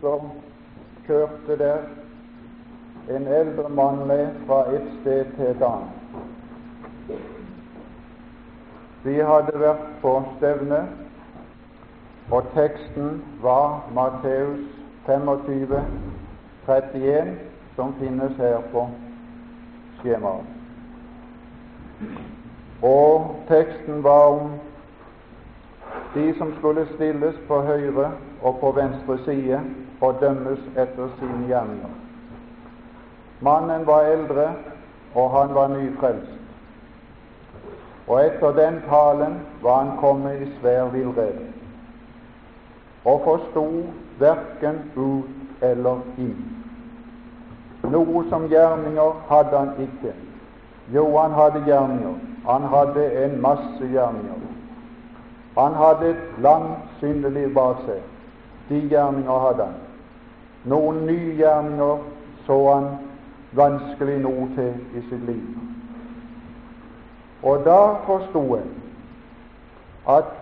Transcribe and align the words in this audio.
som 0.00 0.30
kjørte 1.06 1.58
der 1.58 1.78
en 3.10 3.26
eldre 3.26 3.68
mann 3.68 4.06
med 4.06 4.28
fra 4.46 4.74
et 4.74 4.88
sted 5.00 5.24
til 5.36 5.44
et 5.44 5.62
annet. 5.62 7.18
Vi 9.04 9.14
hadde 9.14 9.60
vært 9.60 9.84
på 10.00 10.22
stevne, 10.36 10.80
og 12.30 12.50
teksten 12.54 13.22
var 13.42 13.86
Matteus 13.94 14.66
25, 15.06 15.78
31, 16.68 17.38
som 17.76 17.94
finnes 18.00 18.36
her 18.38 18.58
på 18.72 18.88
skjemaet. 20.00 20.46
Og 22.82 23.36
teksten 23.48 24.02
var 24.02 24.26
om 24.26 24.50
de 26.14 26.34
som 26.38 26.52
skulle 26.58 26.86
stilles 26.94 27.34
på 27.48 27.60
høyre 27.60 28.10
og 28.42 28.58
på 28.60 28.72
venstre 28.76 29.18
side 29.24 29.60
og 30.00 30.20
dømmes 30.20 30.60
etter 30.76 31.08
sine 31.18 31.46
gjerninger. 31.48 31.94
Mannen 33.40 33.86
var 33.86 34.00
eldre, 34.00 34.52
og 35.14 35.30
han 35.30 35.54
var 35.54 35.68
nyfrelst. 35.68 36.38
Og 38.06 38.26
etter 38.26 38.52
den 38.52 38.82
talen 38.88 39.40
var 39.62 39.84
han 39.84 39.96
kommet 39.98 40.42
i 40.42 40.52
svær 40.60 40.84
villrede 40.92 41.52
og 43.04 43.20
forsto 43.24 43.66
verken 44.18 44.78
ut 44.96 45.62
eller 45.62 46.02
inn. 46.18 46.36
Noe 47.90 48.22
som 48.30 48.46
gjerninger 48.50 49.16
hadde 49.30 49.58
han 49.58 49.72
ikke. 49.82 50.12
Jo, 50.94 51.06
han 51.16 51.34
hadde 51.34 51.64
gjerninger. 51.66 52.14
Han 52.46 52.66
hadde 52.70 53.06
en 53.24 53.40
masse 53.42 53.88
gjerninger. 53.90 54.51
Han 55.56 55.74
hadde 55.74 56.10
et 56.10 56.42
langt 56.42 56.92
syndeliv 56.98 57.54
bak 57.54 57.82
seg. 57.86 58.00
De 58.68 58.80
gjerninger 58.88 59.38
hadde 59.46 59.66
han. 59.68 59.80
Noen 60.64 61.02
nye 61.06 61.34
gjerninger 61.36 62.04
så 62.46 62.58
han 62.72 62.88
vanskelig 63.58 64.20
noe 64.22 64.48
til 64.56 64.72
i 64.96 65.02
sitt 65.10 65.26
liv. 65.28 65.42
Og 67.42 67.64
da 67.66 67.80
forsto 68.06 68.42
jeg 68.56 68.68
at 70.08 70.32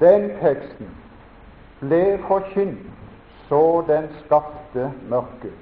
den 0.00 0.30
teksten 0.40 0.90
ble 1.80 2.18
forkynt 2.28 2.92
så 3.48 3.84
den 3.88 4.08
skapte 4.24 4.90
mørket. 5.08 5.54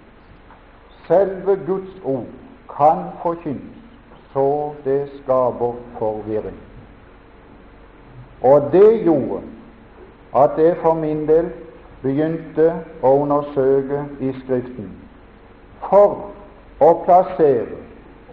Selve 1.06 1.56
Guds 1.66 2.00
ord 2.04 2.30
kan 2.76 3.10
forkynnes 3.22 3.82
så 4.32 4.72
det 4.84 5.10
skaper 5.22 5.74
forvirring. 5.98 6.56
Og 8.44 8.72
det 8.72 9.04
gjorde 9.04 9.40
at 10.36 10.50
jeg 10.58 10.76
for 10.76 10.94
min 10.94 11.22
del 11.28 11.48
begynte 12.02 12.66
å 13.02 13.14
undersøke 13.22 14.02
i 14.20 14.32
Skriften 14.42 14.90
for 15.88 16.28
å 16.84 16.90
plassere 17.06 17.80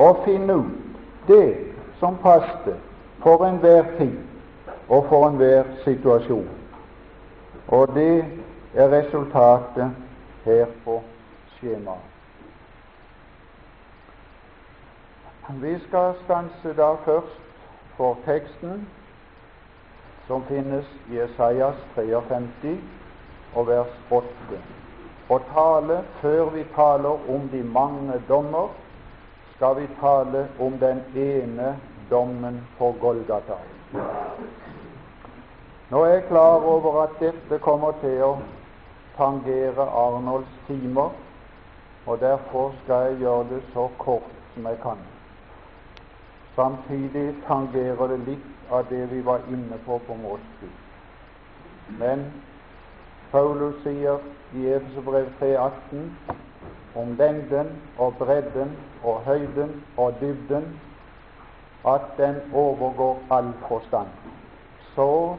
og 0.02 0.24
finne 0.26 0.58
ut 0.60 1.00
det 1.28 1.56
som 2.00 2.18
passet 2.20 2.76
for 3.24 3.46
enhver 3.48 3.88
tid 3.98 4.18
og 4.90 5.06
for 5.08 5.30
enhver 5.30 5.64
situasjon. 5.86 6.48
Og 7.68 7.96
det 7.96 8.26
er 8.76 8.92
resultatet 8.92 9.92
her 10.46 10.66
på 10.86 11.00
skjemaet. 11.56 12.08
Vi 15.62 15.76
skal 15.88 16.14
stanse 16.24 16.74
da 16.78 16.94
først 17.06 17.40
for 17.98 18.18
teksten 18.26 18.88
som 20.32 20.44
finnes 20.44 20.86
i 21.10 21.18
Esaias 21.20 21.76
53 21.96 22.78
og 23.54 23.66
vers 23.68 23.96
8. 24.16 24.60
Å 25.28 25.38
tale, 25.50 25.98
før 26.22 26.54
vi 26.54 26.62
taler 26.76 27.26
om 27.34 27.50
de 27.52 27.60
mange 27.68 28.16
dommer, 28.30 28.70
skal 29.58 29.76
vi 29.82 29.90
tale 30.00 30.46
om 30.60 30.78
den 30.80 31.02
ene 31.20 31.74
dommen 32.10 32.62
på 32.78 32.94
Golgata. 33.02 33.58
Nå 35.92 36.06
er 36.06 36.14
jeg 36.14 36.24
klar 36.30 36.64
over 36.76 37.02
at 37.02 37.20
dette 37.20 37.60
kommer 37.68 38.00
til 38.00 38.24
å 38.30 38.32
tangere 39.20 39.90
Arnolds 40.06 40.56
timer, 40.70 41.12
og 42.08 42.24
derfor 42.24 42.72
skal 42.86 43.10
jeg 43.10 43.20
gjøre 43.26 43.50
det 43.52 43.62
så 43.76 43.90
kort 44.00 44.32
som 44.56 44.72
jeg 44.72 44.80
kan. 44.88 45.04
Samtidig 46.56 47.28
tangerer 47.52 48.16
det 48.16 48.24
litt 48.32 48.51
av 48.72 48.86
det 48.90 49.06
vi 49.12 49.22
var 49.22 49.40
inne 49.50 49.78
på 49.86 50.00
på 50.08 50.16
morgenstid. 50.16 50.70
Men 52.00 52.26
Paulus 53.32 53.76
sier 53.84 54.20
i 54.56 54.68
Efeserbrev 54.68 55.28
3,18 55.42 56.08
om 56.96 57.14
lengden 57.20 57.68
og 57.98 58.16
bredden 58.20 58.76
og 59.04 59.22
høyden 59.26 59.78
og 59.98 60.20
dybden 60.22 60.68
at 61.88 62.12
den 62.18 62.36
overgår 62.54 63.24
all 63.32 63.54
forstand. 63.68 64.08
Så 64.96 65.38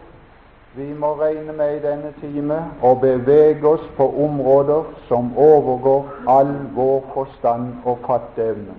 vi 0.75 0.93
må 0.93 1.15
regne 1.21 1.53
med 1.53 1.77
i 1.77 1.83
denne 1.85 2.13
time 2.21 2.59
å 2.83 2.95
bevege 3.01 3.69
oss 3.69 3.85
på 3.97 4.07
områder 4.25 4.89
som 5.09 5.35
overgår 5.37 6.09
all 6.29 6.55
vår 6.75 7.05
forstand 7.15 7.85
og 7.85 8.01
fatteevne. 8.07 8.75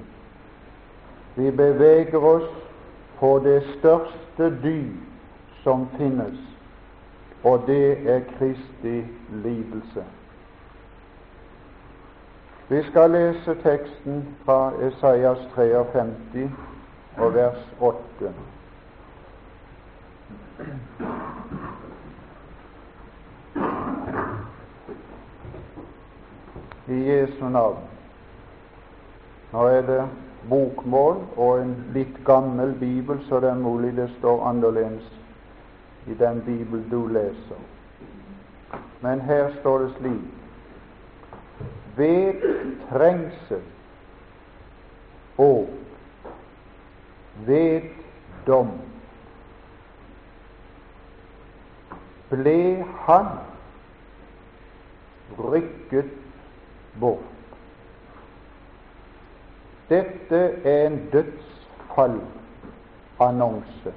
Vi 1.35 1.51
beveger 1.51 2.25
oss 2.25 2.49
på 3.23 3.39
det 3.39 3.63
største 3.79 4.61
dyr 4.63 4.95
som 5.63 5.87
finnes, 5.97 6.39
og 7.43 7.63
det 7.67 8.09
er 8.09 8.19
Kristi 8.37 9.05
lidelse. 9.29 10.03
Vi 12.69 12.81
skal 12.83 13.11
lese 13.11 13.55
teksten 13.63 14.35
fra 14.45 14.73
Esaias 14.87 15.37
53 15.55 16.49
og 17.17 17.33
vers 17.33 17.71
8. 17.79 18.33
I 26.87 26.99
Jesu 27.11 27.49
navn. 27.49 27.79
Nå 29.53 29.65
er 29.67 29.81
det 29.81 30.03
bokmål 30.49 31.17
og 31.37 31.61
en 31.61 31.75
litt 31.93 32.17
gammel 32.25 32.73
bibel, 32.79 33.19
så 33.29 33.39
det 33.39 33.49
er 33.49 33.59
mulig 33.59 33.95
det 33.97 34.09
står 34.17 34.43
annerledes 34.49 35.11
i 36.07 36.13
den 36.19 36.41
bibel 36.45 36.83
du 36.91 37.07
leser. 37.07 37.61
Men 39.01 39.21
her 39.21 39.51
står 39.59 39.79
det 39.79 39.91
slik 39.97 40.39
ved 41.95 42.33
trengsel 42.89 43.61
og 45.37 45.69
ved 47.45 47.81
dom 48.47 48.71
ble 52.29 52.85
han 53.05 53.29
rykket 55.37 56.09
bort. 56.99 57.42
Dette 59.89 60.51
er 60.63 60.87
en 60.87 61.09
dødsfallannonse. 61.11 63.93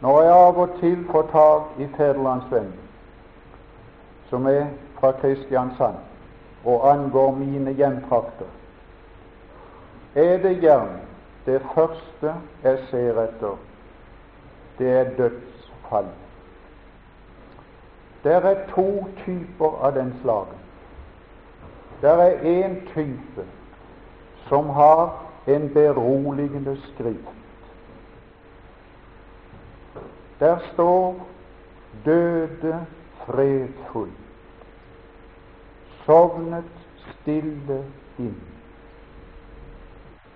Når 0.00 0.22
jeg 0.22 0.32
av 0.32 0.58
og 0.58 0.70
til 0.80 1.06
får 1.10 1.28
tak 1.32 1.62
i 1.78 1.86
Fædrelandsvennen, 1.96 2.72
som 4.30 4.46
er 4.46 4.66
fra 5.00 5.12
Kristiansand 5.12 5.96
og 6.64 6.92
angår 6.92 7.34
mine 7.34 7.72
hjemtrakter, 7.72 8.46
er 10.14 10.42
det 10.42 10.60
gjerne 10.60 11.00
det 11.46 11.62
første 11.74 12.34
jeg 12.62 12.78
ser 12.90 13.22
etter, 13.22 13.56
det 14.78 14.90
er 14.90 15.16
dødsfall. 15.16 16.06
Det 18.24 18.32
er 18.32 18.66
to 18.74 19.06
typer 19.24 19.78
av 19.82 19.94
den 19.94 20.14
slagen. 20.22 20.61
Det 22.02 22.10
er 22.10 22.40
en 22.40 22.76
type 22.94 23.44
som 24.48 24.68
har 24.68 25.24
en 25.46 25.70
beroligende 25.74 26.76
skrift. 26.82 27.36
Der 30.40 30.58
står 30.72 31.26
'døde 32.04 32.86
fredfull', 33.26 34.18
sovnet 36.04 36.64
stille 37.10 37.84
inn. 38.18 38.42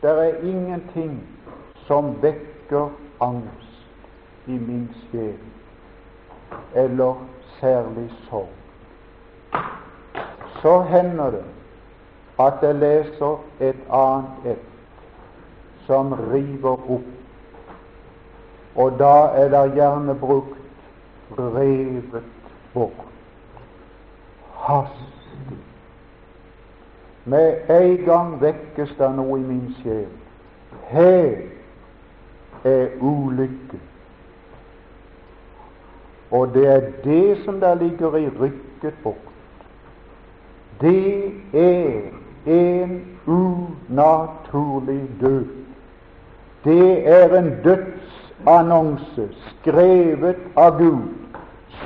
Det 0.02 0.10
er 0.10 0.42
ingenting 0.42 1.28
som 1.74 2.22
vekker 2.22 2.88
angst 3.20 3.86
i 4.46 4.58
min 4.58 4.94
sjel, 5.10 5.38
eller 6.74 7.26
særlig 7.60 8.12
sorg. 8.30 8.48
Så 10.62 10.82
hender 10.82 11.30
det 11.30 11.55
at 12.38 12.62
jeg 12.62 12.74
leser 12.74 13.44
et 13.60 13.76
annet 13.90 14.52
et 14.52 14.64
som 15.86 16.12
river 16.12 16.90
opp. 16.90 17.06
Og 18.76 18.98
da 18.98 19.14
er 19.40 19.48
det 19.48 19.74
gjerne 19.74 20.14
brukt 20.20 21.38
revet 21.38 22.22
bort. 22.74 23.06
Hastig. 24.66 25.58
Med 27.24 27.70
en 27.70 27.96
gang 28.04 28.40
vekkes 28.40 28.92
det 28.98 29.10
noe 29.16 29.38
i 29.40 29.46
min 29.46 29.70
sjel. 29.80 30.10
Her 30.90 31.38
er 32.64 33.00
ulykke. 33.00 33.80
Og 36.30 36.54
det 36.54 36.66
er 36.68 36.92
det 37.04 37.44
som 37.44 37.60
der 37.60 37.74
ligger 37.74 38.16
i 38.16 38.28
rykket 38.28 38.94
bort. 39.02 39.32
Det 40.80 41.32
er 41.54 42.25
en 42.46 43.04
unaturlig 43.26 45.10
død. 45.20 45.44
Det 46.64 47.08
er 47.08 47.38
en 47.38 47.52
dødsannonse 47.64 49.28
skrevet 49.48 50.36
av 50.56 50.78
Gud 50.78 51.02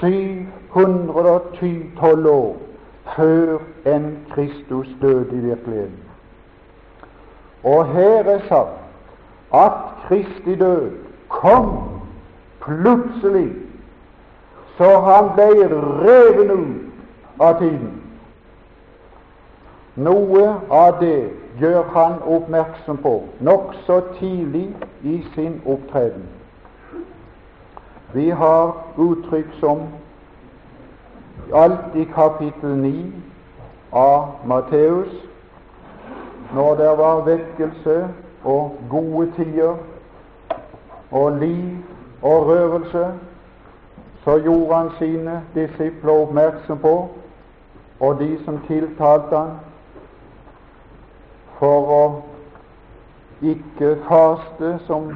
712 0.01 2.31
år 2.31 2.57
før 3.17 3.59
enn 3.89 4.17
Kristus 4.35 4.89
døde 5.03 5.27
i 5.33 5.41
virkeligheten. 5.41 5.99
Og 7.65 7.87
her 7.87 8.25
er 8.25 8.41
sagt 8.49 8.71
at 9.55 9.73
Kristi 10.09 10.57
død 10.57 10.91
kom 11.29 11.79
plutselig, 12.61 13.53
så 14.77 15.01
han 15.01 15.25
ble 15.35 15.69
revet 16.05 16.51
ut 16.51 16.77
av 17.41 17.59
tiden. 17.59 18.10
Noe 19.97 20.55
av 20.71 21.01
det 21.01 21.31
gjør 21.59 21.83
han 21.95 22.21
oppmerksom 22.23 23.01
på 23.03 23.15
nokså 23.41 24.01
tidlig 24.19 24.69
i 25.03 25.17
sin 25.35 25.61
opptreden. 25.67 26.29
Vi 28.13 28.31
har 28.31 28.77
uttrykk 28.99 29.51
som 29.61 29.83
alt 31.55 31.97
i 31.97 32.05
kapittel 32.15 32.77
9 32.77 33.13
av 33.93 34.47
Matteus, 34.47 35.11
når 36.55 36.75
det 36.75 36.91
var 36.99 37.25
vekkelse 37.27 37.97
og 38.45 38.77
gode 38.91 39.33
tider 39.37 39.75
og 41.11 41.33
liv 41.33 41.77
og 42.23 42.47
røvelse, 42.47 43.07
så 44.25 44.37
gjorde 44.37 44.75
han 44.75 44.91
sine 44.99 45.43
disipler 45.55 46.13
oppmerksom 46.13 46.79
på, 46.79 47.09
og 48.01 48.19
de 48.19 48.39
som 48.45 48.61
tiltalte 48.67 49.37
han, 49.37 49.51
for 51.61 51.93
å 51.93 52.03
ikke 53.43 53.97
faste 54.09 54.79
som 54.87 55.12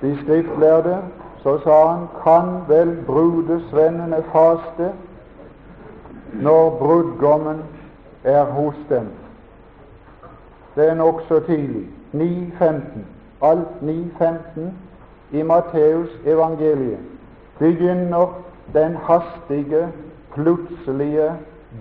de 0.00 0.18
skriftlærde, 0.22 0.98
så 1.42 1.58
sa 1.62 1.76
han 1.90 2.06
kan 2.22 2.48
vel 2.68 2.96
brudesvennene 3.06 4.22
faste 4.32 4.92
når 6.32 6.70
brudgommen 6.78 7.62
er 8.24 8.44
hos 8.44 8.74
dem. 8.88 9.08
Det 10.76 10.88
er 10.88 10.94
nokså 10.94 11.40
tidlig. 11.40 11.86
9.15. 12.12 12.80
Alt 13.42 13.68
9.15 13.82 14.60
i 15.30 15.42
Matteus 15.42 16.08
evangeliet 16.26 16.98
begynner 17.58 18.26
den 18.72 18.96
hastige, 18.96 19.88
plutselige 20.34 21.32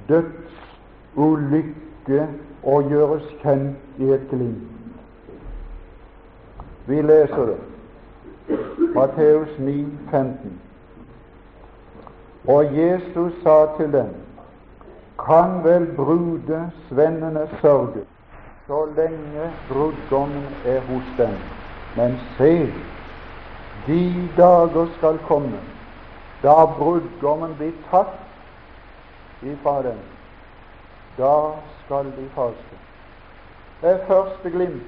dødsulykke 0.09 2.27
å 2.67 2.81
gjøres 2.89 3.27
kjent 3.41 4.01
i 4.03 4.11
et 4.15 4.25
glimt. 4.31 4.73
Vi 6.87 7.01
leser 7.01 7.51
det. 7.51 8.57
Matteus 8.95 9.55
9, 9.59 9.85
15. 10.11 10.59
Og 12.47 12.75
Jesus 12.75 13.33
sa 13.43 13.57
til 13.77 13.91
dem, 13.91 14.11
kan 15.19 15.63
vel 15.63 15.87
brudesvennene 15.95 17.47
sørge 17.61 18.05
så 18.67 18.83
lenge 18.95 19.47
brudgommen 19.69 20.45
er 20.65 20.79
hos 20.87 21.09
dem. 21.17 21.35
Men 21.95 22.19
se, 22.37 22.53
de 23.87 24.29
dager 24.37 24.87
skal 24.97 25.19
komme 25.27 25.59
da 26.43 26.65
brudgommen 26.77 27.55
blir 27.57 27.73
tatt 27.91 28.13
ifra 29.41 29.81
dem. 29.81 29.97
Da 31.17 31.33
skal 31.87 32.05
de 32.05 32.29
falske. 32.35 32.77
Det 33.81 33.89
er 33.89 34.07
første 34.07 34.49
glimt 34.49 34.83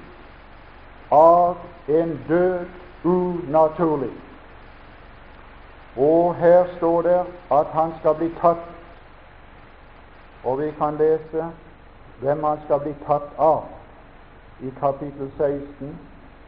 av 1.10 1.56
en 1.88 2.18
død 2.28 2.66
unaturlig. 3.04 4.10
Og 5.96 6.34
her 6.36 6.66
står 6.76 7.02
det 7.02 7.24
at 7.50 7.66
han 7.72 7.92
skal 8.00 8.14
bli 8.14 8.28
tatt, 8.40 8.68
og 10.44 10.58
vi 10.58 10.70
kan 10.78 10.96
lese 10.96 11.48
hvem 12.20 12.44
han 12.44 12.60
skal 12.64 12.80
bli 12.80 12.94
tatt 13.06 13.32
av 13.38 13.64
i 14.60 14.70
kapittel 14.80 15.32
16 15.38 15.98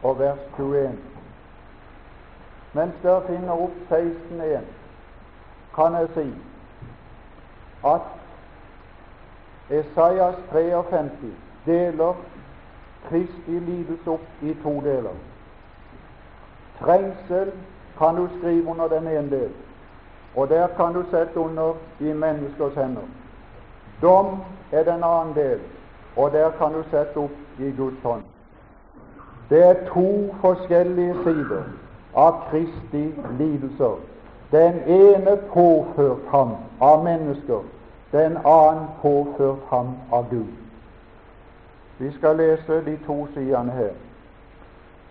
og 0.03 0.19
vers 0.19 0.39
21. 0.57 0.97
Mens 2.73 2.93
dere 3.03 3.25
finner 3.27 3.53
opp 3.65 3.75
16.1, 3.89 4.69
kan 5.75 5.93
jeg 5.93 6.09
si 6.13 6.27
at 7.85 8.22
Esaias 9.69 10.35
53 10.51 11.33
deler 11.65 12.13
Kristi 13.09 13.59
lidelse 13.59 14.09
opp 14.09 14.27
i 14.41 14.53
to 14.63 14.81
deler. 14.81 15.15
Trengsel 16.79 17.51
kan 17.97 18.15
du 18.15 18.27
skrive 18.37 18.69
under 18.69 18.87
den 18.87 19.07
ene 19.07 19.29
del, 19.29 19.49
og 20.35 20.49
der 20.49 20.67
kan 20.67 20.93
du 20.93 21.03
sette 21.11 21.39
under 21.39 21.73
i 21.99 22.13
menneskers 22.13 22.73
hender. 22.73 23.07
Dom 24.01 24.37
er 24.71 24.83
den 24.83 25.03
annen 25.03 25.35
del, 25.35 25.59
og 26.15 26.31
der 26.31 26.49
kan 26.51 26.73
du 26.73 26.83
sette 26.91 27.17
opp 27.17 27.59
i 27.59 27.71
Guds 27.77 28.01
hånd. 28.03 28.23
Det 29.49 29.63
er 29.63 29.85
to 29.93 30.33
forskjellige 30.41 31.13
sider 31.23 31.63
av 32.15 32.33
Kristi 32.49 33.03
lidelser. 33.39 33.95
Den 34.51 34.73
ene 34.87 35.37
påført 35.53 36.25
ham 36.31 36.55
av 36.81 37.03
mennesker, 37.03 37.61
den 38.13 38.37
annen 38.45 38.87
påført 39.01 39.59
ham 39.69 39.97
av 40.11 40.29
Gud. 40.29 40.53
Vi 41.97 42.11
skal 42.11 42.37
lese 42.37 42.85
de 42.85 42.97
to 43.05 43.27
sidene 43.33 43.71
her. 43.71 43.93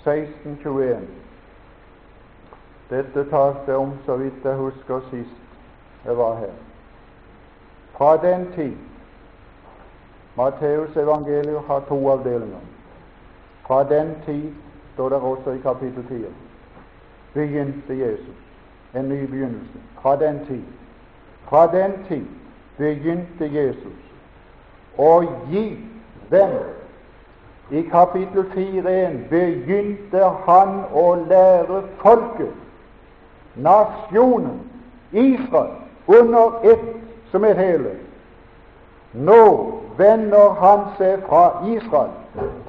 1621. 0.06 0.99
Dette 2.90 3.25
talte 3.30 3.62
jeg 3.66 3.76
om 3.76 3.92
så 4.06 4.16
vidt 4.16 4.44
jeg 4.44 4.56
husker 4.56 5.00
sist 5.11 5.38
jeg 6.04 6.16
var 6.18 6.35
her. 6.37 6.54
Fra 7.92 8.16
den 8.16 8.52
tid 8.54 8.76
Matteus 10.37 10.97
evangeliet 10.97 11.62
har 11.66 11.80
to 11.88 12.11
avdelinger. 12.11 12.61
Fra 13.66 13.85
den 13.88 14.14
tid, 14.26 14.52
står 14.94 15.09
det 15.09 15.18
også 15.18 15.50
i 15.50 15.59
kapittel 15.59 16.04
10, 16.09 16.25
begynte 17.35 17.99
Jesus 17.99 18.37
en 18.94 19.09
ny 19.09 19.26
begynnelse. 19.26 19.78
Fra 20.02 20.16
den 20.16 20.47
tid. 20.47 20.62
Fra 21.49 21.66
den 21.66 21.92
tid 22.09 22.26
begynte 22.82 23.46
Jesus 23.46 24.00
å 24.98 25.22
gi 25.50 25.66
dem. 26.30 26.56
I 27.72 27.82
kapittel 27.88 28.44
4.1 28.52 29.28
begynte 29.30 30.32
han 30.46 30.82
å 30.92 31.06
lære 31.30 31.82
folket, 32.02 32.58
nasjonen, 33.54 34.58
Israel, 35.12 35.78
under 36.06 36.58
ett 36.72 36.90
som 37.30 37.44
et 37.48 37.56
hele. 37.56 37.94
Nå 39.12 39.44
vender 39.96 40.52
han 40.60 40.84
seg 40.98 41.24
fra 41.28 41.62
Israel 41.68 42.12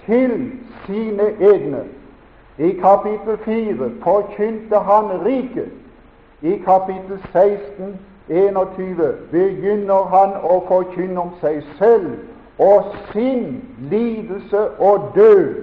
til 0.06 0.38
sine 0.86 1.30
egne. 1.40 1.84
I 2.58 2.76
kapittel 2.80 3.40
4 3.44 3.92
forkynte 4.04 4.80
han 4.88 5.12
riket. 5.26 5.72
I 6.44 6.60
kapittel 6.64 7.20
16 7.32 7.96
21 8.28 9.14
begynner 9.32 10.08
han 10.14 10.38
å 10.48 10.62
forkynne 10.68 11.20
om 11.20 11.34
seg 11.42 11.60
selv 11.80 12.62
og 12.62 12.94
sin 13.12 13.60
lidelse 13.92 14.62
og 14.80 15.12
død, 15.16 15.56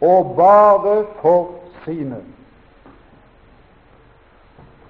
og 0.00 0.34
bare 0.36 1.04
for 1.20 1.50
sine. 1.84 2.20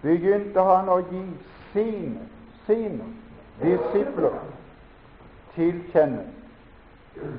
Begynte 0.02 0.62
han 0.62 0.88
å 0.92 1.00
gi 1.10 1.24
sine, 1.72 2.26
sine 2.66 3.08
disipler 3.62 4.36
til 5.56 5.78
kjenne 5.92 6.26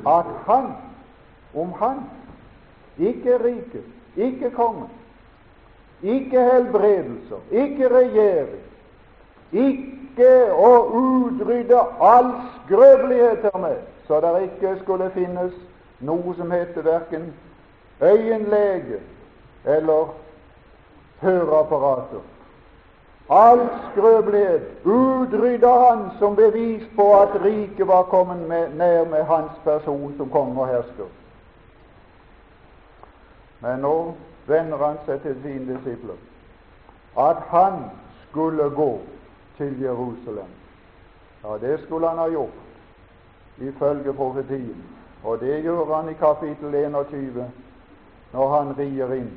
at 0.09 0.29
han, 0.47 0.71
om 1.53 1.73
han, 1.77 2.01
ikke 2.97 3.37
riket, 3.43 3.85
ikke 4.15 4.49
kongen, 4.55 4.89
ikke 6.01 6.41
helbredelser, 6.51 7.43
ikke 7.51 7.89
regjering, 7.93 8.63
ikke 9.51 10.31
å 10.53 10.71
utrydde 10.99 11.81
all 12.01 12.31
skrøpeligheter 12.65 13.57
med, 13.57 13.77
så 14.07 14.21
det 14.21 14.33
ikke 14.43 14.77
skulle 14.83 15.11
finnes 15.15 15.53
noe 15.99 16.33
som 16.37 16.51
heter 16.51 16.81
verken 16.85 17.29
øyenlege 18.01 18.99
eller 19.65 20.11
høreapparater. 21.21 22.25
All 23.29 23.59
skrøpelighet 23.91 24.85
utrydda 24.85 25.71
han 25.89 26.03
som 26.19 26.35
bevis 26.35 26.83
på 26.95 27.07
at 27.21 27.35
riket 27.43 27.87
var 27.87 28.03
kommet 28.03 28.47
med, 28.47 28.75
nær 28.75 29.05
med 29.05 29.23
hans 29.23 29.51
person 29.63 30.13
som 30.17 30.29
konge 30.29 30.61
og 30.61 30.67
hersker. 30.67 31.09
Men 33.59 33.83
nå 33.83 34.13
vender 34.47 34.77
han 34.77 34.99
seg 35.05 35.21
til 35.25 35.35
sine 35.43 35.75
disipler 35.75 36.15
at 37.17 37.41
han 37.49 37.79
skulle 38.29 38.69
gå 38.69 38.91
til 39.57 39.81
Jerusalem. 39.81 40.51
Ja, 41.43 41.57
det 41.61 41.79
skulle 41.83 42.07
han 42.07 42.17
ha 42.17 42.27
gjort, 42.27 42.59
ifølge 43.57 44.13
profetien. 44.13 44.83
Og 45.23 45.39
det 45.39 45.63
gjør 45.63 45.95
han 45.95 46.09
i 46.09 46.13
kapittel 46.13 46.75
21 46.75 47.51
når 48.33 48.49
han 48.57 48.77
rir 48.77 49.13
inn. 49.13 49.31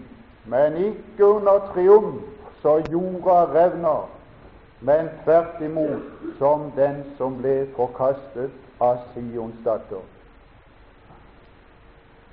Men 0.45 0.77
ikke 0.77 1.27
under 1.27 1.73
triumf 1.75 2.23
så 2.63 2.77
jorda 2.93 3.45
revner, 3.55 4.09
men 4.81 5.09
tvert 5.25 5.61
imot 5.61 6.03
som 6.39 6.71
den 6.77 7.05
som 7.19 7.37
ble 7.41 7.67
forkastet 7.77 8.53
av 8.81 8.99
Sions 9.13 9.57
datter. 9.65 10.05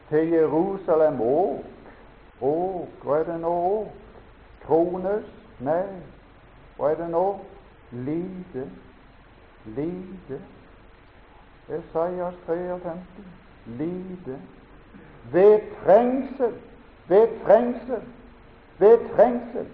Til 0.10 0.32
Jerusalem 0.32 1.22
òg. 1.22 1.64
Åk, 2.42 3.04
hva 3.04 3.16
er 3.18 3.24
det 3.32 3.40
nå? 3.42 3.88
Krones? 4.68 5.26
Nei, 5.60 5.88
hva 6.78 6.92
er 6.92 7.00
det 7.00 7.08
nå? 7.10 7.24
Lide. 7.92 8.70
Lide. 9.76 10.40
Esaias 11.70 12.34
53. 12.46 12.92
Lide. 13.80 14.38
Ved 15.32 15.60
trengsel. 15.84 16.54
Ved 17.08 17.28
trengsel. 17.46 18.02
Ved 18.80 18.98
trengsel. 19.16 19.66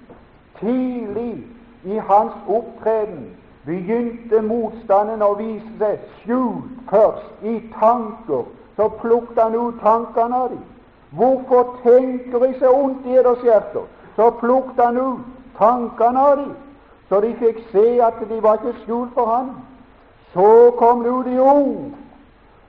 Tidlig 0.60 1.48
i 1.84 1.98
hans 1.98 2.34
opptreden 2.48 3.36
begynte 3.66 4.42
motstanden 4.42 5.24
å 5.24 5.34
vise 5.40 5.72
seg 5.80 6.04
skjult 6.22 6.84
først 6.90 7.44
i 7.48 7.58
tanker. 7.80 8.46
Så 8.76 8.90
plukket 9.02 9.42
han 9.42 9.56
ut 9.56 9.82
tankene 9.82 10.36
av 10.36 10.50
dem. 10.54 10.64
Hvorfor 11.14 11.78
tenker 11.84 12.40
de 12.40 12.54
så 12.60 12.72
ondt 12.74 13.06
i 13.06 13.18
deres 13.18 13.44
hjerter? 13.46 13.86
Så 14.16 14.30
plukket 14.40 14.86
han 14.86 14.98
ut 14.98 15.26
tankene 15.58 16.20
av 16.20 16.38
dem, 16.38 16.56
så 17.10 17.20
de 17.22 17.36
fikk 17.40 17.58
se 17.72 18.04
at 18.04 18.14
de 18.30 18.44
var 18.44 18.54
ikke 18.54 18.80
skjult 18.84 19.14
for 19.14 19.26
ham. 19.26 19.52
Så 20.34 20.74
kom 20.78 21.04
det 21.04 21.10
ut 21.10 21.28
i 21.28 21.40
ord, 21.40 21.92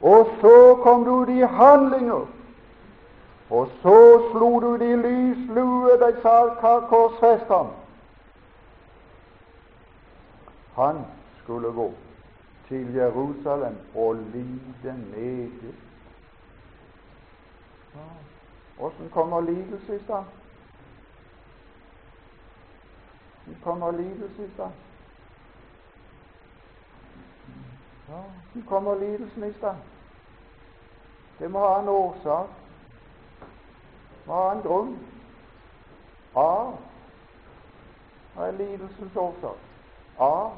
og 0.01 0.29
så 0.41 0.79
kom 0.83 1.05
det 1.05 1.11
ut 1.11 1.29
i 1.29 1.41
handlinger. 1.41 2.27
Og 3.51 3.69
så 3.83 4.23
slo 4.33 4.61
du 4.61 4.77
de 4.77 4.91
i 4.93 4.97
lyslue, 4.97 5.99
de 6.01 6.13
sa 6.23 6.81
korsfest 6.89 7.49
ham. 7.49 7.67
Han 10.75 11.05
skulle 11.43 11.73
gå 11.73 11.93
til 12.69 12.95
Jerusalem 12.95 13.77
og 13.95 14.15
lide 14.15 14.97
meget. 15.17 15.75
Åssen 18.81 19.11
kommer 19.13 19.41
lidelse 19.41 19.97
i 19.97 20.05
stand? 20.05 20.25
Kommer 23.65 23.91
lidelse 23.91 24.45
i 24.45 24.51
stand? 24.55 24.73
Ja, 28.09 28.23
hvordan 28.53 28.69
kommer 28.69 28.95
lidelsen 28.95 29.45
i 29.45 29.53
stand? 29.53 29.77
Det 31.39 31.51
må 31.51 31.59
ha 31.59 31.81
en 31.81 31.89
årsak, 31.89 32.49
må 34.27 34.35
ha 34.35 34.53
en 34.53 34.63
grunn. 34.63 34.99
Av 36.35 36.77
Hva 38.35 38.49
er 38.49 38.57
lidelsens 38.59 39.17
årsak? 39.17 39.59
Av 40.19 40.57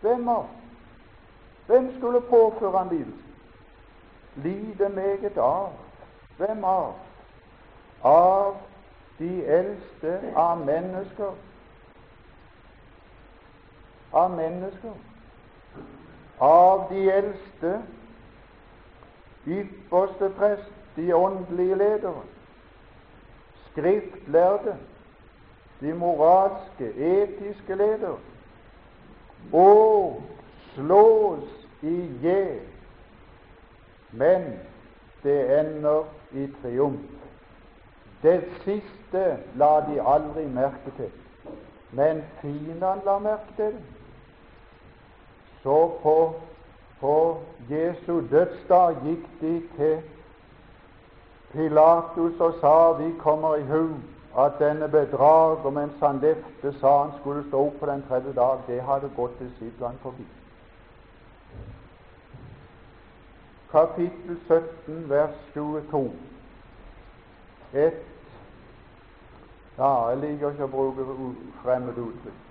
hvem 0.00 0.28
av? 0.28 0.48
Hvem 1.66 1.88
skulle 1.98 2.20
påføre 2.20 2.78
han 2.78 2.88
lidelsen? 2.88 3.34
Lide 4.44 4.88
meget 4.88 5.38
av. 5.38 5.72
Hvem 6.36 6.64
av? 6.64 6.92
Av 8.02 8.56
de 9.18 9.44
eldste 9.44 10.32
av 10.36 10.58
mennesker. 10.66 11.32
Av 14.12 14.30
mennesker. 14.30 14.92
Av 16.38 16.86
de 16.90 17.10
eldste, 17.10 17.82
ypperste 19.46 20.28
prest, 20.36 20.72
de 20.96 21.12
åndelige 21.14 21.74
ledere, 21.74 22.22
skriftlærde, 23.70 24.76
de 25.80 25.94
moralske, 25.94 26.92
etiske 26.96 27.74
ledere, 27.74 28.16
og 29.52 30.22
slås 30.74 31.48
i 31.82 31.96
hjel. 32.22 32.60
Men 34.12 34.52
det 35.22 35.60
ender 35.60 36.04
i 36.32 36.48
triumf. 36.62 37.00
Det 38.22 38.44
siste 38.64 39.24
la 39.54 39.80
de 39.88 40.00
aldri 40.00 40.46
merke 40.48 40.92
til, 40.96 41.12
men 41.92 42.24
fiendene 42.40 43.04
la 43.04 43.18
merke 43.18 43.56
til 43.56 43.76
det. 43.76 43.95
Så 45.66 45.92
på, 46.02 46.34
på 47.00 47.38
Jesu 47.70 48.20
dødsdag 48.30 48.96
gikk 49.04 49.24
de 49.40 49.54
til 49.76 49.96
Pilatus 51.52 52.40
og 52.40 52.54
sa 52.60 52.92
vi 53.00 53.08
kommer 53.18 53.56
i 53.56 53.64
hu 53.66 53.88
at 54.38 54.60
denne 54.60 54.88
bedrager 54.88 55.70
mens 55.70 55.98
han 56.02 56.20
levde, 56.22 56.72
sa 56.78 56.92
han 57.02 57.10
skulle 57.18 57.42
stå 57.48 57.64
opp 57.66 57.80
på 57.80 57.86
den 57.86 58.04
tredje 58.08 58.32
dag. 58.36 58.62
Det 58.66 58.78
hadde 58.82 59.10
gått 59.16 59.34
disiplene 59.40 59.98
forbi. 60.02 60.26
Kapittel 63.72 64.38
17, 64.46 65.10
vers 65.10 65.34
22. 65.54 66.12
Et 67.72 68.02
Ja, 69.78 70.08
jeg 70.08 70.18
liker 70.18 70.54
ikke 70.54 70.70
å 70.70 70.72
bruke 70.76 71.10
fremmede 71.64 72.06
uttrykk. 72.06 72.42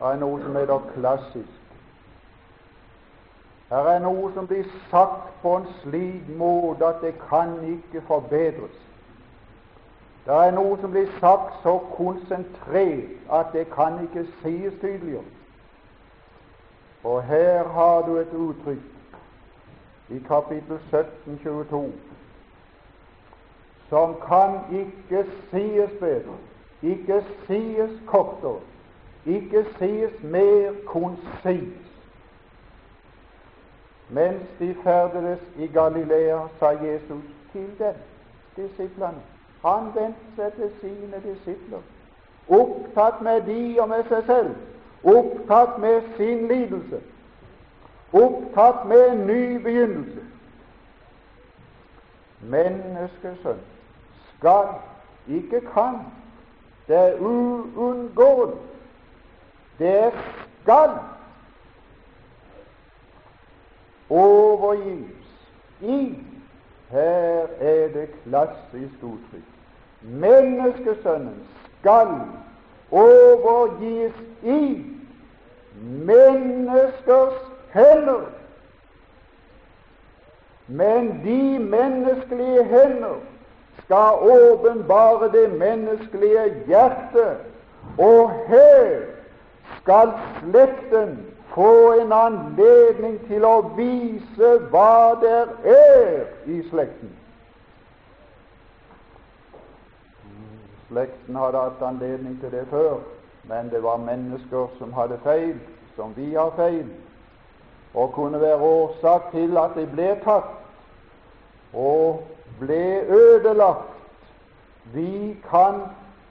Det 0.00 0.12
er 0.12 0.20
noe 0.20 0.42
som 0.42 0.56
heter 0.56 0.92
klassisk. 0.96 1.59
Her 3.70 3.86
er 3.86 3.98
noe 4.02 4.32
som 4.34 4.46
blir 4.50 4.64
sagt 4.90 5.42
på 5.42 5.56
en 5.56 5.66
slik 5.80 6.28
måte 6.38 6.86
at 6.86 7.02
det 7.04 7.12
kan 7.28 7.52
ikke 7.62 8.02
forbedres. 8.06 8.78
Det 10.24 10.34
er 10.34 10.50
noe 10.56 10.78
som 10.80 10.90
blir 10.90 11.06
sagt 11.20 11.60
så 11.62 11.76
konsentrert 11.94 13.30
at 13.30 13.52
det 13.54 13.68
kan 13.70 14.00
ikke 14.02 14.24
sies 14.40 14.74
tydeligere. 14.80 15.22
Og 17.04 17.22
her 17.22 17.68
har 17.68 18.02
du 18.06 18.16
et 18.18 18.32
uttrykk 18.34 19.14
i 20.10 20.18
kapittel 20.26 20.80
17, 20.90 21.38
22, 21.44 21.92
som 23.88 24.16
kan 24.26 24.58
ikke 24.74 25.22
sies 25.50 25.94
bedre, 26.00 26.34
ikke 26.82 27.22
sies 27.46 27.94
kortere, 28.06 28.60
ikke 29.26 29.64
sies 29.78 30.22
mer 30.22 30.74
konsist 30.86 31.90
mens 34.10 34.42
de 34.58 34.74
ferdedes 34.82 35.38
i 35.56 35.66
Galilea, 35.66 36.38
sa 36.58 36.68
Jesus 36.68 37.24
til 37.52 37.78
dem, 37.78 37.94
disiplene. 38.56 39.22
Han 39.64 39.90
vendte 39.94 40.36
seg 40.36 40.52
til 40.52 40.70
sine 40.80 41.20
disipler, 41.24 41.82
opptatt 42.48 43.20
med 43.22 43.42
de 43.46 43.80
og 43.80 43.88
med 43.88 44.08
seg 44.08 44.24
selv, 44.26 44.54
opptatt 45.04 45.78
med 45.78 46.02
sin 46.16 46.48
lidelse, 46.48 47.00
opptatt 48.12 48.86
med 48.88 49.04
en 49.10 49.26
ny 49.26 49.42
begynnelse. 49.62 50.24
Menneskesønn 52.40 53.60
skal, 54.38 54.74
ikke 55.28 55.60
kan, 55.74 56.00
det 56.88 56.96
er 56.96 57.20
uunngåelig, 57.20 58.56
det 59.78 60.12
skal 60.62 60.96
overgis 64.10 65.30
i 65.80 66.18
Her 66.90 67.46
er 67.60 67.88
det 67.88 68.08
klassisk 68.24 69.02
uttrykk. 69.02 69.46
Menneskesønnen 70.02 71.46
skal 71.80 72.08
overgis 72.90 74.12
i 74.42 74.84
menneskers 75.80 77.34
hender. 77.72 78.26
Men 80.66 81.20
de 81.24 81.58
menneskelige 81.58 82.64
hender 82.64 83.20
skal 83.84 84.12
åpenbare 84.20 85.32
det 85.32 85.58
menneskelige 85.58 86.54
hjertet, 86.66 87.36
og 87.98 88.30
her 88.48 89.00
skal 89.80 90.12
slekten 90.40 91.29
få 91.54 91.92
en 92.00 92.12
anledning 92.12 93.18
til 93.28 93.44
å 93.44 93.56
vise 93.76 94.50
hva 94.70 95.16
der 95.22 95.50
er 95.64 96.22
i 96.46 96.60
slekten. 96.70 97.10
Slekten 100.90 101.36
hadde 101.38 101.64
hatt 101.66 101.82
anledning 101.86 102.38
til 102.40 102.50
det 102.50 102.64
før, 102.70 102.98
men 103.50 103.70
det 103.70 103.82
var 103.82 104.02
mennesker 104.02 104.72
som 104.78 104.92
hadde 104.92 105.18
feil, 105.24 105.54
som 105.96 106.14
vi 106.16 106.32
har 106.34 106.50
feil, 106.56 106.86
og 107.94 108.12
kunne 108.14 108.40
være 108.40 108.58
årsak 108.58 109.30
til 109.34 109.58
at 109.58 109.74
de 109.78 109.86
ble 109.90 110.10
tatt 110.24 110.56
og 111.74 112.22
ble 112.60 112.82
ødelagt. 113.06 113.96
Vi 114.94 115.36
kan 115.50 115.82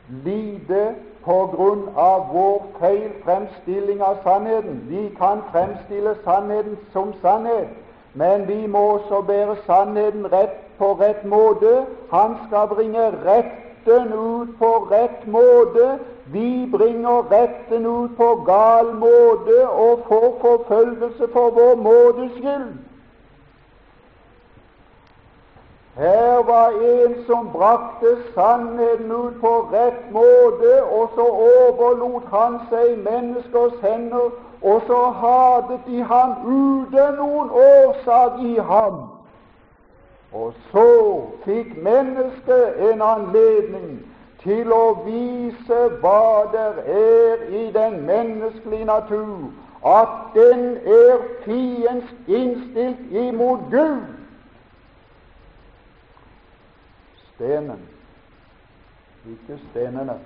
lide 0.10 0.96
på 1.30 1.38
grunn 1.54 1.82
av 1.96 2.22
vår 2.34 2.62
feil 2.80 3.10
fremstilling 3.24 4.00
av 4.02 4.16
sannheten. 4.24 4.80
Vi 4.90 5.04
kan 5.20 5.44
fremstille 5.52 6.16
sannheten 6.24 6.78
som 6.94 7.12
sannhet, 7.22 7.70
men 8.14 8.48
vi 8.48 8.68
må 8.68 8.82
også 8.96 9.22
bære 9.28 9.60
sannheten 9.68 10.26
rett 10.34 10.58
på 10.80 10.90
rett 11.02 11.22
måte. 11.26 11.86
Han 12.12 12.34
skal 12.48 12.68
bringe 12.74 13.06
retten 13.28 14.14
ut 14.14 14.58
på 14.58 14.72
rett 14.92 15.28
måte. 15.28 16.00
Vi 16.34 16.66
bringer 16.72 17.30
retten 17.32 17.86
ut 17.86 18.18
på 18.18 18.34
gal 18.50 18.94
måte 18.98 19.62
og 19.70 20.06
får 20.10 20.30
forfølgelse 20.42 21.30
for 21.34 21.54
vår 21.62 21.76
måtes 21.76 22.38
skyld. 22.42 22.89
Her 26.00 26.44
var 26.44 26.70
en 26.70 27.26
som 27.26 27.50
brakte 27.54 28.18
sannheten 28.34 29.12
ut 29.12 29.34
på 29.42 29.68
rett 29.72 30.12
måte, 30.12 30.84
og 30.84 31.10
så 31.16 31.26
overlot 31.28 32.24
han 32.32 32.54
seg 32.70 32.94
menneskers 33.04 33.74
hender, 33.82 34.30
og 34.62 34.82
så 34.88 35.00
hatet 35.24 35.82
de 35.88 36.04
ham 36.04 36.32
uten 36.46 37.18
noen 37.18 37.50
årsak 37.52 38.38
i 38.48 38.56
ham. 38.70 39.02
Og 40.32 40.54
så 40.72 40.86
fikk 41.44 41.74
mennesket 41.84 42.80
en 42.92 43.04
anledning 43.04 43.98
til 44.44 44.72
å 44.72 44.86
vise 45.04 45.82
hva 46.00 46.46
det 46.54 46.70
er 46.96 47.44
i 47.64 47.66
den 47.76 48.00
menneskelige 48.08 48.88
natur, 48.88 49.52
at 49.84 50.16
den 50.38 50.64
er 51.02 51.28
fiendsk 51.44 52.32
innstilt 52.40 53.12
imot 53.12 53.68
Gud 53.76 54.19
stenen, 57.40 57.90
ikke 59.26 59.60
stenene. 59.70 60.20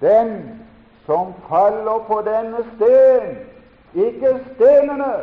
Den 0.00 0.60
som 1.06 1.34
faller 1.48 2.04
på 2.06 2.22
denne 2.26 2.64
sten, 2.74 3.38
ikke 3.94 4.40
stenene. 4.54 5.14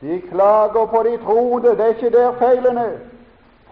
De 0.00 0.20
klager 0.20 0.86
på 0.86 1.02
de 1.02 1.16
troende, 1.24 1.68
det 1.68 1.80
er 1.80 1.86
ikke 1.86 2.10
der 2.10 2.32
feilen 2.38 2.78
er. 2.78 2.96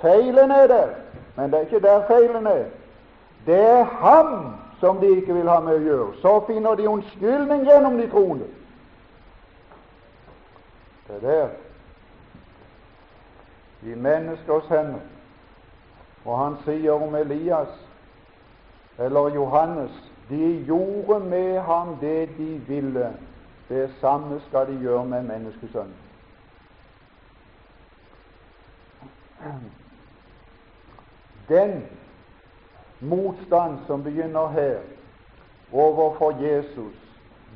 Feilen 0.00 0.50
er 0.50 0.66
der, 0.66 0.88
men 1.37 1.50
det 1.50 1.59
er 1.59 1.61
ikke 1.61 1.80
der 1.80 2.07
feilen 2.07 2.47
er. 2.47 2.64
Det 3.47 3.61
er 3.61 3.85
ham 3.85 4.54
som 4.80 4.97
de 4.97 5.16
ikke 5.16 5.35
vil 5.35 5.49
ha 5.49 5.61
med 5.61 5.75
å 5.75 5.85
gjøre. 5.85 6.12
Så 6.23 6.40
finner 6.47 6.75
de 6.75 6.88
unnskyldning 6.88 7.66
gjennom 7.69 7.99
de 7.99 8.07
troende. 8.11 8.47
Det 11.09 11.16
er 11.16 11.26
der 11.26 11.49
i 13.82 13.94
menneskers 13.94 14.68
hender. 14.68 15.00
Og 16.25 16.38
han 16.38 16.56
sier 16.64 16.92
om 16.92 17.14
Elias 17.14 17.72
eller 18.99 19.34
Johannes 19.34 19.90
de 20.28 20.64
gjorde 20.66 21.20
med 21.20 21.60
ham 21.60 21.96
det 22.00 22.28
de 22.38 22.60
ville. 22.68 23.12
Det 23.68 23.90
samme 24.00 24.40
skal 24.49 24.66
de 24.66 24.78
gjøre 24.80 25.04
med 25.04 25.22
menneskesønnen. 25.22 25.94
Den 31.49 31.86
motstand 33.00 33.78
som 33.86 34.02
begynner 34.02 34.49
her 34.49 34.78
overfor 35.73 36.43
Jesus, 36.43 36.95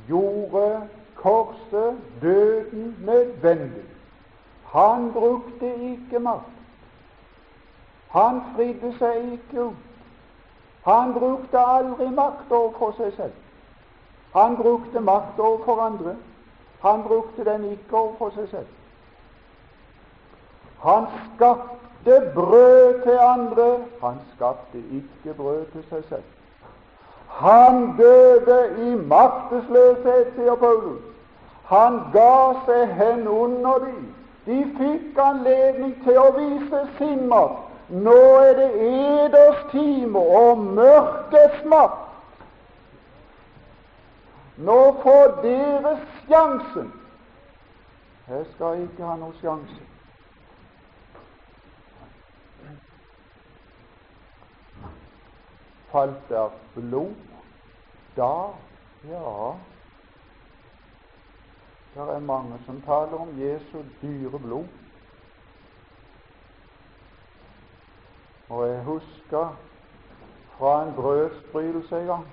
gjorde 0.07 0.81
korset, 1.15 1.97
døden, 2.21 2.95
nødvendig. 2.99 3.83
Han 4.75 5.11
brukte 5.13 5.75
ikke 5.75 6.19
makt. 6.19 6.55
Han 8.11 8.41
fridde 8.55 8.89
seg 8.99 9.33
ikke 9.35 9.61
ut. 9.69 9.83
Han 10.83 11.13
brukte 11.13 11.59
aldri 11.59 12.09
makt 12.11 12.51
overfor 12.51 12.91
seg 12.97 13.13
selv. 13.15 13.37
Han 14.33 14.57
brukte 14.59 14.99
makt 14.99 15.39
overfor 15.39 15.79
andre. 15.81 16.15
Han 16.83 17.03
brukte 17.03 17.45
den 17.47 17.63
ikke 17.71 17.97
overfor 17.97 18.33
seg 18.35 18.49
selv. 18.51 18.67
Han 20.83 21.07
skapte 21.35 22.19
brød 22.35 23.01
til 23.07 23.17
andre. 23.29 23.69
Han 24.03 24.19
skapte 24.35 24.83
ikke 24.99 25.37
brød 25.39 25.65
til 25.71 25.87
seg 25.89 26.03
selv. 26.09 26.27
Han 27.39 27.95
døde 27.97 28.59
i 28.89 28.95
maktesløshet, 28.95 30.35
sier 30.35 30.59
Paulus. 30.59 31.01
Han 31.71 32.03
ga 32.13 32.53
seg 32.67 32.93
hen 32.99 33.27
under 33.27 33.79
dem 33.87 34.05
de 34.45 34.57
fikk 34.77 35.17
anledning 35.17 35.95
til 36.03 36.19
å 36.21 36.29
vise 36.37 36.81
sin 36.97 37.25
makt. 37.29 37.61
Nå 37.89 38.17
er 38.41 38.53
det 38.57 38.69
eders 38.81 39.61
time 39.71 40.19
og 40.19 40.61
mørkets 40.77 41.65
makt. 41.69 42.01
Nå 44.57 44.79
får 45.03 45.35
dere 45.43 45.97
sjansen. 46.25 46.93
Jeg 48.29 48.45
skal 48.55 48.81
ikke 48.85 49.05
ha 49.05 49.17
noen 49.21 49.35
sjanse. 49.41 49.83
Falt 55.91 56.29
der 56.29 56.49
blod 56.73 57.13
da? 58.17 58.33
Ja, 59.11 59.53
det 61.95 62.15
er 62.15 62.19
mange 62.19 62.59
som 62.65 62.81
taler 62.81 63.17
om 63.17 63.39
Jesu 63.39 63.83
dyre 64.01 64.39
blod. 64.39 64.65
Og 68.49 68.67
jeg 68.67 68.83
husker 68.83 69.55
fra 70.57 70.87
en 70.87 70.93
brødsbrytelse 70.93 71.99
en 71.99 72.05
gang, 72.05 72.27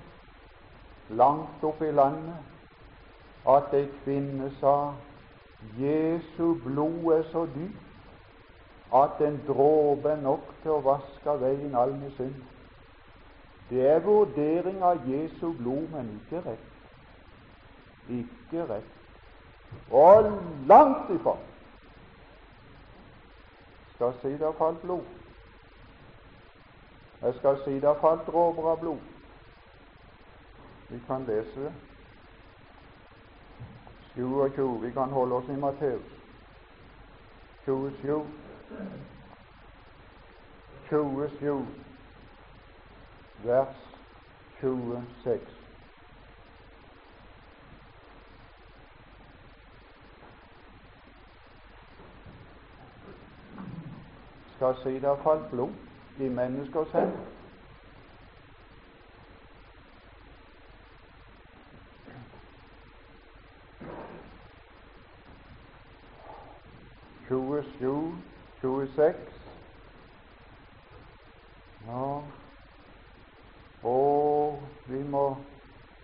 langt 1.09 1.63
oppe 1.63 1.87
i 1.87 1.91
landet, 1.91 2.35
at 3.47 3.73
ei 3.73 3.87
kvinne 4.03 4.51
sa 4.59 4.93
Jesu 5.79 6.53
blod 6.63 7.13
er 7.13 7.23
så 7.31 7.45
dyrt 7.55 7.79
at 8.93 9.21
en 9.27 9.39
dråpe 9.47 10.09
er 10.09 10.21
nok 10.21 10.51
til 10.63 10.75
å 10.75 10.83
vaske 10.85 11.37
veien 11.41 11.75
all 11.75 11.95
min 11.95 12.11
synd. 12.17 12.35
Det 13.69 13.87
er 13.89 14.03
vurdering 14.03 14.83
av 14.83 15.07
Jesu 15.07 15.53
blod, 15.57 15.87
men 15.95 16.11
ikke 16.19 16.43
rett. 16.49 16.69
Ikke 18.11 18.67
rett 18.69 19.02
og 19.91 20.41
langt 20.67 21.09
ifra 21.09 21.37
skal 23.95 24.13
si 24.21 24.37
det 24.37 24.55
falt 24.57 24.81
blod. 24.81 25.03
Jeg 27.21 27.33
skal 27.35 27.59
si 27.63 27.79
det 27.79 27.95
falt 28.01 28.27
dråper 28.27 28.69
av 28.71 28.79
blod. 28.79 28.99
Vi 30.89 30.99
kan 31.07 31.23
lese 31.25 31.63
det. 31.63 31.73
27. 34.15 34.81
Vi 34.81 34.91
kan 34.91 35.09
holde 35.09 35.35
oss 35.35 35.49
i 35.49 35.55
Matteus. 35.55 36.11
27. 37.65 38.25
27, 40.89 41.67
vers 43.43 43.75
26. 44.61 45.62
skal 54.63 54.75
si 54.83 54.99
det 54.99 55.09
har 55.09 55.15
falt 55.23 55.49
blod 55.51 55.71
i 56.17 56.29
menneskers 56.29 56.91
hender. 56.91 57.17
Tjuesju, 67.27 68.11
tjueseks 68.61 69.39
Ja, 71.87 72.21
og 73.83 74.63
vi 74.85 75.03
må, 75.03 75.25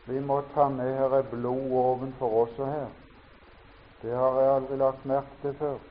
vi 0.07 0.19
må 0.19 0.41
ta 0.53 0.67
med 0.69 0.97
Her 0.97 1.15
er 1.21 1.29
blod 1.31 1.71
ovenfor 1.71 2.41
også 2.41 2.65
her. 2.65 2.91
Det 4.01 4.15
har 4.15 4.41
jeg 4.41 4.55
aldri 4.55 4.77
lagt 4.77 5.05
merke 5.05 5.39
til 5.41 5.55
før. 5.55 5.88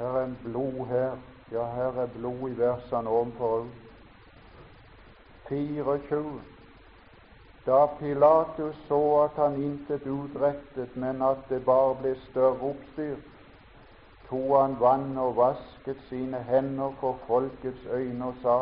Her 0.00 0.06
er 0.06 0.24
en 0.24 0.38
blod 0.44 0.86
her. 0.86 1.16
Ja, 1.52 1.64
her 1.74 2.00
er 2.02 2.06
blod 2.06 2.50
i 2.50 2.58
versene 2.58 3.08
ovenfor 3.08 3.56
òg. 3.56 3.66
24. 5.48 6.40
Da 7.66 7.86
Pilatus 7.98 8.78
så 8.88 9.00
at 9.24 9.42
han 9.42 9.58
intet 9.62 10.06
utrettet, 10.06 10.96
men 10.96 11.22
at 11.22 11.44
det 11.50 11.64
bare 11.64 11.98
ble 12.00 12.14
større 12.30 12.70
oppstyr, 12.70 13.20
tok 14.30 14.56
han 14.60 14.78
vann 14.80 15.18
og 15.18 15.36
vasket 15.36 16.00
sine 16.08 16.42
hender 16.48 16.96
for 17.00 17.20
folkets 17.26 17.86
øyne 17.92 18.32
og 18.32 18.34
sa:" 18.42 18.58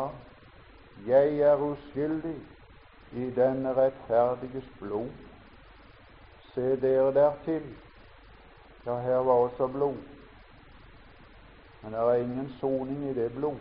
jeg 1.07 1.39
er 1.39 1.55
uskyldig 1.55 2.35
i 3.11 3.31
denne 3.31 3.75
rettferdiges 3.75 4.71
blod. 4.79 5.09
Se 6.53 6.81
dere 6.81 7.13
dertil. 7.13 7.75
Ja, 8.85 8.99
her 8.99 9.17
var 9.17 9.33
også 9.33 9.67
blod. 9.67 10.18
Men 11.81 11.93
det 11.93 11.99
er 11.99 12.13
ingen 12.13 12.53
soning 12.59 13.09
i 13.09 13.13
det 13.13 13.31
blod. 13.33 13.57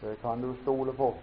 Det 0.00 0.16
kan 0.20 0.42
du 0.42 0.54
stole 0.62 0.92
på. 0.92 1.14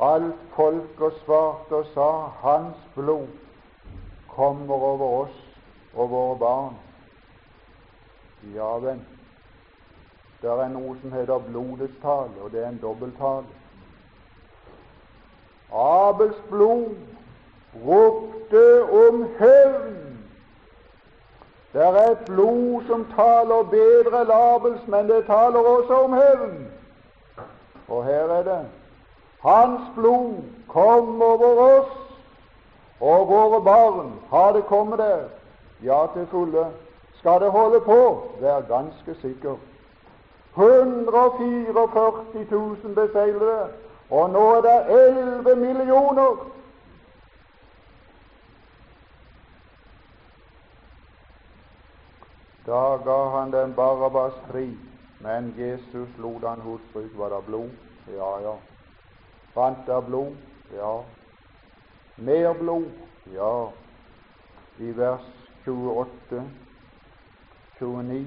Alt 0.00 0.34
folk 0.56 1.00
og 1.00 1.12
svarte 1.24 1.76
og 1.76 1.86
sa 1.94 2.10
hans 2.42 2.76
blod 2.94 3.28
kommer 4.28 4.74
over 4.74 5.24
oss 5.24 5.38
og 5.94 6.10
våre 6.10 6.38
barn. 6.38 6.76
Ja 8.54 8.78
vel, 8.82 9.00
det 10.42 10.50
er 10.50 10.70
noe 10.72 10.96
som 11.00 11.12
heter 11.14 11.44
blodets 11.46 11.98
tale, 12.02 12.34
og 12.42 12.50
det 12.50 12.64
er 12.64 12.72
en 12.72 12.80
dobbelttale. 12.82 13.46
Abels 15.72 16.40
blod 16.50 16.96
ropte 17.84 18.64
om 18.82 19.22
hevn. 19.38 20.21
Det 21.72 21.82
er 21.82 22.10
et 22.10 22.24
blod 22.26 22.82
som 22.86 23.06
taler 23.16 23.62
bedre 23.70 24.24
labels, 24.24 24.86
men 24.86 25.08
det 25.08 25.24
taler 25.26 25.58
også 25.58 25.94
om 26.04 26.12
hevn. 26.12 26.68
Og 27.88 28.04
her 28.04 28.24
er 28.38 28.42
det 28.42 28.66
Hans 29.42 29.80
blod 29.94 30.34
kom 30.68 31.22
over 31.22 31.78
oss 31.78 31.92
og 33.00 33.28
våre 33.28 33.60
barn. 33.64 34.12
Har 34.30 34.52
det 34.52 34.66
kommet 34.66 34.98
der? 34.98 35.18
Ja, 35.84 36.06
til 36.14 36.26
fulle. 36.30 36.66
Skal 37.14 37.40
det 37.40 37.50
holde 37.50 37.80
på? 37.80 38.22
Vær 38.40 38.60
ganske 38.60 39.14
sikker. 39.20 39.54
144 40.56 42.46
000 42.50 42.94
beseglede, 42.94 43.66
og 44.10 44.30
nå 44.30 44.54
er 44.54 44.60
det 44.60 45.06
11 45.08 45.56
millioner. 45.56 46.46
Da 52.66 52.96
ga 53.04 53.28
han 53.28 53.50
den 53.50 53.74
Barabbas 53.74 54.32
fri, 54.50 54.76
men 55.20 55.54
Jesus 55.58 56.08
lot 56.18 56.42
han 56.42 56.60
husbruk. 56.60 57.10
Var 57.18 57.28
det 57.28 57.44
blod? 57.46 57.70
Ja, 58.16 58.40
ja. 58.40 58.56
Fant 59.54 59.86
det 59.86 60.04
blod? 60.06 60.36
Ja. 60.76 61.02
Mer 62.16 62.52
blod? 62.54 62.90
Ja. 63.34 63.70
I 64.78 64.92
vers 64.92 65.26
28, 65.64 66.42
29 67.78 68.26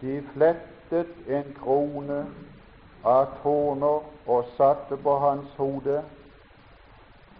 De 0.00 0.22
flettet 0.34 1.28
en 1.28 1.54
krone 1.62 2.24
av 3.04 3.26
tårner 3.42 4.00
og 4.26 4.50
satte 4.56 4.96
på 4.96 5.18
hans 5.18 5.52
hode, 5.56 6.02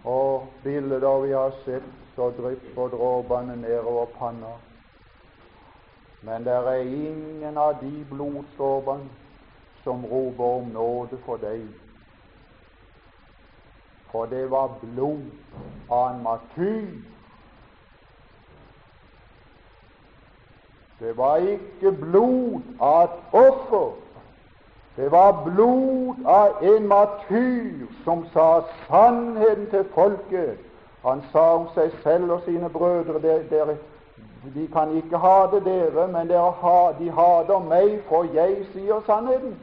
og 0.05 0.47
bilder 0.63 1.19
vi 1.25 1.33
har 1.33 1.53
sett, 1.65 1.89
så 2.15 2.29
drypper 2.37 2.93
dråpene 2.93 3.55
nedover 3.55 4.05
panna. 4.19 4.53
Men 6.25 6.45
det 6.45 6.53
er 6.53 6.81
ingen 6.81 7.57
av 7.57 7.75
de 7.81 8.05
blodsdråpene 8.09 9.09
som 9.83 10.05
roper 10.05 10.43
om 10.43 10.71
nåde 10.73 11.19
for 11.25 11.37
deg. 11.37 11.67
For 14.11 14.25
det 14.25 14.47
var 14.51 14.79
blod 14.81 15.27
av 15.89 16.15
en 16.15 16.23
martyr 16.23 16.95
Det 20.99 21.17
var 21.17 21.35
ikke 21.35 21.91
blod 21.91 22.61
av 22.79 23.03
et 23.03 23.33
offer. 23.33 23.91
Det 24.95 25.11
var 25.11 25.43
blod 25.43 26.25
av 26.25 26.63
en 26.63 26.87
martyr 26.87 27.87
som 28.03 28.23
sa 28.33 28.61
sannheten 28.87 29.67
til 29.69 29.83
folket. 29.93 30.57
Han 31.03 31.21
sa 31.31 31.43
om 31.57 31.67
seg 31.75 31.91
selv 32.03 32.31
og 32.31 32.45
sine 32.45 32.69
brødre 32.69 33.19
dere, 33.21 33.75
De 34.53 34.67
kan 34.73 34.95
ikke 34.95 35.17
hate 35.17 35.59
dere, 35.65 36.07
men 36.07 36.27
dere, 36.29 36.93
de 36.99 37.11
hater 37.11 37.59
meg, 37.59 37.99
for 38.09 38.27
jeg 38.33 38.65
sier 38.73 39.01
sannheten. 39.05 39.55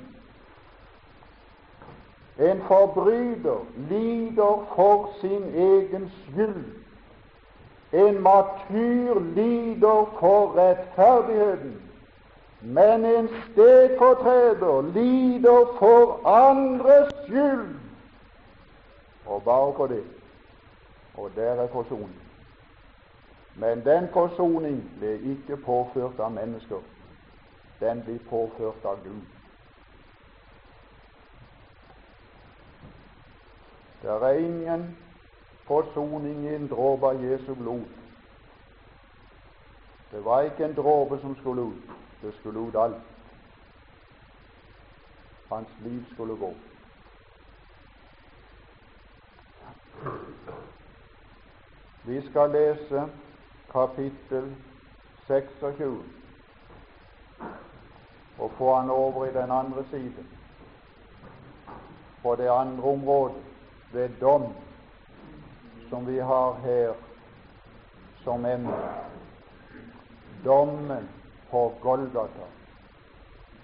En 2.38 2.62
forbryter 2.66 3.60
lider 3.90 4.64
for 4.74 5.10
sin 5.20 5.44
egen 5.54 6.12
skyld. 6.22 6.64
En 7.92 8.22
matyr 8.22 9.20
lider 9.34 10.16
for 10.20 10.56
rettferdigheten, 10.56 11.82
men 12.60 13.04
en 13.04 13.28
stedfortreder 13.50 14.82
lider 14.94 15.76
for 15.78 16.26
andres 16.26 17.12
skyld. 17.24 17.68
Og 19.26 19.42
bare 19.42 19.72
for 19.76 19.86
det. 19.86 20.04
Og 21.16 21.30
der 21.36 21.52
er 21.52 21.68
forsoning. 21.68 22.21
Men 23.54 23.84
den 23.84 24.08
forsoning 24.12 24.98
ble 24.98 25.18
ikke 25.34 25.56
påført 25.56 26.20
av 26.20 26.32
mennesker. 26.32 26.80
Den 27.80 28.02
blir 28.02 28.18
påført 28.30 28.84
av 28.84 29.02
Gud. 29.04 29.22
Det 34.02 34.10
er 34.10 34.38
ingen 34.38 34.96
forsoning 35.66 36.44
i 36.46 36.54
en 36.54 36.68
dråpe 36.68 37.06
av 37.06 37.24
Jesu 37.24 37.54
blod. 37.54 37.84
Det 40.12 40.24
var 40.24 40.42
ikke 40.42 40.64
en 40.64 40.74
dråpe 40.76 41.18
som 41.20 41.36
skulle 41.36 41.62
ut, 41.62 41.92
det 42.22 42.34
skulle 42.34 42.60
ut 42.60 42.76
alt. 42.76 43.02
Hans 45.48 45.68
liv 45.80 46.04
skulle 46.12 46.34
gå. 46.36 46.54
Vi 52.04 52.30
skal 52.30 52.50
lese 52.50 53.08
kapittel 53.72 54.56
26 55.26 56.02
og 58.38 58.50
få 58.58 58.74
han 58.74 58.90
over 58.90 59.24
i 59.24 59.32
den 59.32 59.50
andre 59.50 59.84
siden, 59.90 60.28
på 62.22 62.34
det 62.36 62.48
andre 62.48 62.82
området, 62.82 63.36
ved 63.92 64.08
dom 64.20 64.54
som 65.88 66.06
vi 66.06 66.18
har 66.18 66.58
her 66.64 66.92
som 68.24 68.46
emne. 68.46 68.76
Dommen 70.44 71.08
på 71.50 71.74
Golgata. 71.80 72.46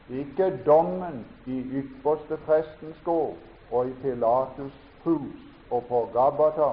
Ikke 0.09 0.59
dommen 0.67 1.27
i 1.47 1.61
ypperste 1.61 2.37
prestens 2.37 2.97
gård 3.05 3.37
og 3.71 3.89
i 3.89 3.93
Pilatus' 4.03 5.05
hus 5.05 5.41
og 5.71 5.85
på 5.89 6.09
Gabata, 6.13 6.71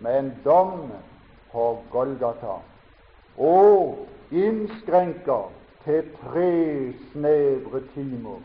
men 0.00 0.34
dommen 0.44 0.92
på 1.52 1.84
Golgata 1.90 2.56
og 3.36 4.08
innskrenker 4.30 5.52
til 5.84 6.10
tre 6.22 6.92
snevre 7.12 7.80
timer, 7.94 8.40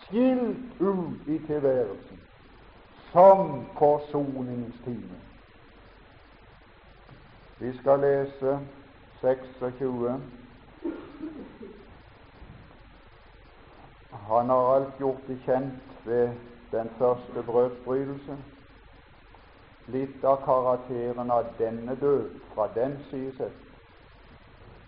skilt 0.00 0.80
ut 0.80 1.28
i 1.28 1.38
tilværelsen 1.46 2.20
som 3.12 3.64
forsoningens 3.78 4.76
time. 4.84 5.20
Vi 7.58 7.78
skal 7.78 8.00
lese 8.00 8.58
26. 9.20 10.20
Han 14.10 14.48
har 14.48 14.74
alt 14.74 14.98
gjort 14.98 15.26
det 15.28 15.40
kjent 15.44 16.04
ved 16.04 16.28
den 16.72 16.90
første 16.98 17.42
brødsbrytelse. 17.46 18.36
Litt 19.88 20.24
av 20.24 20.42
karakteren 20.44 21.30
av 21.30 21.46
denne 21.58 21.94
død 21.96 22.30
fra 22.54 22.68
den 22.74 22.98
side. 23.10 23.50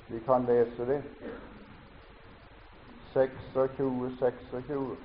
Vi 0.08 0.18
kan 0.26 0.44
lese 0.44 0.86
det. 0.86 1.02
26, 3.12 3.70
26. 4.18 4.96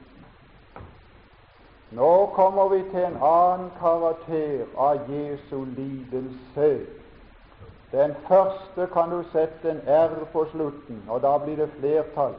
Nå 1.91 2.25
kommer 2.35 2.69
vi 2.69 2.81
til 2.91 3.05
en 3.05 3.17
annen 3.21 3.71
karakter 3.79 4.65
av 4.77 5.09
Jesu 5.09 5.65
lidelse. 5.65 6.85
Den 7.91 8.15
første 8.27 8.87
kan 8.93 9.09
du 9.09 9.23
sette 9.31 9.71
en 9.71 9.81
R 9.87 10.25
på 10.33 10.45
slutten, 10.51 11.03
og 11.09 11.21
da 11.21 11.37
blir 11.37 11.55
det 11.55 11.69
flertall. 11.79 12.35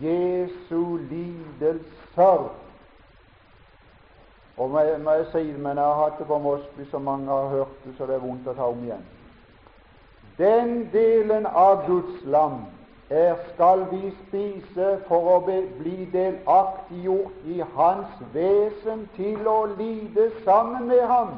Jesu 0.00 0.98
lidelser. 1.10 2.50
Og 4.56 4.70
må 4.70 4.80
må 5.02 5.10
jeg 5.10 5.26
si 5.32 5.38
det, 5.38 5.58
men 5.58 5.76
jeg 5.76 5.84
har 5.84 6.02
hatt 6.02 6.18
det 6.18 6.26
på 6.26 6.38
Mosby, 6.38 6.84
så 6.90 6.98
mange 6.98 7.26
har 7.26 7.48
hørt 7.48 7.84
det, 7.84 7.94
så 7.98 8.06
det 8.06 8.14
er 8.14 8.22
vondt 8.22 8.48
å 8.48 8.54
ta 8.54 8.68
om 8.70 8.84
igjen. 8.84 9.02
Den 10.38 10.88
delen 10.92 11.46
av 11.46 11.86
Guds 11.86 12.24
lam 12.24 12.60
er 13.10 13.34
skal 13.52 13.84
vi 13.90 14.12
spise 14.26 14.98
for 15.08 15.28
å 15.34 15.40
bli 15.46 16.08
delaktiggjort 16.12 17.44
i 17.46 17.60
Hans 17.74 18.22
vesen 18.32 19.04
til 19.16 19.46
å 19.48 19.66
lide 19.78 20.30
sammen 20.44 20.88
med 20.88 21.02
Ham. 21.10 21.34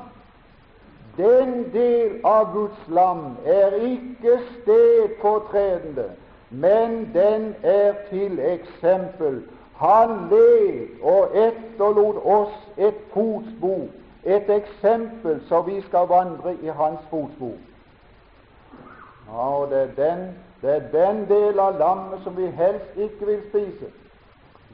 Den 1.17 1.73
del 1.73 2.21
av 2.25 2.53
Guds 2.53 2.89
lam 2.89 3.37
er 3.45 3.77
ikke 3.81 4.39
stedfortredende, 4.61 6.11
men 6.51 7.11
den 7.15 7.55
er 7.63 7.97
til 8.11 8.39
eksempel. 8.39 9.43
Han 9.77 10.29
led 10.31 11.03
og 11.03 11.37
etterlot 11.37 12.17
oss 12.25 12.55
et 12.77 12.97
fotspor, 13.13 13.87
et 14.25 14.51
eksempel, 14.51 15.41
så 15.49 15.61
vi 15.63 15.81
skal 15.81 16.09
vandre 16.09 16.55
i 16.63 16.67
hans 16.69 17.01
fotspor. 17.11 17.59
Ja, 19.29 19.49
og 19.59 19.71
det 19.71 19.79
er, 19.83 19.93
den, 19.97 20.25
det 20.63 20.71
er 20.77 20.89
den 20.93 21.29
del 21.29 21.61
av 21.61 21.79
lammet 21.79 22.25
som 22.25 22.37
vi 22.37 22.47
helst 22.47 22.97
ikke 22.97 23.27
vil 23.27 23.43
spise. 23.49 23.93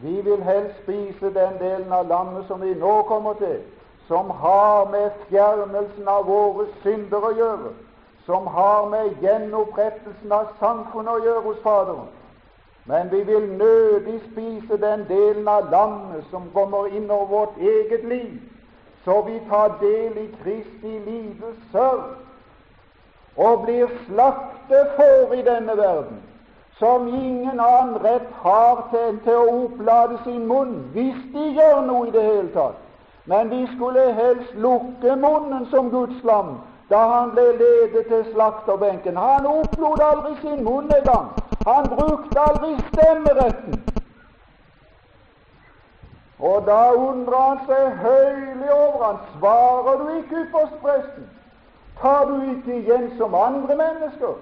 Vi 0.03 0.21
vil 0.21 0.43
helst 0.43 0.83
spise 0.83 1.35
den 1.35 1.59
delen 1.59 1.93
av 1.93 2.07
lammet 2.07 2.47
som 2.47 2.61
vi 2.61 2.75
nå 2.75 3.03
kommer 3.03 3.35
til, 3.35 3.59
som 4.07 4.31
har 4.31 4.91
med 4.91 5.11
fjernelsen 5.29 6.09
av 6.09 6.27
våre 6.27 6.67
synder 6.83 7.27
å 7.27 7.35
gjøre, 7.37 7.75
som 8.27 8.47
har 8.47 8.89
med 8.89 9.15
gjenopprettelsen 9.23 10.33
av 10.33 10.51
samfunnet 10.61 11.15
å 11.15 11.25
gjøre 11.25 11.47
hos 11.47 11.63
Faderen. 11.63 12.11
Men 12.85 13.11
vi 13.11 13.23
vil 13.23 13.49
nødig 13.59 14.21
spise 14.33 14.77
den 14.77 15.05
delen 15.09 15.49
av 15.49 15.71
lammet 15.71 16.25
som 16.31 16.51
kommer 16.55 16.87
inn 16.87 17.11
over 17.11 17.27
vårt 17.27 17.57
eget 17.61 18.09
liv, 18.09 18.41
så 19.05 19.21
vi 19.23 19.39
tar 19.51 19.79
del 19.81 20.19
i 20.19 20.27
Kristi 20.43 20.99
livets 21.07 21.63
sørg 21.73 22.03
og 23.37 23.63
blir 23.65 23.87
slaktefår 24.07 25.33
i 25.35 25.43
denne 25.43 25.77
verden, 25.77 26.19
som 26.79 27.07
ingen 27.09 27.61
annen 27.61 28.05
rett 28.05 28.29
har 28.43 28.89
til, 28.91 29.21
til 29.25 29.37
å 29.37 29.55
opplade 29.65 30.19
sin 30.25 30.47
munn, 30.47 30.75
hvis 30.93 31.23
de 31.33 31.47
gjør 31.57 31.81
noe 31.87 32.09
i 32.09 32.11
det 32.11 32.23
hele 32.23 32.51
tatt. 32.55 32.83
Men 33.25 33.49
de 33.51 33.63
skulle 33.77 34.13
helst 34.13 34.55
lukke 34.55 35.17
munnen 35.17 35.67
som 35.71 35.91
Guds 35.91 36.25
lam 36.25 36.59
da 36.91 36.99
han 37.09 37.31
ble 37.33 37.45
ledet 37.57 38.07
til 38.11 38.25
slakterbenken. 38.33 39.17
Han 39.17 39.47
opplod 39.47 40.03
aldri 40.03 40.35
sin 40.43 40.65
munn 40.65 40.91
engang. 40.93 41.31
Han 41.67 41.89
brukte 41.89 42.41
aldri 42.41 42.77
stemmeretten. 42.93 43.85
Og 46.39 46.67
da 46.67 46.93
undrer 46.93 47.43
han 47.49 47.61
seg 47.67 48.01
høylig 48.03 48.73
over 48.73 49.05
han. 49.05 49.21
Svarer 49.37 50.01
du 50.01 50.09
ikke 50.17 50.41
ypperstepresten? 50.47 51.29
Tar 52.01 52.25
du 52.25 52.41
ikke 52.55 52.81
igjen 52.81 53.13
som 53.19 53.35
andre 53.35 53.77
mennesker? 53.77 54.35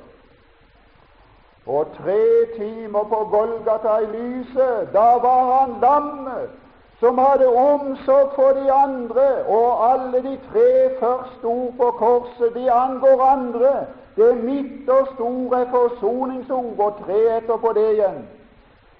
Og 1.66 1.86
tre 1.98 2.22
timer 2.56 3.04
på 3.04 3.20
Golgata 3.30 3.98
i 4.00 4.08
lyset, 4.14 4.88
da 4.94 5.06
var 5.20 5.42
han 5.52 5.76
lammet 5.82 6.56
som 7.00 7.18
hadde 7.18 7.46
omsorg 7.48 8.32
for 8.34 8.52
de 8.56 8.72
andre, 8.72 9.44
og 9.48 9.92
alle 9.92 10.22
de 10.22 10.38
tre 10.52 10.98
første 11.00 11.44
ord 11.44 11.72
på 11.76 11.90
korset, 11.90 12.54
de 12.54 12.70
angår 12.72 13.22
andre. 13.24 13.72
Det 14.20 14.36
midterste 14.44 14.92
og 14.92 15.06
store 15.14 15.66
forsoningsord, 15.70 16.78
og 16.78 16.96
tre 17.06 17.18
etterpå 17.36 17.72
det 17.72 17.86
igjen. 17.92 18.28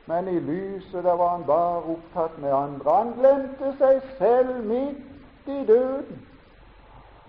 Men 0.06 0.28
i 0.28 0.38
lyset 0.38 1.04
der 1.04 1.16
var 1.16 1.28
han 1.28 1.44
bare 1.46 1.82
opptatt 1.94 2.38
med 2.38 2.52
andre. 2.52 2.94
Han 2.96 3.12
glemte 3.18 3.74
seg 3.78 4.00
selv 4.18 4.64
midt 4.64 5.46
i 5.46 5.66
døden. 5.68 6.22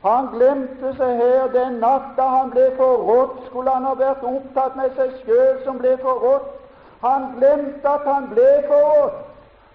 Han 0.06 0.32
glemte 0.32 0.94
seg 0.98 1.20
her 1.20 1.52
den 1.54 1.78
natta 1.84 2.30
han 2.38 2.50
ble 2.56 2.72
forrådt. 2.78 3.44
Skulle 3.50 3.76
han 3.76 3.86
ha 3.86 3.94
vært 4.00 4.24
opptatt 4.24 4.80
med 4.80 4.96
seg 4.98 5.12
sjøl 5.26 5.60
som 5.66 5.84
ble 5.84 5.98
forrådt? 6.02 6.48
Han 7.04 7.28
glemte 7.38 7.96
at 7.98 8.08
han 8.14 8.32
ble 8.32 8.50
forrådt. 8.70 9.20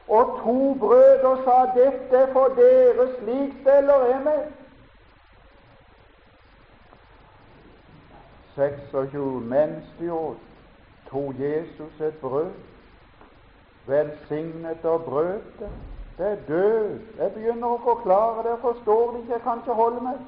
Og 0.09 0.37
to 0.43 0.75
brødre 0.81 1.37
sa, 1.45 1.57
'Dette 1.75 2.29
for 2.33 2.49
dere, 2.57 3.07
slik 3.19 3.53
steller 3.61 4.07
jeg 4.07 4.21
med'. 4.25 4.66
26 8.57 9.41
mens 9.41 9.85
de 9.99 10.13
åt, 10.13 10.37
tok 11.11 11.39
Jesus 11.39 12.01
et 12.01 12.15
brød, 12.21 12.51
velsignet 13.87 14.85
og 14.85 15.05
brøt 15.05 15.61
det 15.61 15.71
det 16.19 16.27
er 16.27 16.37
død. 16.49 16.99
Jeg 17.19 17.33
begynner 17.33 17.69
å 17.69 17.81
forklare 17.85 18.43
det, 18.43 18.51
jeg 18.55 18.63
forstår 18.63 19.11
det 19.13 19.21
ikke, 19.21 19.33
jeg 19.33 19.43
kan 19.45 19.59
ikke 19.61 19.75
holde 19.81 20.03
meg. 20.05 20.21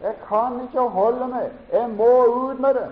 Jeg 0.00 0.14
kan 0.28 0.60
ikke 0.62 0.86
holde 0.96 1.28
meg. 1.28 1.50
Jeg 1.72 1.90
må 1.90 2.12
ut 2.26 2.60
med 2.60 2.74
det. 2.74 2.88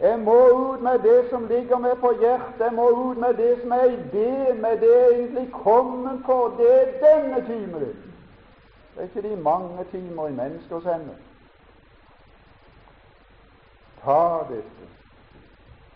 Jeg 0.00 0.18
må 0.20 0.36
ut 0.54 0.82
med 0.82 0.98
det 1.02 1.18
som 1.30 1.46
ligger 1.50 1.78
meg 1.82 1.98
på 2.00 2.12
hjertet. 2.20 2.60
Jeg 2.60 2.74
må 2.78 2.88
ut 2.90 3.18
med 3.18 3.34
det 3.34 3.52
som 3.62 3.72
er 3.72 3.84
ideen, 3.84 4.62
med 4.62 4.80
det 4.80 4.92
jeg 4.94 5.12
egentlig 5.18 5.52
kommet 5.52 6.22
for. 6.26 6.54
Det 6.58 6.72
er 6.80 6.92
denne 7.02 7.46
timen. 7.46 7.80
Det 8.94 9.02
er 9.02 9.08
ikke 9.10 9.28
de 9.28 9.36
mange 9.36 9.84
timer 9.90 10.28
i 10.28 10.32
menneskers 10.32 10.86
ende. 10.94 11.16
Ta 14.06 14.46
dette. 14.48 14.86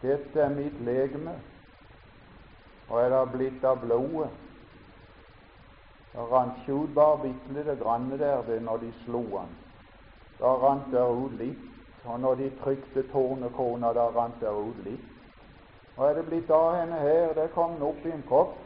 Dette 0.02 0.40
er 0.40 0.48
mitt 0.50 0.80
legeme 0.82 1.36
og 2.88 2.96
er 2.98 3.12
det 3.12 3.20
blitt 3.30 3.64
av 3.64 3.78
blodet. 3.84 4.30
Da 6.10 6.24
rant 6.26 6.58
bitte 7.22 7.64
det 7.68 7.78
grann 7.78 8.10
der 8.10 8.42
det 8.42 8.62
når 8.62 8.76
de 8.82 8.92
slo 9.04 9.22
han. 9.36 9.54
Da 10.40 10.56
rant 10.58 10.90
det 10.90 11.06
ut 11.06 11.38
litt. 11.38 11.66
Og 12.04 12.20
når 12.20 12.34
de 12.34 12.50
trykte 12.64 13.02
tårnekrona, 13.12 13.92
da 13.92 14.08
rant 14.10 14.40
det 14.40 14.50
ut 14.50 14.84
litt. 14.84 15.08
Og 15.96 16.08
er 16.08 16.14
det 16.14 16.26
blitt 16.26 16.50
av 16.50 16.74
henne 16.80 16.98
her? 16.98 17.34
Det 17.34 17.52
kom 17.54 17.74
den 17.74 17.82
opp 17.82 18.06
i 18.06 18.10
en 18.10 18.26
kopp. 18.28 18.56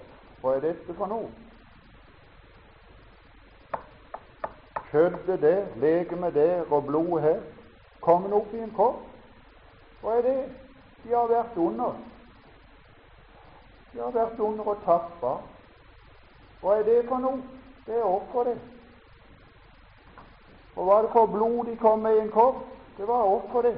Hva 0.40 0.56
er 0.56 0.60
dette 0.70 0.94
for 0.96 1.06
noe? 1.06 1.28
Kjøttet 4.88 5.42
der, 5.42 5.66
legemet 5.76 6.34
der 6.34 6.70
og 6.70 6.86
blodet 6.86 7.22
her, 7.22 7.42
kom 8.00 8.22
den 8.22 8.32
opp 8.32 8.54
i 8.54 8.62
en 8.64 8.72
kopp. 8.72 9.10
Hva 10.04 10.18
er 10.18 10.22
det 10.22 10.40
de 11.04 11.14
har 11.14 11.28
vært 11.30 11.56
under? 11.56 11.94
De 13.92 14.00
har 14.02 14.10
vært 14.12 14.40
under 14.40 14.66
og 14.68 14.82
tappa. 14.84 15.30
Hva 16.60 16.74
er 16.76 16.84
det 16.84 16.98
for 17.08 17.24
noe? 17.24 17.40
Det 17.86 17.96
er 17.96 18.04
offer, 18.04 18.50
det. 18.50 18.58
Og 20.76 20.92
er 20.92 21.02
det 21.06 21.12
for 21.12 21.32
blod 21.32 21.64
de 21.70 21.76
kom 21.80 22.04
med 22.04 22.18
i 22.18 22.20
en 22.20 22.30
kopp? 22.36 22.60
Det 22.98 23.08
var 23.08 23.24
offer, 23.32 23.62
det. 23.62 23.74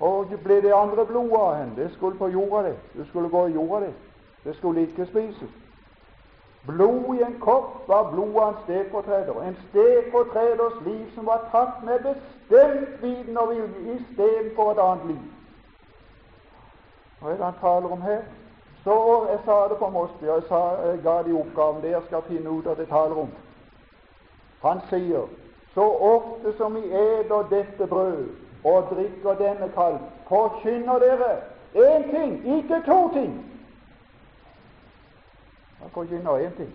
Og 0.00 0.38
ble 0.44 0.62
det 0.62 0.74
andre 0.74 1.06
blod 1.06 1.34
av 1.40 1.54
henne? 1.56 1.76
Det 1.76 1.90
skulle 1.96 2.18
på 2.18 2.28
jorda, 2.30 2.68
det. 2.68 2.76
Det 2.94 3.08
skulle 3.08 3.28
gå 3.28 3.46
i 3.48 3.58
jorda, 3.58 3.86
det. 3.86 3.94
Det 4.44 4.56
skulle 4.56 4.86
ikke 4.86 5.10
spises. 5.10 5.65
Blod 6.66 7.14
i 7.14 7.22
en 7.22 7.38
kopp 7.40 7.88
var 7.88 8.10
blodet 8.12 8.42
av 8.42 8.48
en 8.48 8.62
stedfortreder. 8.64 9.42
En 9.42 9.56
stedfortreders 9.68 10.80
liv 10.84 11.06
som 11.14 11.26
var 11.26 11.44
tatt 11.52 11.84
med 11.84 12.02
bestemt 12.02 13.02
viten 13.02 13.38
og 13.38 13.50
vilje 13.50 13.94
istedenfor 13.96 14.72
et 14.72 14.82
annet 14.82 15.06
liv. 15.06 15.22
Hva 17.20 17.30
er 17.30 17.36
det 17.36 17.44
han 17.44 17.60
taler 17.60 17.92
om 17.92 18.02
her? 18.02 18.22
Så 18.84 19.26
Jeg 19.30 19.38
sa 19.44 19.68
det 19.68 19.78
på 19.78 19.88
Mosby, 19.90 20.26
og 20.28 20.34
jeg, 20.34 20.42
sa, 20.48 20.60
jeg 20.86 20.98
ga 21.02 21.22
de 21.22 21.32
oppgaven 21.34 21.90
jeg 21.90 22.02
skal 22.06 22.22
finne 22.28 22.50
ut 22.50 22.66
av 22.66 22.76
det 22.76 22.88
taler 22.88 23.18
om. 23.18 23.30
Han 24.62 24.80
sier 24.90 25.26
så 25.74 25.86
ofte 26.00 26.52
som 26.56 26.74
vi 26.74 26.84
eter 26.86 27.48
dette 27.50 27.86
brød 27.86 28.28
og 28.64 28.86
drikker 28.90 29.34
denne 29.34 29.68
kalv, 29.74 29.98
forkynner 30.28 30.98
dere 30.98 31.32
én 31.74 32.06
ting, 32.10 32.58
ikke 32.58 32.82
to 32.86 33.10
ting. 33.12 33.55
Han 35.86 35.90
forkynner 35.94 36.38
én 36.38 36.56
ting. 36.56 36.74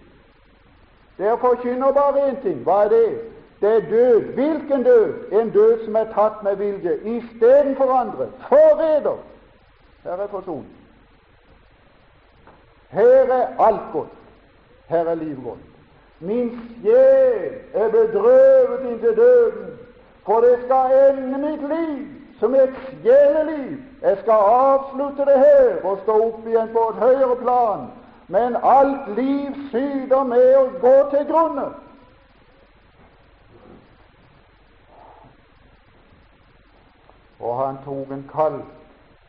Dere 1.17 1.37
forkynner 1.37 1.91
bare 1.91 2.29
én 2.29 2.41
ting. 2.41 2.63
Hva 2.63 2.83
er 2.83 2.89
det? 2.89 3.19
Det 3.61 3.69
er 3.69 3.89
død. 3.89 4.21
Hvilken 4.21 4.83
død? 4.83 5.31
En 5.31 5.49
død 5.49 5.85
som 5.85 5.95
er 5.95 6.05
tatt 6.13 6.43
med 6.43 6.55
vilje 6.55 6.93
istedenfor 7.03 7.91
andre. 7.93 8.27
Forræder! 8.47 9.17
Her 10.03 10.11
er 10.11 10.27
forsoning. 10.27 10.75
Her 12.89 13.33
er 13.33 13.47
alt 13.59 13.91
godt. 13.93 14.15
Her 14.87 15.05
er 15.05 15.15
livet 15.15 15.43
godt. 15.43 15.59
Min 16.19 16.59
sjel 16.81 17.53
er 17.73 17.89
bedrøvet 17.89 18.91
inntil 18.91 19.15
døden, 19.15 19.77
for 20.25 20.41
det 20.41 20.59
skal 20.65 20.91
ende 21.09 21.37
mitt 21.37 21.61
liv 21.61 22.07
som 22.39 22.55
et 22.55 22.73
sjeleliv. 22.87 23.77
Jeg 24.01 24.17
skal 24.21 24.33
avslutte 24.33 25.25
det 25.25 25.39
her 25.39 25.85
og 25.85 25.99
stå 26.03 26.23
opp 26.27 26.47
igjen 26.47 26.69
på 26.73 26.89
et 26.89 26.95
høyere 26.95 27.35
plan, 27.35 27.89
men 28.31 28.55
alt 28.63 29.07
liv 29.15 29.55
syder 29.71 30.23
med 30.23 30.53
å 30.55 30.67
gå 30.79 30.93
til 31.11 31.25
grunne. 31.27 31.65
Og 37.41 37.57
han 37.59 37.81
tok 37.83 38.13
en 38.15 38.23
kalv, 38.31 38.61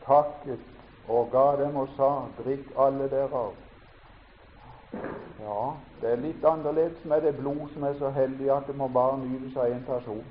takket 0.05 1.09
og 1.11 1.33
ga 1.33 1.49
dem 1.63 1.75
og 1.75 1.89
sa:" 1.97 2.11
Drikk 2.37 2.71
alle 2.79 3.09
derav. 3.11 3.51
Ja, 5.41 5.73
det 6.01 6.11
er 6.11 6.23
litt 6.23 6.45
annerledes 6.45 7.05
med 7.05 7.21
det 7.21 7.35
blod 7.37 7.69
som 7.73 7.83
er 7.83 7.99
så 7.99 8.09
heldig 8.09 8.51
at 8.55 8.67
det 8.67 8.75
må 8.75 8.87
bare 8.87 9.17
nytes 9.17 9.57
av 9.57 9.67
én 9.67 9.83
person. 9.85 10.23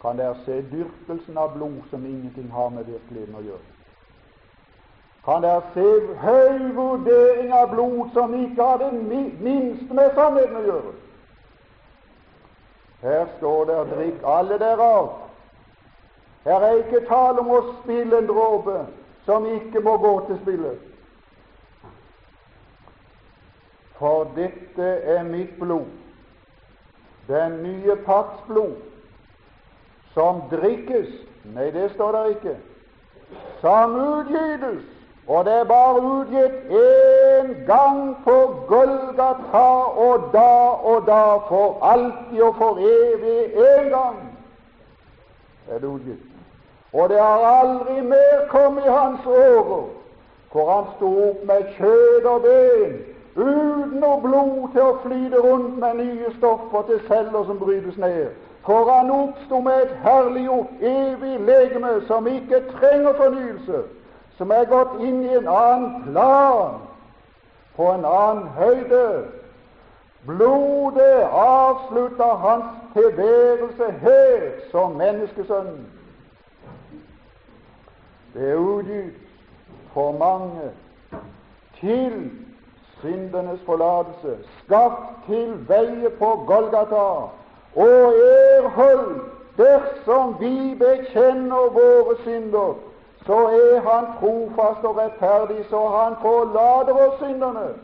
Kan 0.00 0.16
dere 0.16 0.34
se 0.44 0.62
dyrkelsen 0.72 1.38
av 1.38 1.52
blod 1.58 1.82
som 1.90 2.06
ingenting 2.06 2.50
har 2.50 2.68
med 2.68 2.84
virkeligheten 2.84 3.34
å 3.34 3.44
gjøre? 3.44 3.73
Kan 5.24 5.42
dere 5.42 5.62
se 5.72 6.16
høy 6.20 6.58
vurdering 6.76 7.52
av 7.56 7.70
blod 7.72 8.10
som 8.12 8.34
ikke 8.36 8.62
har 8.62 8.82
det 8.82 8.92
minste 9.40 9.94
med 9.96 10.12
sannheten 10.14 10.58
å 10.60 10.64
gjøre? 10.66 10.92
Her 13.04 13.26
står 13.36 13.64
det 13.64 13.78
'drikk 13.90 14.20
alle 14.24 14.58
derav'. 14.58 15.12
Her 16.44 16.60
er 16.60 16.76
ikke 16.76 17.06
tale 17.08 17.40
om 17.40 17.50
å 17.50 17.62
spille 17.82 18.18
en 18.18 18.26
dråpe 18.26 18.86
som 19.24 19.46
ikke 19.46 19.80
må 19.80 19.96
gå 19.96 20.26
til 20.26 20.38
spille. 20.42 20.72
For 23.98 24.24
dette 24.36 24.88
er 25.16 25.22
mitt 25.22 25.58
blod, 25.60 25.88
den 27.28 27.62
nye 27.62 27.96
pakts 27.96 28.42
blod, 28.46 28.76
som 30.14 30.42
drikkes 30.50 31.08
Nei, 31.44 31.70
det 31.70 31.90
står 31.92 32.12
der 32.12 32.24
ikke. 32.24 32.56
Som 33.60 33.96
utgytes, 34.00 34.93
og 35.28 35.44
det 35.44 35.52
er 35.52 35.64
bare 35.64 36.02
utgitt 36.02 36.56
én 36.70 37.66
gang 37.66 38.16
på 38.24 38.64
Golgata, 38.68 39.68
og 40.08 40.28
da 40.32 40.50
og 40.92 41.06
da, 41.06 41.22
for 41.48 41.78
alltid 41.82 42.42
og 42.42 42.54
for 42.56 42.78
evig 42.78 43.44
én 43.54 43.88
gang 43.88 44.16
er 45.70 45.78
det 45.78 45.88
utgitt. 45.88 46.18
Og 46.92 47.08
det 47.08 47.18
har 47.18 47.60
aldri 47.62 48.00
mer 48.00 48.46
kommet 48.48 48.84
i 48.84 48.88
hans 48.88 49.26
årer, 49.26 49.84
hvor 50.52 50.74
han 50.74 50.84
sto 50.96 51.28
opp 51.28 51.46
med 51.46 51.64
kjød 51.78 52.24
og 52.24 52.42
ben, 52.42 52.92
uten 53.36 53.98
noe 54.00 54.20
blod 54.22 54.68
til 54.72 54.82
å 54.82 54.98
flyte 55.02 55.40
rundt 55.42 55.78
med 55.78 55.94
nye 55.94 56.30
stoffer 56.36 56.84
til 56.90 57.00
celler 57.08 57.48
som 57.48 57.58
brytes 57.58 57.96
ned. 57.98 58.28
For 58.66 58.92
han 58.92 59.10
oppsto 59.10 59.60
med 59.60 59.82
et 59.82 59.96
herliggjort, 60.04 60.70
evig 60.80 61.40
legeme 61.48 61.96
som 62.06 62.26
ikke 62.26 62.62
trenger 62.76 63.16
fornyelse, 63.18 63.82
som 64.38 64.50
er 64.50 64.64
gått 64.64 65.00
inn 65.00 65.22
i 65.24 65.34
en 65.36 65.48
annen 65.48 66.02
plan, 66.08 66.78
på 67.76 67.90
en 67.92 68.04
annen 68.04 68.48
høyde. 68.58 69.06
Blodet 70.26 71.26
avslutter 71.30 72.38
hans 72.40 72.64
tilværelse 72.94 73.90
her 74.00 74.46
som 74.70 74.96
menneskesønn. 74.96 75.76
Det 78.34 78.50
er 78.50 78.56
utgitt 78.56 79.20
for 79.94 80.16
mange 80.18 80.70
til 81.80 82.30
syndenes 83.00 83.60
forlatelse, 83.66 84.38
skapt 84.64 85.26
til 85.26 85.52
veie 85.68 86.10
på 86.18 86.30
Golgata, 86.46 87.28
og 87.74 88.18
erhold 88.24 89.20
dersom 89.58 90.34
vi 90.40 90.74
bekjenner 90.78 91.70
våre 91.76 92.16
synder, 92.24 92.74
så 93.26 93.38
er 93.48 93.80
Han 93.80 94.06
trofast 94.20 94.84
og 94.84 94.96
rettferdig, 94.96 95.64
så 95.70 95.88
Han 95.88 96.16
forlater 96.20 96.94
oss 97.06 97.18
synderne. 97.18 97.74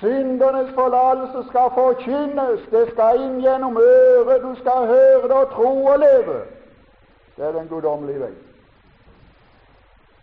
Syndernes 0.00 0.74
forlatelse 0.74 1.48
skal 1.48 1.70
forkynnes, 1.74 2.60
det 2.70 2.84
skal 2.92 3.22
inn 3.22 3.40
gjennom 3.40 3.76
øret, 3.76 4.42
du 4.42 4.54
skal 4.60 4.86
høre 4.86 5.22
det 5.22 5.36
og 5.36 5.50
tro 5.50 5.84
og 5.84 5.98
leve. 5.98 6.40
Det 7.36 7.44
er 7.44 7.52
den 7.52 7.68
guddommelige 7.68 8.20
vei. 8.20 8.34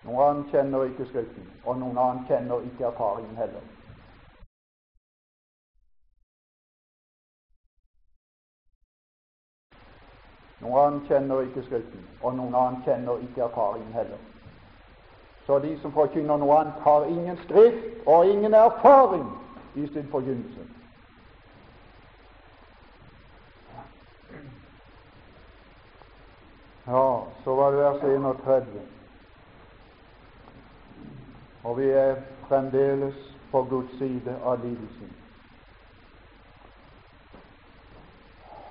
Noen 0.05 0.21
annen 0.27 0.43
kjenner 0.51 0.83
ikke 0.83 1.07
Skriften, 1.09 1.47
og 1.65 1.79
noen 1.79 1.97
annen 1.97 2.27
kjenner 2.27 2.61
ikke 2.67 2.85
erfaringen 2.85 3.35
heller. 3.35 3.63
Noen 10.61 10.79
annen 10.83 11.03
kjenner 11.09 11.41
ikke 11.47 11.65
Skriften, 11.65 12.07
og 12.21 12.35
noen 12.37 12.55
annen 12.55 12.83
kjenner 12.85 13.27
ikke 13.27 13.47
erfaringen 13.49 13.93
heller. 13.93 14.34
Så 15.45 15.59
de 15.59 15.79
som 15.81 15.91
forkynner 15.93 16.37
noe 16.41 16.57
annet, 16.57 16.79
har 16.81 17.05
ingen 17.05 17.37
skrift 17.43 18.07
og 18.07 18.25
ingen 18.25 18.53
erfaring 18.53 19.25
i 19.75 19.87
sin 19.87 20.07
forkynnelse. 20.11 20.65
Ja, 26.87 27.21
så 27.43 27.55
var 27.55 27.71
det 27.71 27.79
vers 27.79 28.03
31. 28.03 28.81
Og 31.63 31.77
vi 31.77 31.89
er 31.89 32.15
fremdeles 32.47 33.15
på 33.51 33.63
Guds 33.69 33.97
side 33.97 34.37
av 34.45 34.59
lidelsen. 34.63 35.13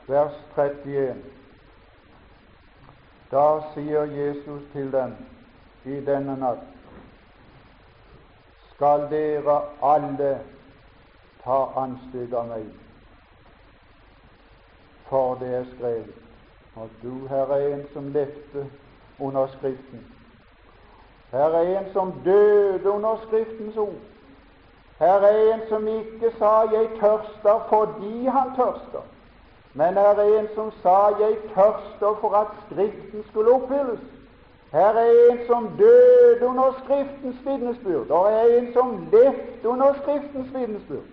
Vers 0.06 0.34
31. 0.56 1.22
Da 3.30 3.46
sier 3.74 4.04
Jesus 4.04 4.62
til 4.72 4.92
dem 4.92 5.16
i 5.84 6.00
denne 6.00 6.36
natt 6.36 6.64
skal 8.74 9.06
dere 9.10 9.60
alle 9.82 10.30
ta 11.44 11.58
anstøt 11.76 12.32
av 12.34 12.48
meg, 12.50 12.64
for 15.08 15.36
det 15.42 15.50
er 15.60 15.68
skrevet. 15.74 16.20
Og 16.74 16.90
du, 17.02 17.26
her 17.30 17.52
er 17.54 17.68
en 17.68 17.84
som 17.92 18.08
levde 18.10 18.64
under 19.22 19.46
Skriften, 19.52 20.02
her 21.30 21.54
er 21.60 21.70
en 21.78 21.92
som 21.92 22.12
døde 22.24 22.90
under 22.90 23.20
Skriftens 23.26 23.76
ord. 23.76 24.00
Her 24.98 25.26
er 25.28 25.38
en 25.52 25.62
som 25.68 25.86
ikke 25.88 26.32
sa 26.38 26.64
'jeg 26.72 26.88
tørster' 27.00 27.68
fordi 27.68 28.26
han 28.26 28.56
tørster, 28.56 29.04
men 29.74 29.94
her 29.94 30.18
er 30.24 30.38
en 30.40 30.48
som 30.54 30.72
sa 30.82 31.08
'jeg 31.18 31.38
tørster 31.54 32.14
for 32.20 32.36
at 32.36 32.46
Skriften 32.66 33.24
skulle 33.30 33.50
oppfylles'. 33.50 34.23
Her 34.74 34.94
er 34.98 35.30
en 35.30 35.46
som 35.46 35.76
døde 35.78 36.46
under 36.46 36.80
Skriftens 36.84 37.36
vitnesbyrd, 37.46 38.10
og 38.10 38.30
her 38.30 38.38
er 38.38 38.58
en 38.58 38.72
som 38.72 39.08
levde 39.12 39.68
under 39.68 39.94
Skriftens 40.02 40.54
vitnesbyrd. 40.54 41.10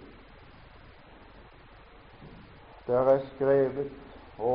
Der 2.88 3.10
er 3.12 3.19
skrevet 3.36 3.91
å, 4.39 4.54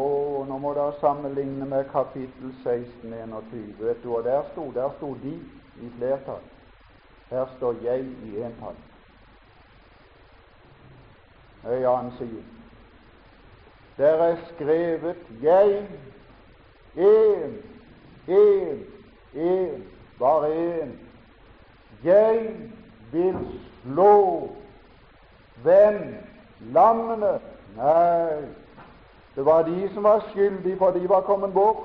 nå 0.48 0.58
må 0.58 0.72
dere 0.74 0.96
sammenligne 0.98 1.68
med 1.70 1.86
kapittel 1.92 2.50
16, 2.64 3.12
21. 3.12 3.76
Vet 3.78 4.02
du 4.02 4.10
hva 4.10 4.24
der 4.26 4.42
sto? 4.48 4.66
Der 4.74 4.90
sto 4.96 5.12
de 5.22 5.36
i 5.86 5.92
flertall. 6.00 6.42
Her 7.30 7.46
står 7.56 7.78
jeg 7.86 8.10
i 8.26 8.42
entall. 8.42 8.82
Ei 11.70 11.86
annen 11.86 12.10
side. 12.18 12.42
Der 13.96 14.26
er 14.26 14.36
skrevet 14.50 15.22
'jeg', 15.40 15.86
én, 16.96 17.75
én, 18.28 18.84
én, 19.34 19.84
bare 20.18 20.48
én. 20.48 20.98
Jeg 22.04 22.50
vil 23.12 23.36
slå 23.82 24.48
hvem? 25.62 26.14
Lammene? 26.72 27.38
Nei, 27.76 28.44
det 29.34 29.44
var 29.44 29.62
de 29.62 29.90
som 29.94 30.02
var 30.02 30.24
skyldige, 30.30 30.76
for 30.76 30.90
de 30.90 31.08
var 31.08 31.20
kommet 31.20 31.52
bort. 31.52 31.84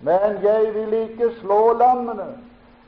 Men 0.00 0.42
jeg 0.42 0.74
vil 0.74 0.92
ikke 0.92 1.30
slå 1.40 1.72
lammene. 1.72 2.28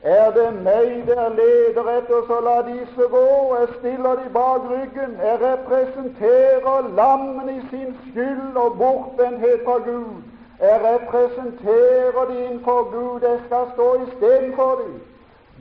Er 0.01 0.31
det 0.31 0.53
meg 0.63 1.07
der 1.07 1.29
leder 1.29 1.89
etter, 1.97 2.21
så 2.27 2.39
la 2.41 2.61
disse 2.73 3.07
gå. 3.09 3.55
Jeg 3.59 3.67
stiller 3.79 4.15
de 4.15 4.29
bak 4.33 4.61
ryggen. 4.69 5.17
Jeg 5.23 5.37
representerer 5.41 6.87
lammene 6.95 7.57
i 7.57 7.61
sin 7.69 7.97
skyld 8.09 8.55
og 8.55 8.77
bortvendthet 8.77 9.61
fra 9.65 9.77
Gud. 9.77 10.30
Jeg 10.61 10.81
representerer 10.83 12.25
de 12.25 12.45
innenfor 12.45 12.91
Gud. 12.91 13.21
Jeg 13.21 13.41
skal 13.45 13.71
stå 13.73 14.05
istedenfor 14.05 14.75
dem. 14.75 15.01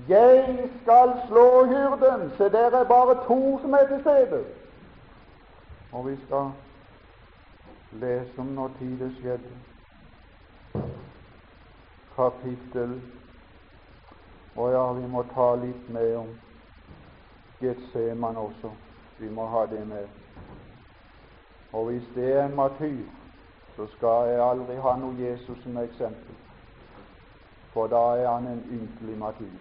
Jeg 0.08 0.58
skal 0.82 1.12
slå 1.28 1.64
hyrden. 1.64 2.30
Se, 2.36 2.44
der 2.44 2.70
er 2.70 2.84
bare 2.84 3.14
to 3.26 3.60
som 3.62 3.72
er 3.72 3.86
til 3.86 4.00
stede. 4.00 4.44
Og 5.92 6.08
vi 6.08 6.16
skal 6.26 6.50
lese 7.92 8.30
om 8.38 8.46
når 8.46 8.70
tid 8.78 8.98
det 8.98 9.16
skjedde. 9.20 9.50
Kapittel 12.16 13.02
og 14.56 14.72
ja, 14.72 14.92
vi 14.92 15.06
må 15.08 15.22
ta 15.34 15.54
litt 15.54 15.88
med 15.88 16.16
om 16.16 16.28
Getseman 17.60 18.36
også. 18.36 18.70
Vi 19.18 19.28
må 19.28 19.46
ha 19.46 19.66
det 19.70 19.86
med. 19.86 20.06
Og 21.72 21.84
hvis 21.84 22.08
det 22.14 22.32
er 22.32 22.44
en 22.44 22.56
martyr, 22.56 23.06
så 23.80 23.86
skal 23.96 24.28
jeg 24.28 24.40
aldri 24.44 24.74
ha 24.76 24.90
noe 25.00 25.16
Jesus 25.16 25.62
som 25.62 25.76
eksempel, 25.80 26.34
for 27.72 27.88
da 27.88 28.00
er 28.20 28.26
han 28.28 28.48
en 28.50 28.60
ynkelig 28.76 29.16
martyr. 29.18 29.54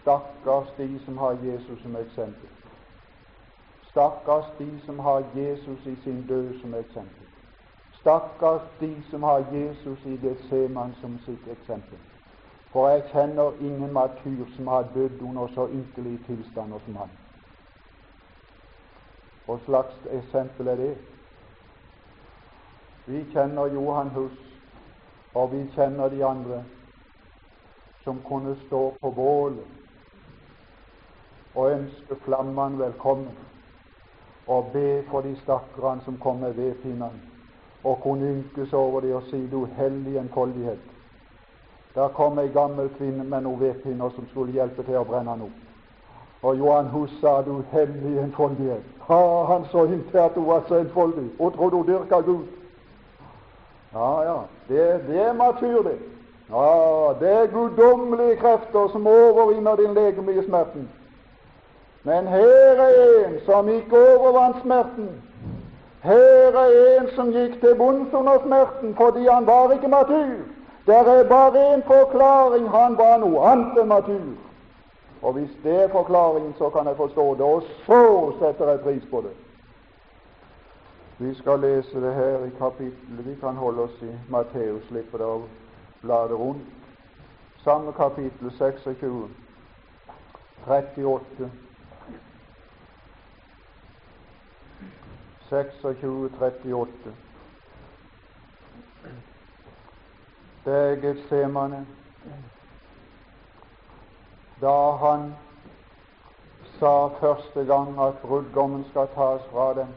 Stakkars 0.00 0.72
de 0.78 0.88
som 1.04 1.18
har 1.18 1.36
Jesus 1.44 1.82
som 1.82 1.96
eksempel. 1.96 2.48
Stakkars 3.90 4.48
de 4.58 4.70
som 4.86 4.98
har 4.98 5.24
Jesus 5.36 5.86
i 5.86 5.96
sin 6.04 6.26
død 6.28 6.60
som 6.60 6.74
eksempel. 6.74 7.28
Stakkars 8.00 8.64
de 8.80 8.92
som 9.10 9.22
har 9.22 9.44
Jesus 9.52 10.04
i 10.06 10.16
Getseman 10.26 10.94
som 11.00 11.18
sitt 11.26 11.48
eksempel. 11.58 11.98
For 12.72 12.88
jeg 12.88 13.08
kjenner 13.12 13.60
ingen 13.60 13.92
martyr 13.92 14.46
som 14.56 14.66
har 14.66 14.88
dødd 14.94 15.20
under 15.20 15.46
så 15.54 15.68
ynkelige 15.68 16.24
tilstander 16.26 16.78
som 16.86 16.96
han. 16.96 17.19
Hva 19.46 19.58
slags 19.64 19.94
eksempel 20.10 20.68
er 20.68 20.76
det? 20.76 20.94
Vi 23.06 23.24
kjenner 23.32 23.66
Johan 23.74 24.10
Hus, 24.14 24.38
og 25.34 25.52
vi 25.52 25.64
kjenner 25.74 26.08
de 26.08 26.24
andre 26.24 26.64
som 28.04 28.20
kunne 28.28 28.56
stå 28.66 28.94
på 29.00 29.10
bålet 29.10 29.64
og 31.54 31.72
ønske 31.72 32.16
flammene 32.24 32.78
velkommen 32.78 33.36
og 34.46 34.70
be 34.72 35.02
for 35.10 35.20
de 35.20 35.34
stakkarene 35.42 36.04
som 36.04 36.18
kom 36.18 36.36
med 36.40 36.52
vedpinnene 36.52 37.20
og 37.84 38.00
kunne 38.02 38.30
ynkes 38.30 38.72
over 38.72 39.00
det 39.00 39.14
og 39.14 39.22
si 39.30 39.46
du 39.46 39.64
hellige 39.64 40.20
enfoldighet. 40.20 40.82
Der 41.94 42.08
kom 42.08 42.38
ei 42.38 42.48
gammel 42.48 42.88
kvinne 42.98 43.24
med 43.24 43.42
noen 43.42 43.60
vedpinner 43.60 44.10
som 44.14 44.28
skulle 44.28 44.52
hjelpe 44.52 44.82
til 44.86 44.98
å 45.00 45.04
brenne 45.04 45.30
han 45.30 45.42
opp. 45.48 45.69
Og 46.42 46.58
Johan 46.58 46.86
Hussa, 46.86 47.42
du 47.46 47.62
hemmelig 47.72 48.18
enfoldighet. 48.22 48.82
Ha, 49.08 49.44
han 49.44 49.64
så 49.72 49.82
at 50.14 50.30
hun 50.34 50.46
var 50.46 50.62
så 50.68 50.74
enfoldig 50.74 51.30
og 51.38 51.54
trodde 51.56 51.76
hun 51.76 51.86
dyrka 51.86 52.20
Gud. 52.20 52.44
Ja, 53.94 54.22
ja, 54.22 54.38
det, 54.68 55.04
det 55.08 55.22
er 55.22 55.32
matyr, 55.32 55.82
det. 55.82 55.98
Ja, 56.50 57.12
det 57.20 57.30
er 57.32 57.46
guddommelige 57.46 58.36
krefter 58.36 58.88
som 58.92 59.06
overvinner 59.06 59.76
din 59.76 59.94
legemlige 59.94 60.44
smerten. 60.44 60.88
Men 62.02 62.26
her 62.26 62.74
er 62.78 63.26
en 63.26 63.34
som 63.46 63.68
ikke 63.68 64.18
overvant 64.18 64.56
smerten. 64.62 65.08
Her 66.02 66.56
er 66.56 67.00
en 67.00 67.08
som 67.14 67.32
gikk 67.32 67.60
til 67.60 67.74
bunns 67.78 68.12
under 68.12 68.38
smerten 68.46 68.94
fordi 68.96 69.26
han 69.26 69.46
var 69.46 69.72
ikke 69.72 69.88
matur. 69.88 70.38
Der 70.86 71.04
er 71.16 71.28
bare 71.28 71.74
en 71.74 71.82
forklaring 71.82 72.68
han 72.68 72.98
var 72.98 73.18
noe 73.18 73.42
annet 73.52 73.82
enn 73.82 73.88
matur. 73.88 74.30
Og 75.22 75.32
hvis 75.32 75.50
det 75.62 75.82
er 75.82 75.88
forklaringen, 75.88 76.54
så 76.58 76.70
kan 76.70 76.86
jeg 76.86 76.96
forstå 76.96 77.34
det, 77.34 77.44
og 77.44 77.62
så 77.86 78.32
setter 78.40 78.70
jeg 78.70 78.80
pris 78.80 79.02
på 79.10 79.20
det. 79.20 79.32
Vi 81.18 81.34
skal 81.34 81.60
lese 81.60 82.00
det 82.00 82.14
her 82.14 82.44
i 82.44 82.50
kapittelet. 82.58 83.26
Vi 83.26 83.34
kan 83.40 83.56
holde 83.56 83.82
oss 83.82 84.02
i 84.02 84.12
Matteus, 84.28 84.86
slippe 84.88 85.18
det 85.18 85.26
å 85.26 85.42
blade 86.00 86.34
rundt. 86.34 86.64
Samme 87.64 87.92
kapittel 87.92 88.52
26, 88.56 89.28
38. 90.66 91.50
26, 95.50 96.30
38. 96.40 97.14
Det 100.64 100.72
er 100.72 100.96
Getsemane. 101.02 101.86
Da 104.60 104.96
han 105.00 105.34
sa 106.78 107.08
første 107.20 107.64
gang 107.64 107.96
at 108.00 108.18
brudgommen 108.22 108.84
skal 108.90 109.08
tas 109.14 109.46
fra 109.52 109.72
dem, 109.74 109.94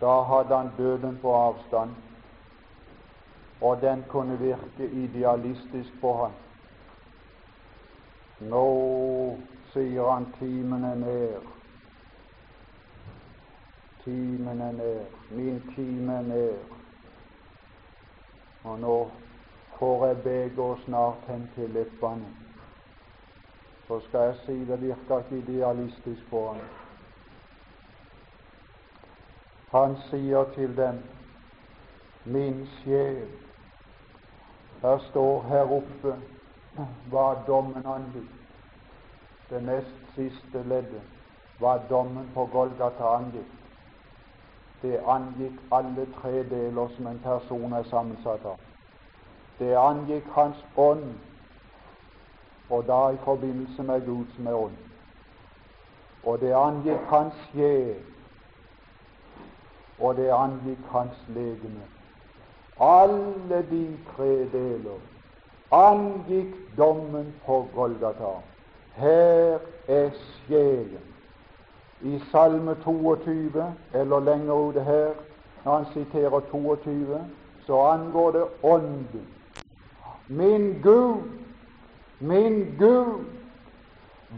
da 0.00 0.20
hadde 0.22 0.56
han 0.56 0.70
døden 0.78 1.18
på 1.22 1.34
avstand 1.34 1.96
og 3.60 3.80
den 3.80 4.04
kunne 4.08 4.38
virke 4.38 4.90
idealistisk 4.92 6.00
på 6.00 6.12
ham. 6.16 6.32
Nå, 8.40 8.66
sier 9.72 10.10
han, 10.10 10.26
timen 10.38 10.84
er 10.84 10.94
nær. 10.94 11.46
Timen 14.04 14.60
er 14.62 14.72
nær. 14.72 15.06
Min 15.30 15.62
time 15.74 16.20
er 16.20 16.22
nær. 16.22 16.58
Og 18.64 18.78
nå 18.80 18.98
får 19.78 20.06
jeg 20.06 20.22
begeret 20.22 20.84
snart 20.84 21.26
hen 21.26 21.50
til 21.54 21.70
leppene. 21.70 22.47
Så 23.88 24.00
skal 24.00 24.20
jeg 24.20 24.36
si 24.46 24.64
det 24.64 24.80
virker 24.80 25.18
ikke 25.18 25.38
idealistisk 25.38 26.30
på 26.30 26.46
ham. 26.48 26.60
Han 29.70 29.96
sier 30.10 30.44
til 30.54 30.76
dem, 30.76 31.02
min 32.24 32.66
sjel 32.80 33.28
her 34.82 34.98
står 34.98 35.42
her 35.42 35.72
oppe 35.72 36.14
hva 37.10 37.26
dommen 37.46 37.86
angikk. 37.86 38.34
Det 39.50 39.62
nest 39.62 39.94
siste 40.14 40.62
leddet, 40.62 41.02
hva 41.58 41.78
dommen 41.90 42.28
på 42.34 42.44
Golgata 42.52 43.14
angikk. 43.16 43.54
Det 44.82 45.00
angikk 45.06 45.58
alle 45.72 46.06
tre 46.20 46.44
deler 46.50 46.88
som 46.96 47.06
en 47.06 47.18
person 47.24 47.72
er 47.72 47.88
sammensatt 47.90 48.44
av. 48.46 48.60
Det 49.58 49.74
angikk 49.76 50.28
hans 50.36 50.60
ånd, 50.76 51.08
og 52.70 52.86
da 52.86 53.08
i 53.08 53.16
forbindelse 53.24 53.82
med 53.82 54.06
Gud 54.06 54.24
som 54.36 54.46
er 54.46 54.54
ånd. 54.54 54.78
Og 56.24 56.40
det 56.40 56.52
angikk 56.52 57.04
hans 57.08 57.34
sjel, 57.52 57.94
og 59.98 60.16
det 60.16 60.30
angikk 60.30 60.90
hans 60.90 61.22
legeme. 61.28 61.86
Alle 62.80 63.62
de 63.70 63.98
tre 64.16 64.32
deler 64.52 64.98
angikk 65.70 66.54
dommen 66.76 67.34
på 67.46 67.66
Golgata. 67.74 68.40
Her 68.94 69.58
er 69.88 70.10
sjelen. 70.46 71.04
I 72.02 72.20
Salme 72.30 72.74
22, 72.84 73.74
eller 73.94 74.20
lenger 74.20 74.52
ute 74.54 74.80
her, 74.80 75.12
når 75.64 75.76
han 75.76 75.86
siterer 75.92 76.40
22, 76.50 77.20
så 77.66 77.80
angår 77.80 78.30
det 78.30 78.44
Ånden. 78.62 79.26
Min 80.28 80.80
Gud, 80.82 81.22
min 82.20 82.74
Gud, 82.78 83.24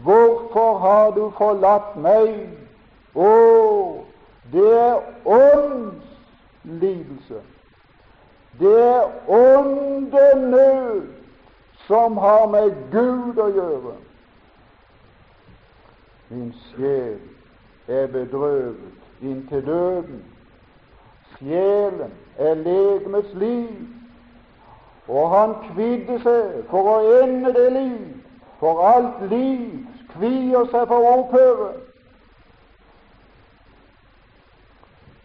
hvorfor 0.03 0.77
har 0.77 1.11
du 1.11 1.31
forlatt 1.37 1.97
meg? 1.97 2.49
Å, 3.15 4.03
det 4.51 4.79
er 4.79 4.97
åndslidelse. 5.25 7.41
Det 8.59 8.83
er 8.83 9.07
åndenød 9.27 11.07
som 11.87 12.17
har 12.17 12.47
med 12.47 12.71
Gud 12.91 13.37
å 13.41 13.47
gjøre. 13.51 13.95
Min 16.31 16.53
sjel 16.69 17.19
er 17.87 18.07
bedrøvet 18.07 19.01
inntil 19.21 19.65
døden. 19.65 20.23
Sjelen 21.35 22.11
er 22.37 22.53
legemets 22.53 23.33
liv, 23.33 23.87
og 25.07 25.29
han 25.29 25.55
kvidde 25.71 26.19
seg 26.23 26.65
for 26.69 26.89
å 26.91 26.97
ende 27.23 27.53
det 27.53 27.69
liv, 27.73 28.03
for 28.59 28.83
alt 28.85 29.23
liv 29.31 29.81
kvier 30.13 30.67
seg 30.71 30.87
for 30.87 30.99
å 30.99 31.13
opphøre. 31.21 31.69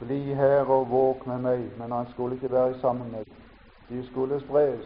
Bli 0.00 0.34
her 0.34 0.68
og 0.70 0.90
våk 0.90 1.24
med 1.26 1.42
meg. 1.44 1.64
Men 1.78 1.92
han 1.92 2.06
skulle 2.12 2.36
ikke 2.36 2.52
være 2.52 2.76
sammen 2.80 3.10
med 3.12 3.24
dem. 3.24 3.40
De 3.88 4.02
skulle 4.10 4.40
spres. 4.40 4.84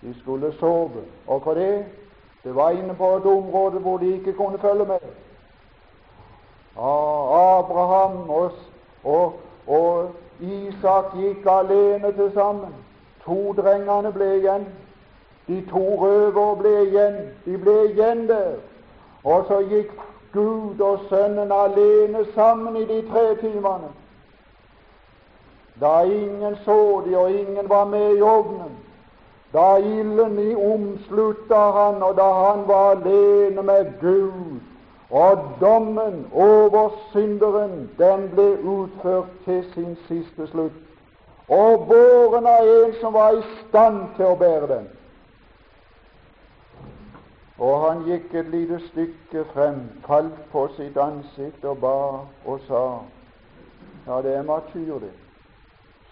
De 0.00 0.14
skulle 0.20 0.52
sove. 0.58 1.04
Og 1.26 1.42
for 1.42 1.54
det 1.54 1.84
det 2.44 2.54
var 2.54 2.70
inne 2.76 2.94
på 2.94 3.06
et 3.16 3.26
område 3.26 3.78
hvor 3.80 3.98
de 3.98 4.14
ikke 4.14 4.32
kunne 4.32 4.58
følge 4.58 4.84
med. 4.84 5.04
Abraham 6.76 8.30
og, 8.30 8.50
og, 9.04 9.40
og 9.66 10.10
Isak 10.40 11.14
gikk 11.16 11.46
alene 11.48 12.12
til 12.12 12.32
sammen. 12.34 12.74
To 13.24 13.54
drengene 13.56 14.12
ble 14.12 14.30
igjen. 14.38 14.66
De 15.46 15.60
to 15.70 15.84
røvere 16.00 16.56
ble 16.62 16.74
igjen. 16.86 17.20
De 17.44 17.58
ble 17.58 17.76
igjen 17.90 18.26
der. 18.28 18.56
Og 19.24 19.44
så 19.48 19.60
gikk 19.68 19.92
Gud 20.32 20.80
og 20.80 20.98
Sønnen 21.08 21.52
alene 21.52 22.24
sammen 22.34 22.76
i 22.76 22.84
de 22.84 23.02
tre 23.08 23.36
timene. 23.40 23.92
Da 25.80 26.02
ingen 26.02 26.56
så 26.64 27.02
de, 27.06 27.16
og 27.18 27.30
ingen 27.30 27.68
var 27.68 27.84
med 27.84 28.16
i 28.16 28.22
ovnen, 28.22 28.76
da 29.52 29.76
ilden 29.76 30.38
i 30.38 30.54
omslutta 30.54 31.62
han, 31.78 32.02
og 32.02 32.16
da 32.16 32.28
han 32.32 32.68
var 32.68 32.90
alene 32.90 33.62
med 33.62 33.92
Gud, 34.00 34.60
og 35.10 35.38
dommen 35.60 36.26
over 36.32 36.90
synderen, 37.12 37.90
den 37.98 38.30
ble 38.34 38.48
utført 38.62 39.30
til 39.44 39.64
sin 39.74 39.96
siste 40.08 40.46
slutt, 40.46 40.83
og 41.48 41.86
båren 41.88 42.46
av 42.46 42.68
en 42.68 42.94
som 43.00 43.12
var 43.12 43.36
i 43.36 43.42
stand 43.68 44.14
til 44.16 44.32
å 44.32 44.36
bære 44.40 44.68
den. 44.70 44.86
Og 47.58 47.74
han 47.84 48.02
gikk 48.08 48.32
et 48.34 48.48
lite 48.50 48.80
stykke 48.88 49.44
frem, 49.52 49.84
falt 50.06 50.40
på 50.52 50.66
sitt 50.76 50.96
ansikt 50.96 51.64
og 51.64 51.78
ba 51.84 51.98
og 52.44 52.64
sa 52.68 52.84
Ja, 54.06 54.22
det 54.22 54.34
er 54.36 54.42
martyr, 54.42 54.98
det. 55.00 55.12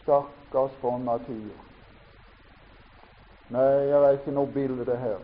Stakkars 0.02 0.72
for 0.80 0.98
natur. 0.98 1.52
Nei, 3.52 3.60
jeg 3.60 3.98
er 3.98 4.16
ikke 4.16 4.32
noe 4.32 4.48
bilde 4.48 4.96
her. 4.96 5.18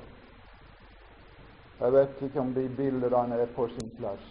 Jeg 1.81 1.93
vet 1.93 2.23
ikke 2.23 2.41
om 2.41 2.53
de 2.55 2.69
bildene 2.77 3.39
er 3.41 3.49
på 3.57 3.69
sin 3.69 3.89
plass. 3.97 4.27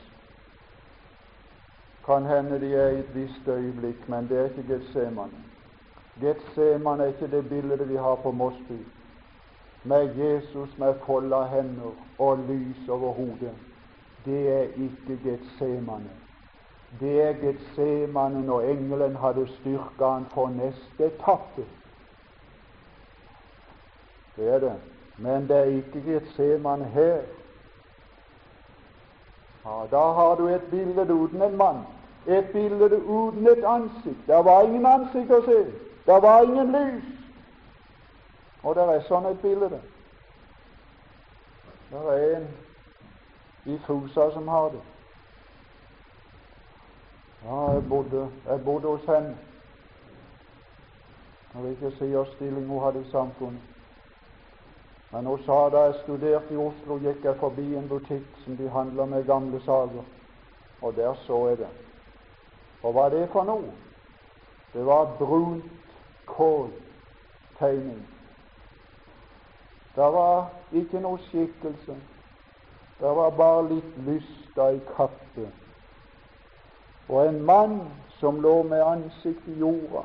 Kan 2.06 2.26
hende 2.26 2.60
de 2.60 2.74
er 2.76 2.90
i 2.90 3.00
et 3.00 3.16
visst 3.16 3.48
øyeblikk, 3.48 4.10
men 4.10 4.30
det 4.30 4.38
er 4.38 4.52
ikke 4.52 4.68
Getsemane. 4.74 5.57
Getsemane 6.22 7.04
er 7.04 7.08
ikke 7.08 7.28
det 7.28 7.50
bildet 7.50 7.90
vi 7.90 7.96
har 7.96 8.16
på 8.16 8.32
Mosby, 8.32 8.80
med 9.84 10.16
Jesus 10.16 10.78
med 10.78 10.94
folda 11.06 11.44
hender 11.44 11.92
og 12.20 12.38
lys 12.38 12.90
over 12.90 13.14
hodet. 13.14 13.54
Det 14.26 14.50
er 14.54 14.62
ikke 14.62 15.20
Getsemane. 15.24 16.10
Det 17.00 17.22
er 17.22 17.34
Getsemane 17.34 18.42
når 18.46 18.62
engelen 18.62 19.16
hadde 19.16 19.48
styrka 19.48 20.06
han 20.06 20.26
for 20.34 20.50
neste 20.50 21.06
etappe. 21.06 21.66
Det 24.36 24.54
er 24.54 24.60
det. 24.60 24.74
Men 25.18 25.48
det 25.48 25.58
er 25.58 25.64
ikke 25.64 26.04
Getsemane 26.06 26.86
her. 26.86 27.18
Ja, 29.66 29.86
da 29.92 30.12
har 30.14 30.36
du 30.36 30.48
et 30.48 30.62
bilde 30.72 31.14
uten 31.14 31.42
en 31.42 31.58
mann. 31.58 31.78
et 32.28 32.46
bilde 32.54 33.02
uten 33.06 33.48
et 33.48 33.64
ansikt. 33.64 34.28
Det 34.28 34.46
var 34.46 34.62
ingen 34.62 34.86
ansikt 34.86 35.32
å 35.32 35.42
se. 35.46 35.87
Det 36.08 36.22
var 36.22 36.44
ingen 36.44 36.72
lys. 36.72 37.04
Og 38.64 38.76
det 38.76 38.84
er 38.84 39.02
sånn 39.08 39.26
et 39.28 39.42
bilde. 39.42 39.68
Det 41.90 42.04
er 42.14 42.22
en 42.38 42.46
i 43.68 43.76
Fusa 43.84 44.30
som 44.32 44.48
har 44.48 44.70
det. 44.72 44.84
Ja, 47.44 47.58
jeg 47.74 47.84
bodde, 47.90 48.30
jeg 48.48 48.64
bodde 48.64 48.88
hos 48.88 49.06
henne. 49.08 49.36
Jeg 51.54 51.64
vil 51.64 51.76
ikke 51.76 51.92
si 51.98 52.06
hvilken 52.06 52.34
stilling 52.36 52.68
hun 52.68 52.84
hadde 52.84 53.02
i 53.04 53.12
samfunnet. 53.12 53.62
Men 55.12 55.26
hun 55.26 55.44
sa 55.44 55.58
da 55.70 55.86
jeg 55.90 56.00
studerte 56.04 56.54
i 56.54 56.62
Oslo, 56.70 56.98
gikk 57.04 57.24
jeg 57.24 57.40
forbi 57.40 57.68
en 57.76 57.88
butikk 57.88 58.44
som 58.46 58.56
de 58.58 58.70
handla 58.70 59.06
med 59.06 59.28
gamle 59.28 59.60
saker, 59.66 60.04
og 60.82 60.96
der 60.96 61.14
så 61.28 61.48
jeg 61.48 61.58
det. 61.58 61.70
Og 62.84 62.94
hva 62.94 63.06
er 63.06 63.16
det 63.16 63.30
for 63.32 63.48
noe? 63.48 63.72
Det 64.74 64.86
var 64.86 65.16
brunt 65.20 65.77
kåltegning. 66.28 68.08
Det 69.96 70.12
var 70.14 70.50
ikke 70.72 71.00
noe 71.02 71.18
skikkelse. 71.18 71.96
Det 73.00 73.14
var 73.16 73.30
bare 73.30 73.64
litt 73.70 73.98
lysta 74.06 74.70
i 74.76 74.82
kappe. 74.96 75.48
Og 77.10 77.28
en 77.28 77.42
mann 77.46 77.80
som 78.20 78.42
lå 78.42 78.64
med 78.64 78.84
ansiktet 78.84 79.48
i 79.56 79.60
jorda. 79.60 80.04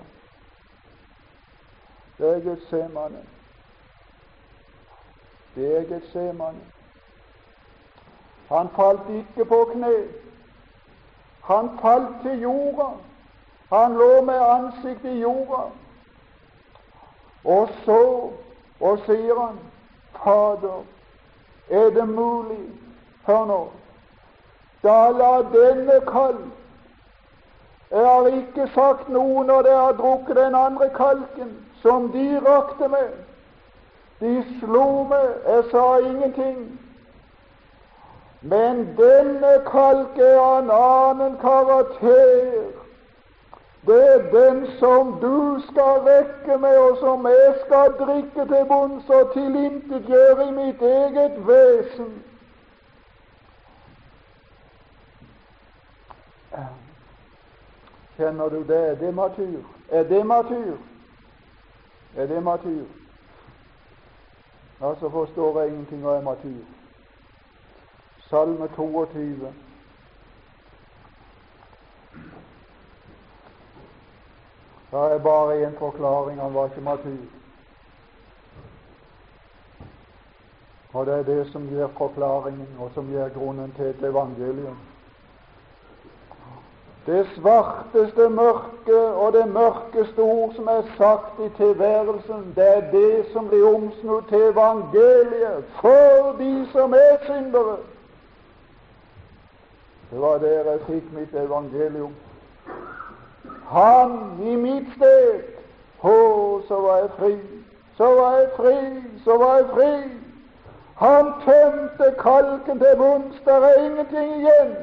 Det 2.19 2.31
er 2.37 2.41
Getsemane. 2.47 3.23
Det 5.55 5.77
er 5.77 5.89
Getsemane. 5.91 6.65
Han 8.49 8.69
falt 8.77 9.09
ikke 9.11 9.45
på 9.45 9.65
kne. 9.73 9.93
Han 11.45 11.71
falt 11.81 12.21
til 12.23 12.41
jorda. 12.41 12.89
Han 13.73 13.95
lå 13.95 14.21
med 14.21 14.41
ansiktet 14.41 15.15
i 15.15 15.21
jorda. 15.21 15.63
Og 17.45 17.69
så 17.85 18.31
og 18.81 18.99
sier 19.07 19.39
han, 19.41 19.59
Fader, 20.25 20.83
er 21.71 21.91
det 21.91 22.09
mulig? 22.09 22.65
Hør 23.27 23.45
nå. 23.47 23.61
Da 24.83 25.11
la 25.11 25.43
denne 25.53 26.01
kalk. 26.07 26.51
Jeg 27.93 28.07
har 28.07 28.27
ikke 28.27 28.71
sagt 28.75 29.09
noe 29.13 29.45
når 29.45 29.63
dere 29.63 29.81
har 29.85 29.99
drukket 29.99 30.37
den 30.37 30.55
andre 30.55 30.89
kalken 30.97 31.51
som 31.83 32.09
de 32.13 32.41
rakte 32.47 32.89
med. 32.89 33.11
De 34.21 34.45
slo 34.61 35.05
meg, 35.11 35.29
jeg 35.47 35.65
sa 35.71 35.85
ingenting. 35.99 36.63
Men 38.41 38.87
denne 38.99 39.53
kalk 39.69 40.19
er 40.19 40.39
av 40.41 40.63
en 40.63 40.71
annen 40.79 41.37
karakter. 41.43 42.82
Det 43.87 44.15
er 44.15 44.31
den 44.31 44.67
som 44.79 45.19
du 45.21 45.61
skal 45.71 46.05
vekke 46.05 46.59
med, 46.59 46.77
og 46.77 46.99
som 47.01 47.27
jeg 47.27 47.55
skal 47.65 47.95
drikke 47.99 48.47
til 48.55 48.67
bunns 48.69 49.09
og 49.11 49.33
tilintetgjøre 49.35 50.49
i 50.49 50.53
mitt 50.53 50.83
eget 50.83 51.47
vesen. 51.47 52.23
Kjenner 58.17 58.49
du 58.49 58.63
det? 58.63 58.91
Er 58.91 58.95
det 58.95 59.15
matur? 59.15 59.61
Er 59.89 60.03
det 60.03 60.27
matur? 60.27 60.77
Er 62.17 62.27
det 62.27 62.43
matur? 62.43 62.87
Ja, 64.83 64.95
så 65.01 65.09
forstår 65.11 65.61
jeg 65.61 65.71
ingenting 65.71 66.05
er 66.05 66.23
martyr. 66.23 66.65
Salme 68.31 68.69
22. 68.77 69.53
Det 74.93 74.99
er 74.99 75.19
bare 75.19 75.67
én 75.67 75.79
forklaring. 75.79 76.41
Han 76.41 76.55
var 76.55 76.65
ikke 76.65 76.81
matur. 76.81 77.25
Og 80.93 81.07
det 81.07 81.15
er 81.15 81.23
det 81.23 81.53
som 81.53 81.69
gir 81.69 81.89
forklaringen, 81.99 82.69
og 82.79 82.91
som 82.95 83.07
gir 83.09 83.29
grunnen 83.29 83.73
til 83.77 83.85
et 83.85 84.03
evangelium. 84.05 84.77
Det 87.07 87.27
svarteste 87.37 88.29
mørke 88.29 89.01
og 89.01 89.33
det 89.33 89.49
mørkeste 89.49 90.19
ord 90.19 90.53
som 90.55 90.67
er 90.67 90.83
sagt 90.97 91.41
i 91.41 91.49
tilværelsen, 91.57 92.53
det 92.57 92.77
er 92.77 92.91
det 92.91 93.25
som 93.33 93.49
blir 93.49 93.75
omsnudd 93.75 94.29
til 94.29 94.43
evangeliet 94.43 95.65
for 95.81 96.37
de 96.39 96.67
som 96.73 96.93
er 96.93 97.17
syndere. 97.25 97.77
Det 100.11 100.21
var 100.21 100.39
der 100.39 100.71
jeg 100.71 100.81
fikk 100.87 101.13
mitt 101.13 101.35
evangelium. 101.35 102.15
Han 103.73 104.19
i 104.43 104.57
mitt 104.57 104.89
sted. 104.97 105.43
Å, 106.03 106.17
så 106.69 106.81
var 106.83 106.97
jeg 107.03 107.11
fri. 107.19 107.35
Så 107.97 108.09
var 108.19 108.39
jeg 108.39 108.49
fri. 108.57 108.79
Så 109.25 109.37
var 109.41 109.61
jeg 109.61 109.69
fri. 109.75 109.93
Han 111.03 111.31
tømte 111.45 112.11
kalken 112.19 112.83
til 112.83 112.97
bunns. 112.97 113.39
Det 113.45 113.55
er 113.55 113.85
ingenting 113.85 114.35
igjen. 114.41 114.75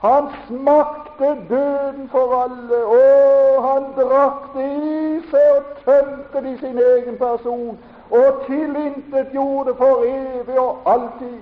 Han 0.00 0.28
smakte 0.46 1.36
døden 1.48 2.08
for 2.08 2.42
alle, 2.42 2.84
og 2.84 3.62
han 3.68 3.86
drakk 3.96 4.42
det 4.54 4.66
i 4.66 5.20
seg 5.30 5.46
og 5.56 5.70
tømte 5.84 6.42
det 6.44 6.52
i 6.52 6.58
sin 6.60 6.78
egen 6.78 7.16
person, 7.18 7.78
og 8.10 8.42
tilintetgjorde 8.46 9.74
for 9.78 10.04
evig 10.04 10.58
og 10.60 10.82
alltid, 10.86 11.38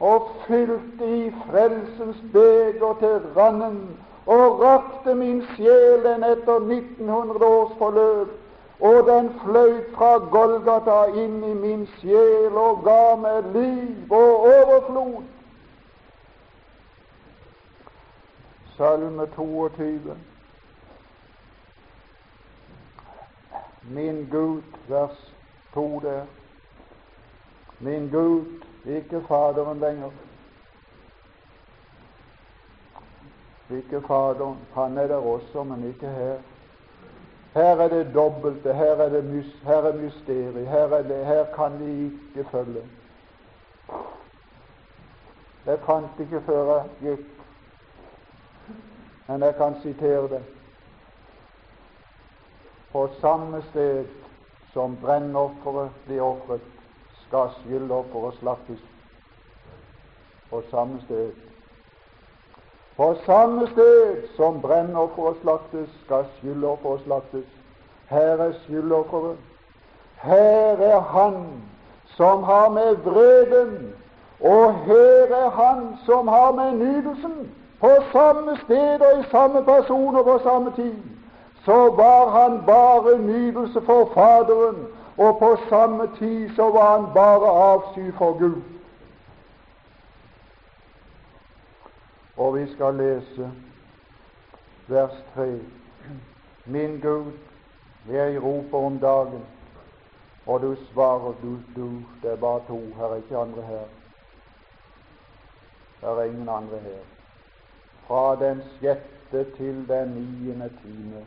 og 0.00 0.28
fylte 0.46 1.08
i 1.08 1.32
frelsens 1.46 2.20
beger 2.32 3.00
til 3.00 3.20
randen 3.36 3.80
og 4.26 4.60
rakte 4.60 5.14
min 5.14 5.42
sjel 5.54 6.02
den 6.04 6.24
etter 6.24 6.58
1900 6.58 7.46
års 7.46 7.72
forløp, 7.78 8.28
og 8.80 9.06
den 9.06 9.30
fløyt 9.44 9.94
fra 9.94 10.18
Golgata 10.18 11.04
inn 11.22 11.44
i 11.44 11.54
min 11.54 11.86
sjel 11.98 12.58
og 12.58 12.82
ga 12.84 13.16
meg 13.16 13.52
liv 13.54 14.12
og 14.12 14.48
overflod. 14.50 15.22
Salme 18.76 19.26
22. 19.36 20.16
Min 23.82 24.28
Gud, 24.30 24.62
vers 24.88 25.32
2 25.74 26.00
der. 26.02 26.22
Min 27.80 28.10
Gud, 28.10 28.44
ikke 28.86 29.22
Faderen 29.28 29.80
lenger, 29.80 30.10
Ikke 33.70 34.00
Faderen. 34.00 34.58
Han 34.74 34.98
er 34.98 35.06
der 35.06 35.16
også, 35.16 35.64
men 35.64 35.88
ikke 35.88 36.06
her. 36.06 36.38
Her 37.54 37.76
er 37.76 37.88
det 37.88 38.14
dobbelte, 38.14 38.72
her 38.72 38.94
er 38.94 39.08
det 39.08 39.24
mys, 39.24 39.62
her 39.64 39.76
er 39.76 39.96
mysteriet, 39.96 40.68
her, 40.68 40.86
er 40.86 41.02
det, 41.02 41.26
her 41.26 41.44
kan 41.54 41.80
vi 41.80 42.04
ikke 42.04 42.50
følge. 42.50 42.82
Jeg 45.66 45.78
fant 45.86 46.20
ikke 46.20 46.40
før 46.46 46.74
jeg 46.74 46.84
gikk, 47.00 47.24
men 49.28 49.42
jeg 49.42 49.54
kan 49.56 49.74
sitere 49.82 50.28
det. 50.28 50.42
På 52.92 53.08
samme 53.20 53.62
sted 53.70 54.04
som 54.72 54.96
brennofferet 55.00 55.90
blir 56.04 56.20
ofret, 56.22 56.60
skal 57.26 57.50
skyldofferet 57.60 58.34
slaktes. 58.34 58.84
På 60.50 60.62
samme 60.70 61.00
sted 61.00 61.32
på 62.96 63.14
samme 63.26 63.66
sted 63.66 64.28
som 64.36 64.60
brennofferet 64.60 65.36
slaktes, 65.42 65.88
skal 66.04 66.24
skyldofferet 66.38 67.00
slaktes. 67.04 67.44
Her 68.08 68.36
er 68.46 68.52
skyldofferet. 68.52 69.36
Her 70.22 70.76
er 70.76 71.00
Han 71.00 71.34
som 72.06 72.42
har 72.42 72.68
med 72.68 72.96
vreden, 72.96 73.92
og 74.40 74.74
her 74.74 75.26
er 75.44 75.50
Han 75.50 75.98
som 76.06 76.28
har 76.28 76.52
med 76.52 76.72
nydelsen. 76.72 77.52
På 77.80 77.90
samme 78.12 78.58
sted 78.64 79.00
og 79.00 79.20
i 79.20 79.24
samme 79.30 79.64
person 79.64 80.16
og 80.16 80.24
på 80.24 80.38
samme 80.42 80.72
tid 80.76 80.94
så 81.64 81.90
var 81.90 82.40
han 82.40 82.62
bare 82.66 83.18
nydelse 83.18 83.80
for 83.80 84.10
Faderen, 84.14 84.76
og 85.18 85.38
på 85.38 85.56
samme 85.68 86.08
tid 86.18 86.50
så 86.56 86.62
var 86.62 86.96
han 86.96 87.06
bare 87.14 87.48
avsky 87.72 88.14
for 88.18 88.38
Gud. 88.38 88.62
Og 92.36 92.54
vi 92.54 92.72
skal 92.72 92.94
lese 92.94 93.50
vers 94.88 95.24
3. 95.34 95.60
Min 96.64 97.00
Gud, 97.00 97.32
jeg 98.10 98.42
roper 98.42 98.78
om 98.78 98.98
dagen, 98.98 99.44
og 100.46 100.60
du 100.60 100.76
svarer, 100.92 101.32
du, 101.42 101.58
du, 101.76 102.02
det 102.22 102.32
er 102.32 102.36
bare 102.36 102.60
to, 102.68 102.80
her 102.96 103.04
er 103.04 103.16
ikke 103.16 103.38
andre 103.38 103.62
her. 103.62 103.86
Det 106.00 106.08
er 106.08 106.22
ingen 106.22 106.48
andre 106.48 106.78
her. 106.78 107.02
Fra 108.06 108.36
den 108.46 108.62
sjette 108.78 109.44
til 109.56 109.88
den 109.88 110.08
niende 110.08 110.68
time 110.82 111.24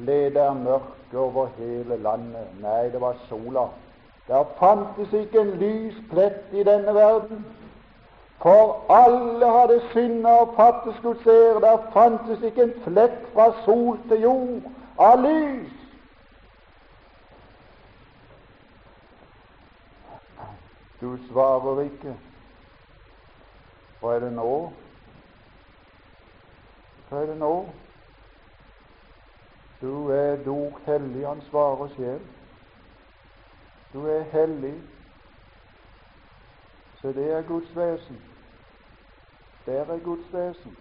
ble 0.00 0.34
der 0.34 0.54
mørke 0.54 1.18
over 1.18 1.46
hele 1.58 1.96
landet. 2.02 2.46
Nei, 2.60 2.88
det 2.92 3.00
var 3.00 3.16
sola. 3.28 3.66
Der 4.28 4.44
fantes 4.58 5.12
ikke 5.12 5.40
en 5.40 5.50
lys 5.60 5.96
plett 6.10 6.52
i 6.52 6.64
denne 6.64 6.94
verden. 6.94 7.44
For 8.42 8.92
alle 8.92 9.52
hadde 9.58 9.82
synda 9.92 10.28
og 10.28 10.54
fattes 10.56 11.00
Guds 11.02 11.26
ære. 11.26 11.60
Der 11.60 11.90
fantes 11.92 12.42
ikke 12.42 12.62
en 12.62 12.72
flekk 12.84 13.18
fra 13.34 13.52
sol 13.64 13.98
til 14.08 14.20
jord 14.20 14.62
av 14.98 15.20
lys. 15.20 15.72
Du 21.00 21.18
svarer 21.28 21.82
ikke. 21.82 22.16
Hva 24.00 24.14
er 24.16 24.24
det 24.24 24.32
nå? 24.32 24.72
Hva 27.08 27.20
er 27.20 27.26
det 27.26 27.36
nå? 27.40 27.54
Du 29.80 30.08
er 30.12 30.40
dog 30.44 30.80
hellig, 30.86 31.26
han 31.28 31.40
svarer 31.50 31.88
sjel. 31.96 32.20
Du 33.92 34.06
er 34.06 34.24
hellig. 34.32 34.74
Så 37.00 37.12
det 37.16 37.32
er 37.32 37.42
Guds 37.42 37.76
vesen. 37.76 38.29
Der 39.66 39.80
er 39.80 39.98
Guds 40.04 40.32
vesen. 40.32 40.76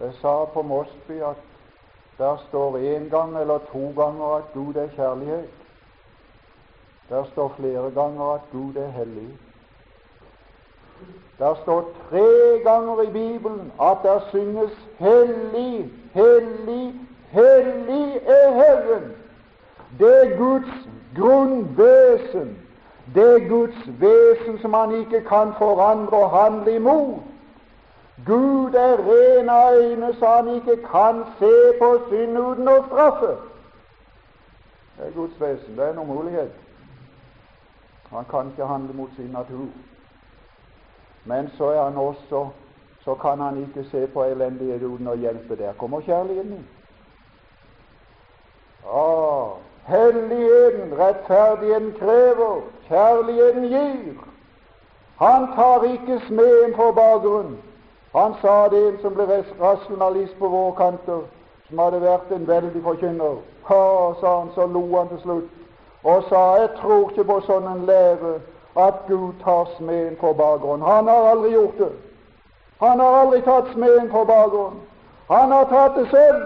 Jeg 0.00 0.12
sa 0.20 0.44
på 0.44 0.62
Mosby 0.62 1.22
at 1.22 1.36
der 2.18 2.36
står 2.48 2.78
én 2.78 3.08
gang 3.10 3.38
eller 3.40 3.58
to 3.58 4.02
ganger 4.02 4.36
at 4.36 4.44
Gud 4.54 4.74
er 4.74 4.88
kjærlighet. 4.88 5.50
Der 7.08 7.24
står 7.24 7.54
flere 7.58 7.90
ganger 7.90 8.34
at 8.34 8.40
Gud 8.52 8.74
er 8.74 8.90
hellig. 8.90 9.38
Der 11.38 11.54
står 11.62 11.92
tre 12.10 12.60
ganger 12.64 13.02
i 13.02 13.10
Bibelen 13.12 13.72
at 13.80 13.96
der 14.02 14.20
synges 14.30 14.70
'Hellig, 14.98 15.92
hellig, 16.12 16.94
hellig 17.28 18.20
er 18.26 18.50
Herren'. 18.62 19.10
Det 19.98 20.26
er 20.26 20.36
Guds 20.38 20.88
grunnvesen. 21.16 22.65
Det 23.14 23.48
Guds 23.48 23.76
vesen 24.00 24.58
som 24.58 24.74
han 24.74 24.94
ikke 24.94 25.20
kan 25.20 25.52
forandre 25.58 26.16
og 26.16 26.30
handle 26.30 26.74
imot. 26.74 27.22
Gud 28.26 28.74
er 28.74 28.96
ren 28.96 29.48
av 29.48 29.74
øyne, 29.74 30.14
så 30.18 30.26
han 30.26 30.48
ikke 30.54 30.76
kan 30.90 31.24
se 31.38 31.52
på 31.78 31.90
synd 32.08 32.38
uten 32.38 32.68
å 32.68 32.76
straffe. 32.86 33.36
Det 34.96 35.06
er 35.06 35.12
Guds 35.14 35.40
vesen. 35.40 35.76
Det 35.76 35.84
er 35.84 35.92
en 35.92 35.98
umulighet. 35.98 36.52
Han 38.10 38.24
kan 38.30 38.48
ikke 38.50 38.66
handle 38.66 38.96
mot 38.96 39.10
sin 39.16 39.30
natur. 39.30 39.68
Men 41.24 41.50
så 41.58 41.70
er 41.70 41.82
han 41.82 41.96
også 41.96 42.48
så 43.06 43.14
kan 43.14 43.40
han 43.40 43.62
ikke 43.62 43.90
se 43.90 44.06
på 44.06 44.24
elendighet 44.24 44.82
uten 44.82 45.06
å 45.06 45.14
hjelpe. 45.14 45.54
Der 45.56 45.76
kommer 45.78 46.02
kjærligheten 46.02 46.56
inn. 46.56 46.64
Ah, 48.82 49.52
helligheten, 49.86 50.96
rettferdigheten 50.98 51.92
krever, 52.00 52.64
kjærligheten 52.88 53.62
gir. 53.62 54.14
Han 55.18 55.48
tar 55.56 55.82
ikke 55.82 56.20
smeden 56.26 56.74
for 56.76 56.92
bakgrunn. 56.92 57.56
Han 58.14 58.34
sa 58.40 58.68
det 58.68 58.88
en 58.88 58.98
som 59.02 59.14
ble 59.14 59.44
rasjonalist 59.60 60.38
på 60.38 60.48
våre 60.48 60.72
kanter, 60.76 61.20
som 61.68 61.78
hadde 61.78 62.00
vært 62.00 62.32
en 62.32 62.48
veldig 62.48 62.82
forkynner. 62.82 63.38
Ha, 63.68 63.84
sa 64.20 64.38
han, 64.38 64.50
så 64.54 64.66
lo 64.66 64.86
han 64.96 65.08
til 65.08 65.20
slutt 65.22 65.56
og 66.06 66.24
sa 66.28 66.40
jeg 66.60 66.68
tror 66.80 67.08
ikke 67.10 67.24
på 67.26 67.36
sånn 67.48 67.64
en 67.66 67.86
lære 67.86 68.36
at 68.78 68.98
Gud 69.08 69.40
tar 69.42 69.70
smeden 69.76 70.14
for 70.20 70.36
bakgrunn. 70.38 70.84
Han 70.86 71.08
har 71.10 71.30
aldri 71.32 71.50
gjort 71.50 71.78
det. 71.78 71.92
Han 72.80 73.00
har 73.00 73.16
aldri 73.22 73.40
tatt 73.42 73.72
smeden 73.72 74.10
for 74.12 74.28
bakgrunn. 74.28 74.76
Han 75.30 75.50
har 75.50 75.66
tatt 75.72 75.96
det 75.98 76.06
selv. 76.12 76.44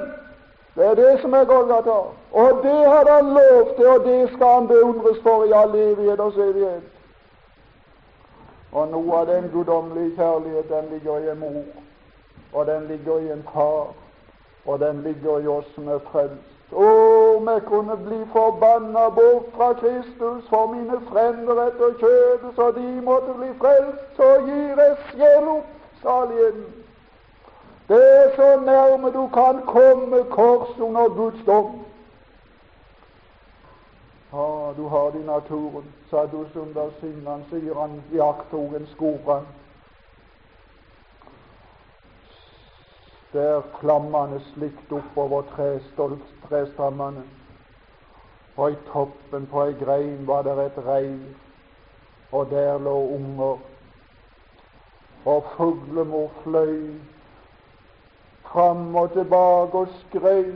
Det 0.75 0.87
er 0.87 0.95
det 0.95 1.21
som 1.21 1.33
er 1.33 1.45
Golgata. 1.45 1.99
Og 2.33 2.51
det 2.63 2.85
har 2.93 3.15
han 3.17 3.27
lov 3.35 3.75
til, 3.77 3.87
og 3.87 4.05
det 4.05 4.31
skal 4.33 4.47
han 4.47 4.69
beundres 4.69 5.19
for 5.23 5.45
i 5.45 5.53
all 5.55 5.75
evighet 5.75 6.21
og 6.21 6.33
evighet. 6.39 6.83
Og 8.73 8.89
noe 8.89 9.17
av 9.19 9.27
den 9.27 9.51
guddommelige 9.53 10.15
kjærlighet, 10.17 10.69
den 10.69 10.93
ligger 10.93 11.19
i 11.19 11.31
en 11.31 11.39
mor, 11.39 11.65
og 12.53 12.67
den 12.67 12.87
ligger 12.87 13.19
i 13.19 13.33
en 13.33 13.43
far, 13.53 13.91
og 14.67 14.79
den 14.79 15.03
ligger 15.03 15.39
i 15.39 15.47
oss 15.47 15.67
som 15.75 15.89
er 15.89 15.99
frelst. 16.13 16.47
Å, 16.71 16.91
jeg 17.51 17.63
kunne 17.67 17.97
bli 17.99 18.21
forbanna 18.33 19.09
bort 19.11 19.49
fra 19.57 19.73
Kristus 19.81 20.45
for 20.53 20.71
mine 20.71 21.01
frender 21.09 21.65
etter 21.65 21.97
kjødet, 21.99 22.53
så 22.55 22.71
de 22.77 22.87
måtte 23.03 23.35
bli 23.41 23.51
frelst, 23.59 24.05
så 24.17 24.29
gir 24.47 24.79
jeg 24.79 24.95
sjel 25.09 25.51
opp 25.57 25.75
saligheten. 26.05 26.80
Det 27.91 28.17
er 28.17 28.37
så 28.37 28.61
nærme 28.61 29.11
du 29.13 29.29
kan 29.29 29.63
komme 29.67 30.25
kors 30.31 30.79
under 30.79 31.09
Guds 31.09 31.47
dom. 31.47 31.85
Ja, 34.33 34.73
du 34.77 34.89
har 34.89 35.11
det 35.11 35.21
i 35.21 35.27
naturen, 35.27 35.95
sa 36.11 36.23
under 36.23 36.91
syndene, 37.01 37.45
sier 37.51 37.81
han 37.81 38.03
jakttogen 38.13 38.87
Skoran. 38.87 39.47
Der 43.33 43.61
klammene 43.81 44.41
slikt 44.55 44.93
oppover 44.93 45.43
trestammene. 46.49 47.25
Og 48.57 48.71
i 48.71 48.77
toppen 48.93 49.47
på 49.47 49.65
ei 49.67 49.73
grein 49.85 50.27
var 50.27 50.43
det 50.43 50.59
et 50.67 50.85
reir, 50.87 51.19
og 52.33 52.51
der 52.51 52.79
lå 52.79 52.99
unger. 53.17 53.59
Og 55.25 55.45
fuglemor 55.57 56.31
fløy 56.43 56.95
fram 58.53 58.97
og 58.97 59.13
tilbake 59.13 59.79
og 59.79 59.89
skrøt 60.01 60.55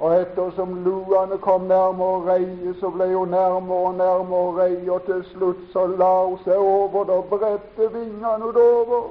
og 0.00 0.20
ettersom 0.20 0.74
luene 0.84 1.36
kom 1.38 1.66
nærmere 1.68 2.20
reiet, 2.32 2.76
så 2.80 2.88
ble 2.90 3.10
hun 3.14 3.28
nærmere 3.28 3.88
og 3.88 3.94
nærmere 3.94 4.54
reiet, 4.62 4.88
og 4.88 5.02
til 5.04 5.24
slutt 5.32 5.66
så 5.72 5.86
la 5.86 6.12
hun 6.24 6.38
seg 6.44 6.56
over 6.56 7.04
det 7.04 7.16
og 7.16 7.26
bredte 7.34 7.90
vingene 7.92 8.48
utover 8.48 9.10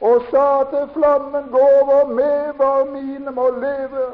og 0.00 0.22
sa 0.30 0.46
til 0.70 0.88
flammen, 0.94 1.50
gå 1.50 1.58
over 1.58 2.06
med 2.14 2.52
var 2.58 2.84
mine 2.84 3.30
må 3.30 3.50
leve. 3.50 4.06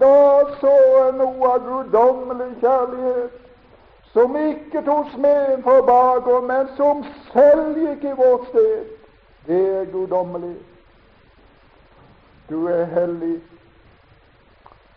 Da 0.00 0.40
så 0.60 0.72
jeg 0.96 1.12
noe 1.18 1.52
av 1.54 1.62
guddommelig 1.66 2.50
kjærlighet, 2.60 3.38
som 4.12 4.36
ikke 4.36 4.82
tok 4.86 5.08
smeden 5.14 5.62
for 5.62 5.86
baker, 5.86 6.42
men 6.50 6.68
som 6.76 7.04
selv 7.32 7.78
gikk 7.78 8.04
i 8.04 8.16
vårt 8.18 8.50
sted. 8.50 8.90
Det 9.46 9.62
er 9.80 9.88
guddommelig. 9.92 10.56
Du 12.50 12.66
er 12.66 12.84
hellig, 12.84 13.40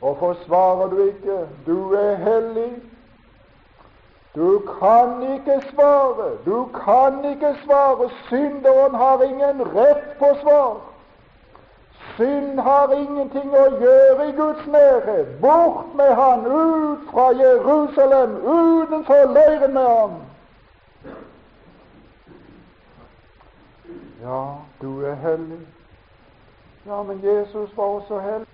og 0.02 0.18
forsvarer 0.18 0.88
du 0.90 1.04
ikke, 1.04 1.48
du 1.66 1.94
er 1.94 2.16
hellig. 2.16 2.72
Du 4.36 4.60
kan 4.80 5.22
ikke 5.36 5.62
svare, 5.70 6.32
du 6.46 6.66
kan 6.84 7.26
ikke 7.32 7.56
svare. 7.66 8.10
Synderen 8.28 8.96
har 8.96 9.22
ingen 9.22 9.62
rett 9.76 10.18
på 10.20 10.32
svar. 10.42 10.82
Synd 12.16 12.60
har 12.60 12.92
ingenting 12.94 13.54
å 13.58 13.68
gjøre 13.82 14.28
i 14.30 14.34
Guds 14.38 14.66
nærhet. 14.70 15.30
Bort 15.42 15.96
med 15.98 16.12
han, 16.18 16.46
ut 16.46 17.08
fra 17.12 17.30
Jerusalem, 17.38 18.36
utenfor 18.44 19.32
leiren 19.34 19.74
med 19.74 19.88
ham. 19.88 20.20
Ja, 24.22 24.42
du 24.82 25.06
er 25.06 25.16
hellig. 25.26 25.62
Ja, 26.88 27.04
men 27.04 27.20
Jesus 27.24 27.78
var 27.78 27.84
også 27.84 28.20
hellig. 28.20 28.48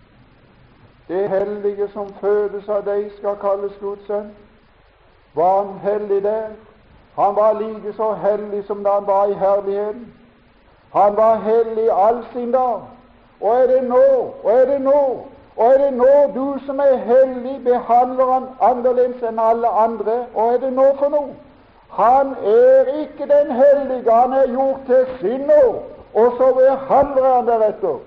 Det 1.08 1.30
hellige 1.30 1.90
som 1.94 2.14
fødes 2.22 2.70
av 2.70 2.84
deg, 2.86 3.08
skal 3.18 3.36
kalles 3.42 3.74
Guds 3.82 4.06
sønn. 4.08 4.28
Var 5.34 5.64
han 5.64 5.80
hellig 5.82 6.24
der? 6.24 6.52
Han 7.16 7.36
var 7.36 7.54
like 7.54 7.94
så 7.94 8.14
hellig 8.14 8.64
som 8.68 8.84
da 8.84 8.94
han 9.00 9.08
var 9.08 9.26
i 9.26 9.34
herligheten. 9.34 10.14
Han 10.94 11.18
var 11.18 11.36
hellig 11.36 11.90
all 11.92 12.20
sin 12.34 12.52
dag. 12.52 12.82
Og 13.42 13.56
er 13.56 13.68
det 13.68 13.84
nå, 13.84 14.34
og 14.44 14.52
er 14.52 14.66
det 14.66 14.82
nå, 14.82 15.02
og 15.56 15.66
er 15.74 15.78
det 15.78 15.94
nå 15.94 16.14
du 16.36 16.60
som 16.66 16.80
er 16.80 16.96
hellig, 16.96 17.64
behandler 17.64 18.32
han 18.34 18.46
annerledes 18.62 19.24
enn 19.24 19.40
alle 19.40 19.68
andre? 19.68 20.26
Og 20.36 20.54
er 20.54 20.58
det 20.58 20.74
nå 20.74 20.86
for 21.00 21.10
noe? 21.10 21.34
Han 21.98 22.36
er 22.46 22.94
ikke 23.02 23.26
den 23.34 23.52
hellige, 23.52 24.12
han 24.12 24.34
er 24.34 24.48
gjort 24.54 24.86
til 24.86 25.06
synder, 25.20 25.82
og 26.14 26.38
så 26.38 26.54
behandler 26.62 27.34
han 27.34 27.48
deretter. 27.48 28.00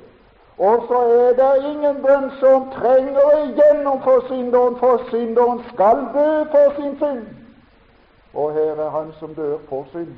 Og 0.58 0.84
så 0.88 0.98
er 0.98 1.32
det 1.38 1.64
ingen 1.70 2.02
bønn 2.02 2.30
som 2.40 2.70
trenger 2.70 3.30
igjennom 3.44 4.02
for 4.02 4.26
synderen, 4.28 4.76
for 4.76 5.00
synderen 5.10 5.62
skal 5.72 5.96
dø 6.14 6.44
for 6.50 6.74
sin 6.76 6.98
synd. 6.98 7.26
Og 8.34 8.52
her 8.52 8.76
er 8.84 8.90
han 8.90 9.12
som 9.18 9.34
dør 9.34 9.58
for 9.68 9.86
synd. 9.92 10.14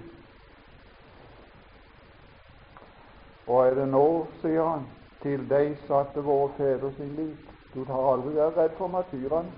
Og 3.46 3.66
er 3.66 3.74
det 3.74 3.88
nå, 3.88 4.26
sier 4.42 4.64
han, 4.64 4.86
til 5.22 5.44
deg 5.50 5.76
satte 5.88 6.22
våre 6.24 6.50
fedre 6.56 6.90
sin 6.96 7.12
lit. 7.18 7.52
Du 7.74 7.84
tar 7.84 8.10
aldri 8.12 8.34
vært 8.36 8.56
redd 8.56 8.74
for 8.78 8.88
martyrene. 8.88 9.52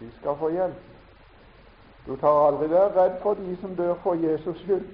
De 0.00 0.10
skal 0.20 0.36
få 0.38 0.50
hjelp. 0.52 0.82
Du 2.06 2.16
tar 2.20 2.46
aldri 2.46 2.68
vært 2.70 2.96
redd 2.96 3.18
for 3.22 3.34
de 3.34 3.56
som 3.60 3.74
dør 3.76 3.94
for 4.02 4.14
Jesus 4.14 4.58
skyld. 4.62 4.86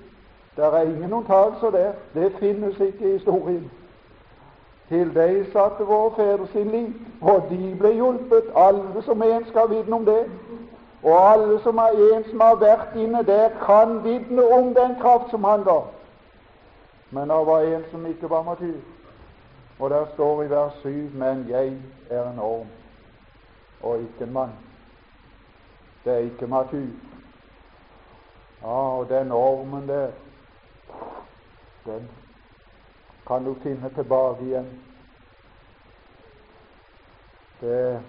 Der 0.56 0.76
er 0.76 0.82
ingen 0.82 1.12
unntakelser 1.12 1.70
der. 1.70 1.92
Det 2.14 2.32
finnes 2.38 2.80
ikke 2.80 3.08
i 3.08 3.12
historien. 3.12 3.70
Til 4.92 5.14
deg 5.14 5.46
satte 5.54 5.86
våre 5.88 6.10
fedre 6.18 6.46
sin 6.52 6.68
liv, 6.68 6.88
og 7.24 7.46
de 7.48 7.70
ble 7.80 7.94
hjulpet. 7.96 8.50
Alle 8.56 9.02
som 9.06 9.22
en 9.24 9.46
skal 9.48 9.70
vitne 9.70 9.96
om 9.96 10.04
det. 10.04 10.26
Og 11.02 11.14
alle 11.32 11.56
som 11.64 11.78
er 11.80 11.96
en 11.96 12.26
som 12.28 12.40
har 12.44 12.58
vært 12.60 12.98
inne 13.00 13.22
der, 13.24 13.54
kan 13.64 14.02
vitne 14.04 14.44
om 14.52 14.74
den 14.76 14.98
kraft 15.00 15.30
som 15.30 15.48
han 15.48 15.64
ga. 15.64 15.78
Men 17.10 17.32
det 17.32 17.40
var 17.46 17.60
en 17.60 17.84
som 17.90 18.06
ikke 18.06 18.30
var 18.30 18.42
matur. 18.42 18.76
Og 19.78 19.90
der 19.90 20.04
står 20.14 20.42
i 20.42 20.50
vers 20.50 20.72
7 20.82 20.88
Men 21.14 21.46
jeg 21.48 21.72
er 22.10 22.30
en 22.30 22.38
orm 22.38 22.68
og 23.82 23.98
ikke 23.98 24.24
en 24.24 24.32
mann. 24.32 24.52
Det 26.04 26.12
er 26.12 26.18
ikke 26.18 26.46
matur. 26.46 26.92
Ja, 28.62 28.98
og 28.98 29.08
den 29.08 29.32
ormen 29.32 29.88
der, 29.88 30.08
den 31.86 32.08
kan 33.26 33.44
du 33.44 33.54
finne 33.62 33.90
tilbake 33.94 34.44
igjen. 34.44 34.70
Det 37.60 38.02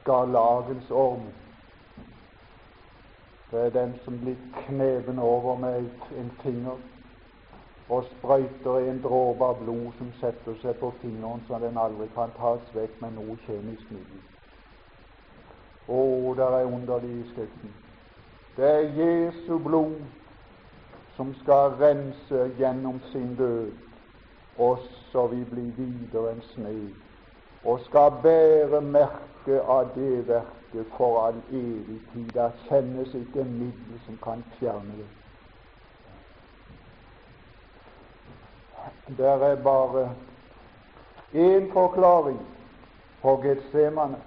skal 0.00 0.28
lagens 0.28 0.90
orm. 0.90 1.28
Det 3.50 3.66
er 3.66 3.70
den 3.70 3.94
som 4.04 4.18
blir 4.20 4.36
kneven 4.66 5.18
over 5.18 5.56
med 5.56 5.90
en 6.18 6.30
finger 6.42 6.76
og 7.88 8.04
sprøyter 8.04 8.78
en 8.78 9.02
dråpe 9.02 9.44
av 9.44 9.56
blod 9.64 9.90
som 9.98 10.12
setter 10.20 10.54
seg 10.62 10.76
på 10.78 10.92
fingeren 11.02 11.42
så 11.48 11.58
den 11.58 11.78
aldri 11.78 12.06
kan 12.14 12.30
tas 12.36 12.68
vekk 12.74 13.00
med 13.02 13.16
noe 13.18 13.34
kjemisk 13.46 13.90
middel. 13.90 14.20
Å, 15.90 16.02
der 16.38 16.56
er 16.60 16.70
underlig 16.70 17.10
i 17.10 17.24
Skriften. 17.32 17.72
Det 18.56 18.68
er 18.70 18.92
Jesu 18.94 19.58
blod 19.58 19.98
som 21.16 21.34
skal 21.42 21.74
rense 21.80 22.44
gjennom 22.58 23.00
sin 23.10 23.34
død, 23.38 23.72
og 24.60 24.78
så 25.12 25.26
vi 25.26 25.44
blir 25.44 25.70
videre 25.76 26.34
enn 26.34 26.42
sne, 26.52 26.74
og 27.64 27.80
skal 27.86 28.18
bære 28.22 28.80
merke 28.84 29.60
av 29.62 29.94
det 29.94 30.26
verket 30.28 30.92
for 30.96 31.20
all 31.22 31.40
evig 31.48 32.00
tid. 32.12 32.28
Det 32.34 32.50
kjennes 32.68 33.14
ikke 33.14 33.44
middel 33.44 34.00
som 34.04 34.18
kan 34.24 34.44
fjerne 34.58 34.98
det. 35.00 35.08
Det 39.18 39.26
er 39.26 39.56
bare 39.64 40.10
én 41.34 41.72
forklaring 41.72 42.40
på 43.22 43.36
Getsemane, 43.42 44.20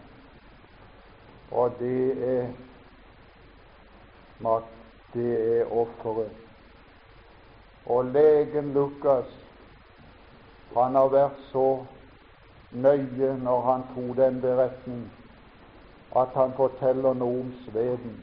og 1.52 1.72
det 1.80 2.30
er 2.34 2.48
at 4.46 4.64
det 5.14 5.60
er 5.60 5.72
offeret. 5.72 6.32
Og 7.86 8.06
legen 8.06 8.74
Lukas, 8.74 9.26
han 10.74 10.96
har 10.96 11.10
vært 11.14 11.40
så 11.52 11.86
nøye 12.72 13.34
når 13.44 13.62
han 13.62 13.84
tok 13.94 14.18
den 14.18 14.42
beretning, 14.42 15.04
at 16.16 16.34
han 16.36 16.54
forteller 16.58 17.14
noe 17.18 17.42
om 17.46 17.52
sveden. 17.66 18.16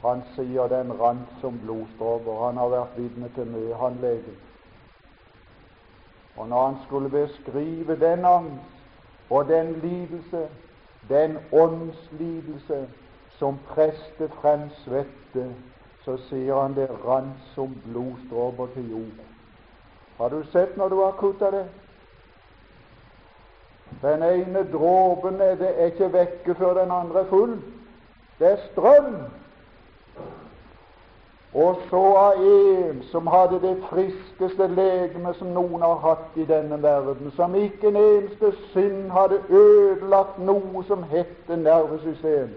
Han 0.00 0.22
sier 0.34 0.68
den 0.72 0.92
rant 1.00 1.32
som 1.40 1.58
blodstråper. 1.60 2.46
Han 2.46 2.56
har 2.56 2.72
vært 2.72 2.96
vitne 2.96 3.28
til 3.34 3.50
mye, 3.52 3.76
han 3.76 3.98
legen. 4.00 4.36
Og 6.36 6.48
når 6.48 6.66
han 6.66 6.76
skulle 6.86 7.10
beskrive 7.12 7.96
den 8.00 8.24
angst 8.24 9.30
og 9.30 9.48
den 9.48 9.72
lidelse, 9.82 10.48
den 11.08 11.38
åndslidelse 11.52 12.86
som 13.38 13.58
preste 13.68 14.28
frem 14.40 14.70
svette, 14.84 15.50
så 16.04 16.16
sier 16.28 16.56
han 16.56 16.74
det 16.74 16.88
rant 17.04 17.44
som 17.54 17.76
blodstråper 17.84 18.72
til 18.74 18.90
jord. 18.90 19.29
Har 20.20 20.28
du 20.28 20.42
sett 20.52 20.76
når 20.76 20.88
du 20.88 20.96
har 21.00 21.12
kutta 21.18 21.50
det? 21.50 21.66
Den 24.02 24.22
ene 24.22 24.64
dråpen 24.72 25.40
er, 25.40 25.62
ikke 25.86 26.12
vekke 26.12 26.54
før 26.54 26.74
den 26.76 26.90
andre 26.92 27.20
er 27.20 27.30
full. 27.32 27.56
Det 28.38 28.52
er 28.52 28.66
strøm 28.72 29.16
og 31.54 31.76
så 31.90 32.02
av 32.14 32.32
en 32.46 33.02
som 33.10 33.26
hadde 33.26 33.58
det 33.60 33.76
friskeste 33.88 34.68
legeme 34.70 35.32
som 35.34 35.50
noen 35.50 35.82
har 35.82 35.96
hatt 36.04 36.36
i 36.38 36.44
denne 36.46 36.78
verden, 36.82 37.32
som 37.36 37.54
ikke 37.58 37.88
en 37.90 37.96
eneste 37.98 38.52
synd 38.70 39.10
hadde 39.10 39.40
ødelagt 39.48 40.38
noe 40.38 40.84
som 40.86 41.02
hette 41.10 41.56
nervesystem. 41.56 42.52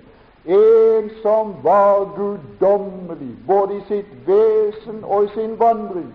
En 0.46 1.10
som 1.24 1.56
var 1.64 2.06
guddommelig 2.18 3.32
både 3.48 3.80
i 3.80 3.86
sitt 3.88 4.14
vesen 4.28 5.02
og 5.04 5.24
i 5.26 5.34
sin 5.34 5.58
vandring. 5.60 6.12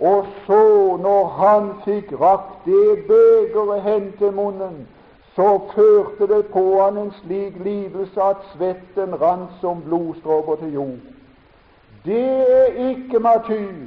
Og 0.00 0.26
så, 0.46 0.96
når 0.96 1.28
han 1.28 1.70
fikk 1.84 2.12
rakt 2.20 2.64
det 2.64 3.04
begeret 3.08 3.82
hen 3.82 4.12
til 4.18 4.32
munnen, 4.32 4.88
så 5.34 5.60
førte 5.74 6.34
det 6.34 6.46
på 6.46 6.82
han 6.82 6.98
en 6.98 7.12
slik 7.22 7.54
lidelse 7.64 8.22
at 8.22 8.36
svetten 8.54 9.20
rant 9.20 9.50
som 9.60 9.82
blodstråper 9.82 10.56
til 10.56 10.72
jord. 10.72 10.98
Det 12.04 12.50
er 12.50 12.88
ikke 12.88 13.18
matyr. 13.18 13.86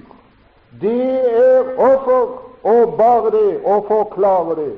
Det 0.82 1.36
er 1.38 1.76
offer, 1.78 2.28
og 2.64 2.96
bare 2.98 3.32
det 3.32 3.60
å 3.66 3.82
forklare 3.88 4.56
det. 4.56 4.74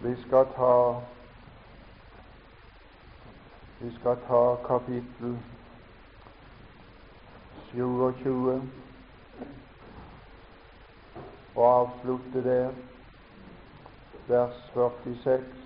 Vi 0.00 0.14
skal 0.26 0.46
ta 0.56 0.72
Vi 3.80 3.90
skal 4.00 4.16
ta 4.28 4.56
kapittel 4.66 5.36
27 7.76 8.62
og 11.54 11.80
avslutte 11.80 12.44
der, 12.44 12.70
vers 14.28 14.54
46. 14.74 15.56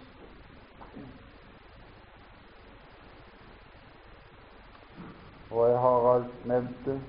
og 5.51 5.71
jeg 5.71 5.79
har 5.79 6.15
alt 6.15 6.47
nevnt 6.47 6.85
det. 6.85 7.01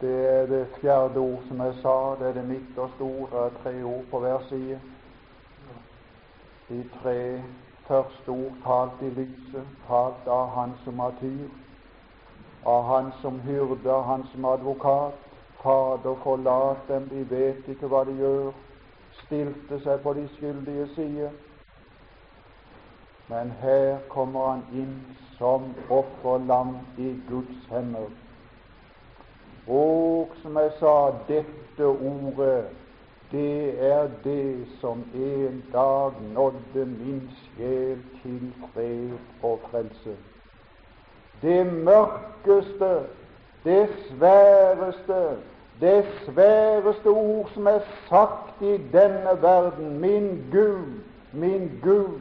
Det 0.00 0.28
er 0.32 0.46
det 0.46 0.68
fjerde 0.80 1.18
ord 1.18 1.42
som 1.48 1.60
jeg 1.60 1.74
sa, 1.82 1.94
det 2.18 2.28
er 2.28 2.32
det 2.32 2.48
midterste 2.48 3.00
ord. 3.00 3.30
Det 3.30 3.38
er 3.38 3.62
tre 3.62 3.84
ord 3.84 4.04
på 4.10 4.18
hver 4.18 4.38
side. 4.48 4.80
De 6.68 6.88
tre 7.02 7.42
første 7.86 8.28
ord 8.28 8.52
talt 8.64 9.02
i 9.02 9.10
lyset, 9.20 9.66
talt 9.88 10.28
av 10.28 10.50
Han 10.50 10.74
som 10.84 10.94
martyr, 10.94 11.48
av 12.66 12.84
Han 12.90 13.12
som 13.22 13.40
hyrde, 13.46 13.92
av 13.92 14.04
Han 14.04 14.26
som 14.32 14.44
advokat. 14.44 15.24
Fader, 15.62 16.14
forlat 16.22 16.88
dem, 16.88 17.08
de 17.10 17.24
vet 17.30 17.68
ikke 17.68 17.88
hva 17.90 18.04
de 18.06 18.18
gjør. 18.20 18.52
Stilte 19.24 19.80
seg 19.82 20.02
på 20.04 20.12
de 20.18 20.28
skyldige 20.36 20.86
side 20.94 21.30
men 23.28 23.50
her 23.50 23.98
kommer 24.08 24.50
han 24.50 24.62
inn 24.72 24.94
som 25.38 25.72
offerlam 25.90 26.76
i 26.98 27.08
Guds 27.28 27.64
hender. 27.70 28.10
Og 29.66 30.36
som 30.42 30.58
jeg 30.62 30.70
sa, 30.78 30.94
dette 31.28 31.88
ordet, 31.88 32.68
det 33.32 33.74
er 33.82 34.06
det 34.24 34.68
som 34.80 35.02
en 35.14 35.58
dag 35.72 36.22
nådde 36.34 36.86
min 36.86 37.26
sjel 37.40 37.98
til 38.22 38.52
fred 38.72 39.18
og 39.42 39.66
frelse. 39.70 40.14
Det 41.42 41.66
mørkeste, 41.66 42.92
det 43.64 43.88
sværeste, 44.08 45.36
det 45.80 46.04
sværeste 46.24 47.06
ord 47.06 47.50
som 47.54 47.66
er 47.66 47.80
sagt 48.08 48.62
i 48.62 48.78
denne 48.92 49.42
verden. 49.42 50.00
Min 50.00 50.44
Gud, 50.52 51.00
min 51.32 51.80
Gud, 51.82 52.18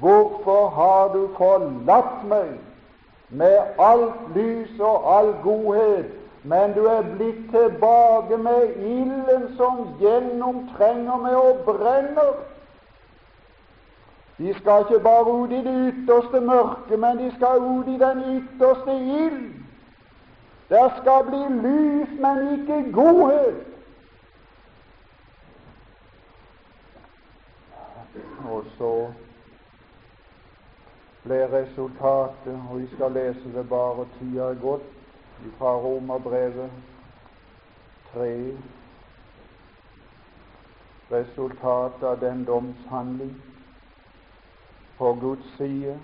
Hvorfor 0.00 0.68
har 0.68 1.08
du 1.12 1.28
forlatt 1.36 2.24
meg 2.28 2.54
med 3.28 3.58
alt 3.78 4.36
lys 4.36 4.80
og 4.80 5.18
all 5.18 5.34
godhet, 5.42 6.08
men 6.42 6.72
du 6.74 6.86
er 6.90 7.04
blitt 7.16 7.44
tilbake 7.52 8.36
med 8.36 8.72
ilden 8.80 9.44
som 9.56 9.84
gjennomtrenger 10.00 11.20
meg 11.22 11.36
og 11.36 11.60
brenner? 11.68 12.32
De 14.42 14.54
skal 14.54 14.84
ikke 14.90 15.02
bare 15.02 15.32
ut 15.32 15.52
i 15.52 15.64
det 15.64 15.94
ytterste 15.94 16.40
mørket, 16.40 16.98
men 16.98 17.18
de 17.18 17.32
skal 17.36 17.58
ut 17.58 17.88
i 17.88 17.98
den 17.98 18.22
ytterste 18.36 18.92
ild. 18.92 19.54
Der 20.68 20.88
skal 21.00 21.26
bli 21.28 21.42
lys, 21.68 22.08
men 22.20 22.60
ikke 22.60 22.92
godhet. 22.92 23.66
Og 28.50 28.64
så 28.78 29.12
ble 31.24 31.40
resultatet, 31.52 32.58
og 32.70 32.80
vi 32.80 32.88
skal 32.96 33.12
lese 33.12 33.54
det 33.54 33.68
bare 33.68 34.08
tida 34.18 34.50
er 34.50 34.58
gått, 34.64 34.90
fra 35.58 35.76
Romerbrevet 35.86 36.70
3. 38.14 38.34
Resultatet 41.12 42.02
av 42.02 42.20
den 42.20 42.44
domshandling 42.44 43.51
på 44.98 45.12
Guds 45.20 45.56
side. 45.56 45.98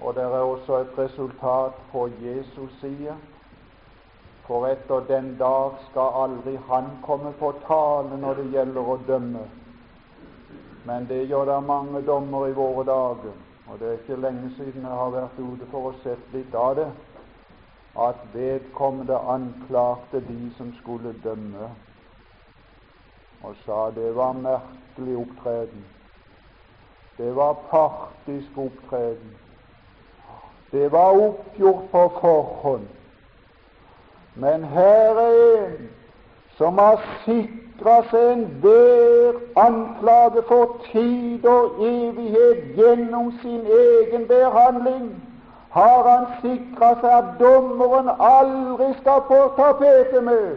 Og 0.00 0.14
det 0.14 0.22
er 0.22 0.28
også 0.28 0.76
et 0.76 0.98
resultat 0.98 1.72
på 1.92 2.08
Jesus 2.22 2.80
side. 2.80 3.16
For 4.46 4.66
etter 4.66 5.00
den 5.08 5.36
dag 5.38 5.70
skal 5.90 6.16
aldri 6.22 6.58
han 6.68 6.90
komme 7.02 7.32
på 7.32 7.54
tale 7.66 8.18
når 8.20 8.34
det 8.40 8.50
gjelder 8.52 8.90
å 8.92 8.96
dømme. 9.08 9.44
Men 10.84 11.06
det 11.08 11.22
gjør 11.28 11.44
det 11.48 11.62
mange 11.64 12.02
dommer 12.04 12.46
i 12.46 12.52
våre 12.52 12.84
dager, 12.84 13.32
og 13.66 13.78
det 13.80 13.88
er 13.88 13.96
ikke 14.02 14.20
lenge 14.20 14.50
siden 14.58 14.84
jeg 14.84 14.98
har 15.00 15.14
vært 15.14 15.40
ute 15.40 15.68
for 15.70 15.88
å 15.88 15.94
sett 16.02 16.34
litt 16.36 16.54
av 16.54 16.74
det, 16.76 16.90
at 17.96 18.20
vedkommende 18.34 19.16
anklagte 19.16 20.20
de 20.28 20.50
som 20.58 20.74
skulle 20.82 21.14
dømme, 21.24 21.70
og 23.40 23.56
sa 23.64 23.88
det 23.96 24.12
var 24.16 24.36
merkelig 24.36 25.16
opptreden. 25.24 25.88
Det 27.16 27.36
var 27.36 27.56
partisk 27.70 28.50
opptreden. 28.56 29.36
Det 30.72 30.92
var 30.92 31.10
oppgjort 31.10 31.90
på 31.90 32.12
forhånd. 32.20 32.88
Men 34.34 34.64
her 34.64 35.18
er 35.18 35.66
en 35.66 35.90
som 36.56 36.78
har 36.78 37.02
sikra 37.24 37.94
seg 38.10 38.32
enhver 38.32 39.38
anklage 39.58 40.42
for 40.48 40.76
tid 40.90 41.46
og 41.46 41.78
evighet 41.86 42.74
gjennom 42.78 43.32
sin 43.42 43.62
egen 43.78 44.26
behandling. 44.26 45.08
Har 45.70 46.02
han 46.08 46.28
sikra 46.42 46.92
seg 47.00 47.16
at 47.20 47.32
dommeren 47.38 48.10
aldri 48.18 48.92
skal 49.00 49.24
på 49.30 49.40
tapetet 49.56 50.22
mer. 50.24 50.54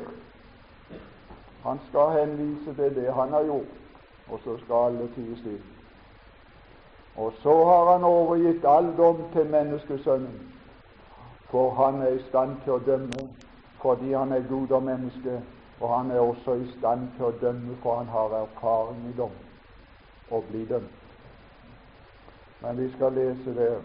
Han 1.63 1.81
skal 1.89 2.13
henvise 2.19 2.73
til 2.77 2.93
det 2.95 3.13
han 3.13 3.33
har 3.33 3.43
gjort, 3.43 3.73
og 4.29 4.39
så 4.43 4.57
skal 4.65 4.85
alle 4.89 5.09
tie 5.15 5.41
stille. 5.41 5.76
Og 7.18 7.34
så 7.41 7.65
har 7.65 7.91
han 7.91 8.03
overgitt 8.03 8.65
all 8.65 8.91
dom 8.97 9.24
til 9.34 9.49
menneskesønnen, 9.49 10.53
for 11.49 11.74
han 11.74 12.01
er 12.01 12.07
i 12.07 12.24
stand 12.30 12.61
til 12.63 12.78
å 12.78 12.84
dømme 12.86 13.30
fordi 13.82 14.13
han 14.13 14.32
er 14.32 14.47
Gud 14.49 14.72
og 14.72 14.84
menneske, 14.84 15.41
og 15.80 15.97
han 15.97 16.11
er 16.11 16.20
også 16.20 16.53
i 16.53 16.72
stand 16.78 17.11
til 17.15 17.26
å 17.26 17.36
dømme, 17.41 17.76
for 17.82 17.97
han 17.97 18.07
har 18.07 18.34
erfaring 18.39 19.03
i 19.09 19.13
dom 19.18 19.36
og 20.30 20.43
bli 20.49 20.65
dømt. 20.65 21.03
Men 22.61 22.78
vi 22.78 22.91
skal 22.95 23.13
lese 23.13 23.55
der 23.55 23.80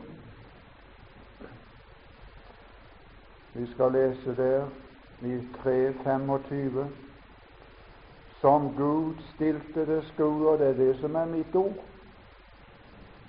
Vi 3.54 3.66
skal 3.72 3.92
lese 3.92 4.36
der 4.36 4.66
i 5.20 5.38
3.25 5.64 6.86
som 8.40 8.74
Gud 8.76 9.14
stilte 9.34 9.86
det 9.86 10.04
skuer. 10.04 10.56
det 10.56 10.68
er 10.68 10.72
det 10.72 11.00
som 11.00 11.14
er 11.14 11.26
mitt 11.26 11.54
ord. 11.54 11.91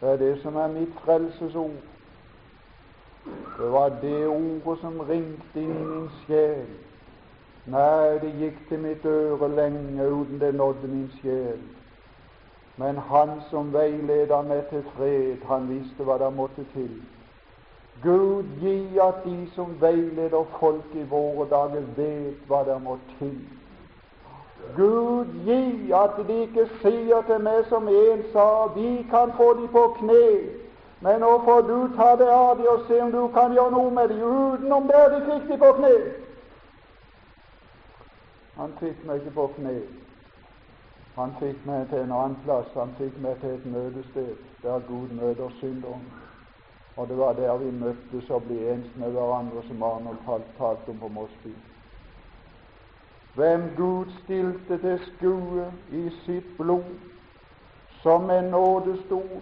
Det 0.04 0.12
er 0.12 0.18
det 0.18 0.42
som 0.42 0.56
er 0.56 0.68
mitt 0.68 0.94
frelsesord. 1.06 1.72
Det 3.60 3.72
var 3.72 3.90
det 4.02 4.28
ordet 4.28 4.80
som 4.82 5.00
ringte 5.00 5.62
inn 5.62 5.70
i 5.72 5.86
min 5.86 6.10
sjel. 6.26 6.66
Nei, 7.72 8.18
det 8.20 8.34
gikk 8.42 8.58
til 8.68 8.84
mitt 8.84 9.06
øre 9.08 9.48
lenge 9.56 10.10
uten 10.10 10.42
det 10.42 10.52
nådde 10.56 10.92
min 10.92 11.08
sjel. 11.22 11.64
Men 12.78 13.00
han 13.00 13.32
som 13.48 13.72
veileder 13.74 14.44
meg 14.44 14.68
til 14.74 14.84
fred, 14.98 15.48
han 15.48 15.72
visste 15.72 16.04
hva 16.04 16.20
det 16.20 16.34
måtte 16.36 16.68
til. 16.76 16.92
Gud 18.04 18.52
gi 18.60 19.00
at 19.00 19.24
de 19.24 19.40
som 19.56 19.78
veileder 19.80 20.44
folk 20.60 20.96
i 21.00 21.08
våre 21.10 21.48
dager, 21.48 21.88
vet 21.96 22.44
hva 22.52 22.66
det 22.68 22.82
må 22.84 23.00
til 23.20 23.40
Gud 24.76 25.26
gi 25.46 25.92
at 25.94 26.28
de 26.28 26.42
ikke 26.42 26.68
sier 26.82 27.22
til 27.28 27.42
meg 27.46 27.66
som 27.70 27.88
en 27.88 28.24
sa, 28.34 28.68
vi 28.76 29.08
kan 29.10 29.34
få 29.38 29.54
de 29.60 29.68
på 29.68 29.84
kne, 30.00 30.28
men 31.06 31.20
nå 31.22 31.32
får 31.46 31.62
du 31.68 31.78
ta 31.98 32.16
det 32.16 32.30
av 32.32 32.58
de 32.58 32.70
og 32.70 32.86
se 32.88 33.02
om 33.02 33.12
du 33.12 33.28
kan 33.36 33.54
gjøre 33.54 33.72
noe 33.72 33.92
med 33.92 34.10
de 34.10 34.20
utenom 34.24 34.88
der 34.88 35.10
de 35.14 35.20
fikk 35.26 35.50
de 35.52 35.58
på 35.66 35.72
kne. 35.80 35.94
Han 38.58 38.74
fikk 38.80 39.04
meg 39.06 39.22
ikke 39.22 39.36
på 39.36 39.48
kne. 39.58 39.76
Han 41.16 41.36
fikk 41.40 41.66
meg 41.66 41.90
til 41.90 42.06
en 42.06 42.16
annen 42.16 42.38
plass. 42.46 42.70
Han 42.78 42.96
fikk 42.98 43.18
meg 43.22 43.42
til 43.42 43.58
et 43.58 43.66
møtested 43.66 44.32
der 44.64 44.88
Gud 44.88 45.14
møter 45.18 45.50
synderen. 45.60 46.08
Og 46.98 47.10
det 47.10 47.18
var 47.18 47.34
der 47.34 47.58
vi 47.58 47.72
møttes 47.72 48.30
og 48.30 48.48
ble 48.48 48.58
ens 48.74 48.96
med 48.96 49.12
hverandre, 49.12 49.64
som 49.68 49.84
Arnold 49.84 50.22
talte 50.58 50.94
om 50.94 51.00
på 51.02 51.08
Mosby 51.08 51.54
hvem 53.36 53.74
Gud 53.78 54.06
stilte 54.24 54.78
til 54.78 55.00
skue 55.16 55.74
i 55.92 56.10
sitt 56.26 56.58
blod 56.58 56.84
som 58.02 58.30
en 58.30 58.44
nådestol. 58.44 59.42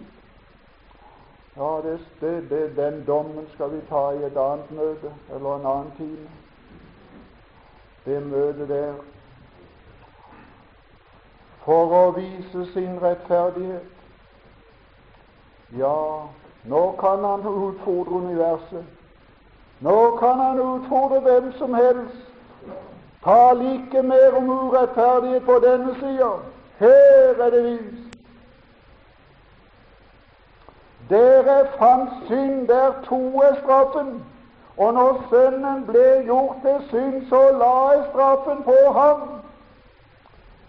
Ja, 1.56 1.80
det, 1.84 2.50
det, 2.50 2.76
den 2.76 3.04
dommen 3.06 3.46
skal 3.54 3.72
vi 3.72 3.80
ta 3.88 4.10
i 4.10 4.24
et 4.24 4.36
annet 4.36 4.70
møte 4.70 5.12
eller 5.34 5.56
en 5.56 5.66
annen 5.66 5.92
time. 5.96 6.28
Det 8.04 8.22
møtet 8.26 8.68
der 8.68 8.94
for 11.64 11.92
å 11.94 12.06
vise 12.16 12.64
sin 12.72 12.96
rettferdighet. 13.02 13.92
Ja, 15.78 16.26
nå 16.64 16.82
kan 17.00 17.24
han 17.24 17.46
utfordre 17.46 18.24
universet. 18.24 18.84
Nå 19.80 20.16
kan 20.16 20.40
han 20.40 20.60
utfordre 20.60 21.20
hvem 21.20 21.52
som 21.58 21.74
helst 21.74 22.31
Tal 23.24 23.74
ikke 23.74 24.02
mer 24.02 24.36
om 24.36 24.48
urettferdighet 24.50 25.44
på 25.44 25.60
denne 25.64 25.94
sida. 26.00 26.30
Her 26.78 27.42
er 27.44 27.50
det 27.50 27.64
vist. 27.64 28.08
Dere 31.10 31.66
fant 31.78 32.10
synd, 32.26 32.68
der 32.68 32.92
to 33.04 33.40
er 33.40 33.54
straffen. 33.62 34.24
Og 34.76 34.94
når 34.94 35.24
Sønnen 35.30 35.84
ble 35.86 36.22
gjort 36.24 36.56
til 36.64 36.88
synd, 36.88 37.26
så 37.28 37.40
la 37.58 37.74
jeg 37.90 38.04
straffen 38.10 38.62
på 38.64 38.92
ham. 38.92 39.20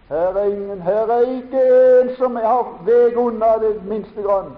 Her 0.09 0.37
er 0.37 0.43
ingen, 0.43 0.81
her 0.81 1.07
er 1.17 1.19
ikke 1.19 1.61
en 2.01 2.15
som 2.15 2.35
har 2.35 2.67
veg 2.85 3.17
unna 3.17 3.57
det 3.61 3.85
minste 3.85 4.21
grann 4.21 4.53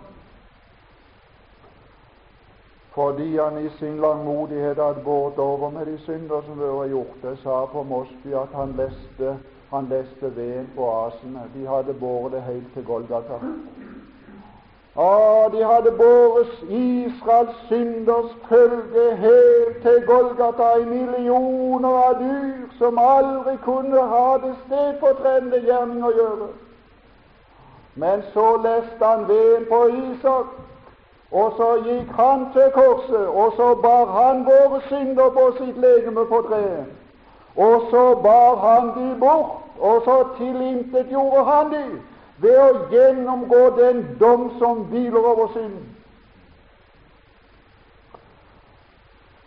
fordi 2.96 3.38
han 3.38 3.66
i 3.66 3.70
sin 3.80 3.98
langmodighet 3.98 4.78
hadde 4.78 5.02
båret 5.04 5.38
over 5.38 5.70
med 5.70 5.86
de 5.86 5.98
synder 5.98 6.42
som 6.48 6.60
var 6.60 6.88
gjort. 6.88 7.24
Jeg 7.24 7.38
sa 7.44 7.66
på 7.66 7.84
Mosby 7.84 8.34
at 8.34 8.54
han 8.56 8.76
leste, 8.78 9.38
han 9.70 9.88
leste 9.90 10.36
veden 10.36 10.70
på 10.76 10.92
asene. 11.06 11.42
De 11.56 11.68
hadde 11.68 11.94
båret 11.94 12.32
det 12.32 12.42
helt 12.42 12.74
til 12.74 12.86
Golgata. 12.86 13.40
Ah, 14.98 15.52
de 15.52 15.64
hadde 15.64 15.92
båret 15.92 16.48
Israels 16.70 17.58
synders 17.68 18.32
følge 18.50 19.16
helt 19.16 19.82
til 19.82 20.06
Golgata 20.08 20.70
i 20.80 20.86
millioner 20.86 21.90
av 21.90 22.14
dyr 22.20 22.78
som 22.78 23.00
aldri 23.00 23.58
kunne 23.64 24.06
ha 24.14 24.38
det 24.44 24.54
stedfortredende 24.66 25.60
gjerning 25.68 26.04
å 26.04 26.14
gjøre. 26.16 26.48
Men 27.96 28.24
så 28.34 28.48
leste 28.64 29.06
han 29.06 29.28
veden 29.28 29.68
på 29.70 29.82
Isak, 29.88 30.56
og 31.36 31.54
så 31.58 31.70
gikk 31.84 32.12
han 32.16 32.46
til 32.54 32.70
korset, 32.72 33.28
og 33.28 33.54
så 33.56 33.74
bar 33.84 34.06
han 34.12 34.46
våre 34.46 34.80
synder 34.88 35.34
på 35.36 35.50
sitt 35.58 35.78
legeme 35.84 36.24
på 36.30 36.40
treet. 36.48 36.86
Og 37.56 37.90
så 37.92 38.04
bar 38.24 38.56
han 38.64 38.88
de 38.96 39.20
bort, 39.20 39.58
og 39.80 40.02
så 40.06 40.16
tilintetgjorde 40.38 41.44
han 41.50 41.74
de 41.74 41.84
ved 42.38 42.58
å 42.60 42.70
gjennomgå 42.92 43.62
den 43.82 44.02
dom 44.20 44.48
som 44.60 44.88
hviler 44.92 45.28
over 45.34 45.52
synden. 45.58 45.92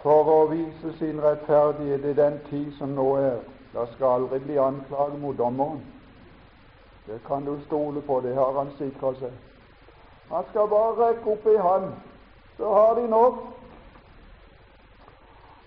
For 0.05 0.28
å 0.36 0.39
vise 0.53 0.93
sin 1.01 1.24
rettferdighet 1.24 2.05
i 2.05 2.16
den 2.20 2.41
tid 2.51 2.72
som 2.78 2.93
nå 3.01 3.14
er. 3.16 3.41
Det 3.72 3.89
skal 3.95 4.20
aldri 4.20 4.45
bli 4.45 4.61
anklage 4.61 5.18
mot 5.20 5.36
dommeren. 5.39 5.80
Det 7.09 7.20
kan 7.26 7.45
du 7.45 7.57
stole 7.66 8.01
på, 8.01 8.20
det 8.20 8.36
har 8.36 8.53
han 8.61 8.76
sikra 8.76 9.16
seg. 9.16 9.47
Han 10.32 10.44
skal 10.50 10.68
bare 10.68 11.08
rekke 11.08 11.30
opp 11.32 11.46
ei 11.46 11.56
hånd, 11.56 11.92
så 12.56 12.72
har 12.74 12.94
de 12.94 13.06
nok. 13.08 13.38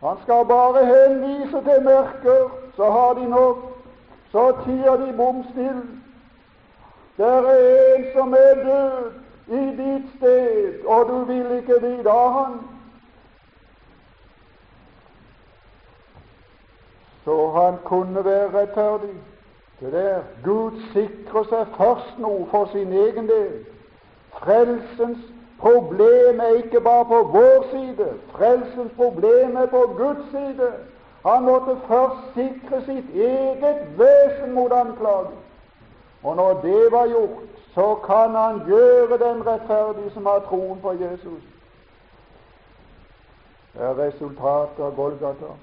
Han 0.01 0.17
skal 0.23 0.45
bare 0.45 0.85
henvise 0.85 1.61
til 1.65 1.83
mørker, 1.83 2.49
så 2.75 2.91
har 2.91 3.13
de 3.13 3.29
nok. 3.29 3.57
Så 4.31 4.51
tier 4.65 4.95
de 4.95 5.13
bom 5.17 5.43
stille. 5.51 5.81
Der 7.17 7.47
er 7.47 7.95
en 7.95 8.05
som 8.13 8.33
er 8.33 8.63
død 8.63 9.11
i 9.47 9.65
ditt 9.81 10.13
sted, 10.17 10.85
og 10.85 11.07
du 11.07 11.23
vil 11.23 11.51
ikke 11.57 11.81
vite 11.81 12.09
av 12.09 12.31
han. 12.31 12.53
Så 17.25 17.49
han 17.49 17.77
kunne 17.85 18.25
være 18.25 18.61
rettferdig. 18.61 19.15
Det 19.79 19.93
der 19.93 20.21
Gud 20.43 20.81
sikrer 20.93 21.43
seg 21.49 21.75
først 21.77 22.17
noe 22.21 22.47
for 22.49 22.69
sin 22.71 22.93
egen 22.93 23.29
del. 23.29 23.70
Frelsens 24.39 25.17
problem 25.59 26.39
er 26.39 26.55
ikke 26.63 26.81
bare 26.81 27.05
på 27.05 27.23
vår 27.23 27.65
side. 27.71 28.07
Frelsens 28.31 28.91
problem 28.95 29.55
er 29.55 29.65
på 29.65 29.93
Guds 29.97 30.31
side. 30.31 30.71
Han 31.25 31.43
måtte 31.43 31.77
først 31.87 32.33
sikre 32.33 32.81
sitt 32.85 33.15
eget 33.15 33.87
vesen 33.97 34.53
mot 34.53 34.71
anklagen. 34.71 35.37
Og 36.23 36.35
når 36.35 36.61
det 36.61 36.91
var 36.91 37.07
gjort, 37.07 37.49
så 37.73 37.95
kan 37.95 38.35
han 38.35 38.61
gjøre 38.67 39.17
den 39.17 39.47
rettferdige 39.47 40.11
som 40.11 40.25
har 40.25 40.39
troen 40.39 40.81
på 40.81 40.91
Jesus. 40.91 41.43
Det 43.73 43.81
er 43.81 43.97
resultatet 43.97 44.83
av 44.83 44.95
Golgata. 44.95 45.53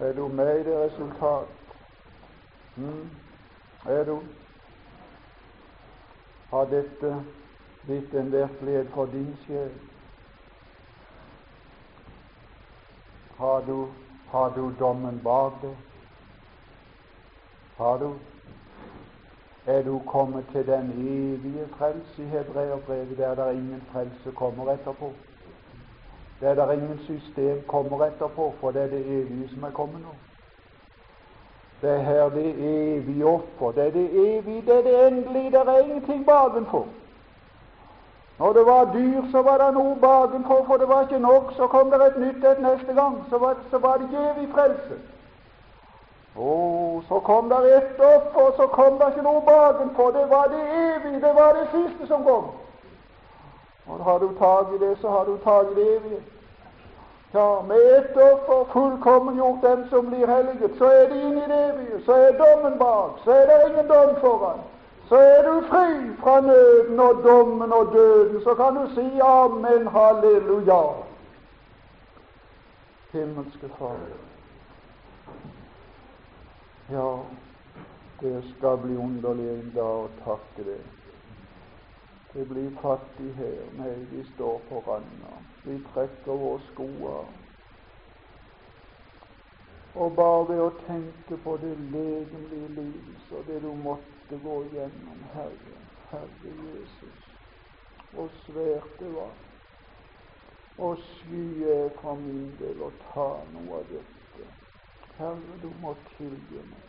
Er 0.00 0.12
du 0.12 0.28
med 0.28 0.60
i 0.60 0.64
det 0.64 0.76
resultat? 0.78 1.48
Mm? 2.76 3.10
Er 3.86 4.04
du? 4.04 4.18
Har 6.50 6.64
dette 6.64 7.24
blitt 7.86 8.14
en 8.14 8.32
virkelighet 8.32 8.88
for 8.94 9.06
din 9.06 9.36
sjel? 9.46 9.70
Har 13.38 13.60
du, 13.66 13.88
har 14.30 14.48
du 14.56 14.72
dommen 14.80 15.20
bak 15.24 15.60
deg? 15.62 15.76
Har 17.76 17.98
du? 17.98 18.12
Er 19.66 19.82
du 19.82 19.98
kommet 20.06 20.44
til 20.52 20.66
den 20.66 20.90
evige 20.92 21.68
frelse 21.76 22.22
i 22.22 22.26
hebreerbrevet, 22.26 23.18
der 23.18 23.34
det 23.34 23.54
ingen 23.54 23.82
frelse 23.92 24.32
kommer 24.34 24.72
etterpå? 24.72 25.12
Der 26.40 26.54
det 26.54 26.74
ingen 26.74 26.98
system 26.98 27.62
kommer 27.68 28.06
etterpå, 28.06 28.54
for 28.60 28.70
det 28.70 28.82
er 28.82 28.86
det 28.86 29.06
evige 29.06 29.48
som 29.48 29.62
er 29.62 29.70
kommet 29.70 30.00
nå. 30.00 30.14
Det 31.82 31.90
er 31.90 31.98
her 31.98 32.28
det 32.28 32.54
evige 32.58 33.26
offer. 33.26 33.72
Det 33.72 33.86
er 33.86 33.90
det 33.90 34.36
evige, 34.36 34.62
det 34.66 34.78
er 34.78 34.82
det 34.82 35.06
endelige. 35.06 35.50
Det 35.50 35.60
er 35.60 35.78
ingenting 35.78 36.26
bakenfor. 36.26 36.86
Når 38.38 38.52
det 38.52 38.66
var 38.66 38.92
dyr, 38.94 39.22
så 39.30 39.42
var 39.42 39.58
det 39.58 39.74
noe 39.74 39.96
bakenfor, 40.00 40.64
for 40.66 40.76
det 40.76 40.88
var 40.88 41.00
ikke 41.00 41.18
nok. 41.18 41.52
Så 41.56 41.66
kom 41.66 41.90
det 41.90 42.06
et 42.06 42.18
nytt 42.18 42.44
et 42.44 42.60
neste 42.60 42.94
gang. 42.94 43.24
Så 43.30 43.38
var, 43.38 43.56
så 43.70 43.78
var 43.78 43.96
det 43.96 44.08
evig 44.12 44.48
frelse. 44.54 44.98
Og 46.36 47.02
så 47.08 47.20
kom 47.20 47.48
det 47.48 47.76
ett 47.76 48.00
offer, 48.00 48.50
så 48.56 48.66
kom 48.66 48.98
det 48.98 49.06
ikke 49.08 49.22
noe 49.22 49.40
bakenfor. 49.40 50.10
Det 50.10 50.30
var 50.30 50.44
det 50.44 50.62
evige. 50.86 51.20
Det 51.26 51.34
var 51.34 51.52
det 51.58 51.68
siste 51.74 52.06
som 52.06 52.24
kom. 52.24 52.44
Og 53.86 54.04
har 54.04 54.18
du 54.18 54.28
tak 54.38 54.66
i 54.74 54.78
det, 54.84 54.98
så 55.00 55.08
har 55.08 55.24
du 55.24 55.38
tak 55.44 55.66
i 55.72 55.74
det 55.80 55.96
evige. 55.96 56.20
Ja, 57.32 57.62
med 57.68 57.76
ett 57.76 58.16
offer 58.16 58.64
fullkommengjort 58.72 59.62
den 59.62 59.88
som 59.88 60.06
blir 60.10 60.26
helliget, 60.26 60.78
så 60.78 60.84
er 60.84 61.08
det 61.08 61.20
inne 61.20 61.44
i 61.44 61.48
det 61.48 61.64
evige. 61.64 62.04
Så 62.04 62.12
er 62.12 62.38
dommen 62.38 62.78
bak. 62.78 63.10
Så 63.24 63.30
er 63.30 63.46
det 63.46 63.70
ingen 63.70 63.88
dom 63.88 64.20
foran. 64.20 64.58
Så 65.08 65.16
er 65.16 65.42
du 65.42 65.60
fri 65.66 66.14
fra 66.22 66.40
nøden 66.40 67.00
og 67.00 67.22
dommen 67.24 67.72
og 67.72 67.92
døden. 67.92 68.42
Så 68.42 68.54
kan 68.54 68.74
du 68.74 68.94
si 68.94 69.20
amen, 69.20 69.86
halleluja. 69.86 70.82
Himmelske 73.12 73.68
Far. 73.78 73.96
Ja, 76.90 77.18
det 78.20 78.44
skal 78.56 78.76
bli 78.76 78.96
underlig 78.96 79.48
en 79.50 79.72
dag 79.74 80.04
å 80.04 80.08
takke 80.24 80.64
deg. 80.64 80.80
Det 82.32 82.48
blir 82.48 82.72
fattig 82.82 83.32
her. 83.36 83.60
Nei, 83.76 83.94
vi 84.10 84.24
står 84.34 84.60
på 84.68 84.82
randa. 84.86 85.47
Vi 85.68 85.78
trekker 85.92 86.32
våre 86.32 86.60
sko 86.70 86.86
av. 87.12 87.32
Og 89.94 90.14
bare 90.16 90.44
ved 90.48 90.62
å 90.64 90.70
tenke 90.86 91.36
på 91.44 91.56
det 91.60 91.74
legemlige 91.92 92.68
livet 92.76 93.32
og 93.34 93.44
det 93.48 93.58
du 93.64 93.72
måtte 93.76 94.38
gå 94.44 94.56
gjennom, 94.72 95.24
Herre, 95.34 95.80
Herre 96.10 96.52
Jesus, 96.54 97.24
og 98.14 98.30
svært 98.46 98.94
det 99.00 99.10
var, 99.12 99.34
og 100.78 101.00
sky 101.02 101.46
fra 101.98 102.14
min 102.20 102.52
del 102.60 102.84
å 102.86 102.92
ta 103.08 103.30
noe 103.52 103.82
av 103.82 103.90
dette. 103.90 104.52
Herre, 105.18 105.58
du 105.62 105.68
må 105.82 105.96
tilgi 106.14 106.62
meg 106.62 106.88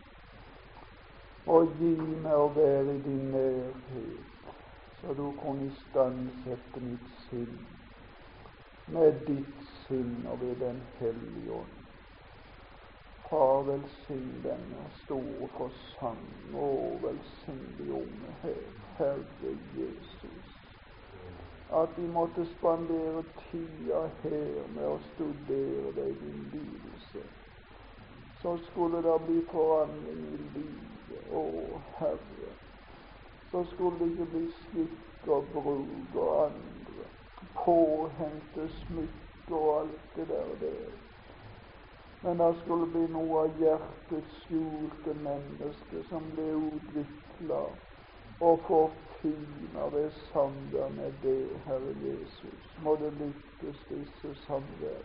og 1.50 1.72
gi 1.80 1.96
meg 1.98 2.36
å 2.36 2.50
være 2.54 2.94
i 2.94 3.02
din 3.02 3.32
nærhet 3.34 4.54
så 5.00 5.14
du 5.18 5.32
kunne 5.42 5.70
istandsette 5.72 6.82
mitt 6.84 7.08
sinn 7.26 7.56
med 8.94 9.20
ditt 9.28 9.60
sinn 9.88 10.16
og 10.32 10.42
ved 10.42 10.56
Den 10.56 10.82
hellige 11.00 11.52
ånd. 11.52 11.76
Far, 13.30 13.62
velsign 13.64 14.30
denne 14.44 14.86
store 15.04 15.50
forsamling, 15.58 16.56
og 16.56 17.04
velsign 17.04 17.66
de 17.78 17.92
unge 17.94 18.32
her, 18.42 18.64
Herre 18.98 19.52
Jesus, 19.78 20.48
at 21.82 21.90
de 21.98 22.08
måtte 22.08 22.46
spandere 22.56 23.24
tida 23.52 24.02
her 24.24 24.66
med 24.76 24.88
å 24.88 24.98
studere 25.12 25.94
deg 26.00 26.16
din 26.24 26.42
lidelse. 26.56 27.22
Så 28.42 28.58
skulle 28.72 29.04
det 29.06 29.20
bli 29.28 29.44
forandring 29.52 30.26
i 30.34 30.42
livet, 30.58 31.22
å 31.30 31.46
Herre 32.00 32.58
så 33.52 33.64
skulle 33.64 34.00
det 34.00 34.12
ikke 34.12 34.26
bli 34.26 34.48
skikk 34.52 35.28
og 35.28 35.44
bruk 35.54 36.16
og 36.16 36.46
andre 36.46 36.79
påhengte 37.66 38.70
smykker 38.80 39.56
og 39.56 39.82
alt 39.82 40.16
det 40.16 40.28
der. 40.28 40.56
Det. 40.60 40.74
Men 42.24 42.40
det 42.40 42.56
skulle 42.64 42.88
bli 42.92 43.06
noe 43.14 43.44
av 43.46 43.62
hjertets 43.62 44.42
skjulte 44.46 45.14
menneske 45.24 46.04
som 46.10 46.26
ble 46.36 46.48
utvikla 46.58 47.62
og 48.40 48.66
forfina 48.68 49.86
ved 49.94 50.12
samvær 50.32 50.92
med 50.96 51.16
det, 51.24 51.48
Herre 51.68 51.94
Jesus. 52.04 52.76
Må 52.84 52.96
det 52.96 53.14
lykkes, 53.20 53.86
disse 53.90 54.36
samvær. 54.46 55.00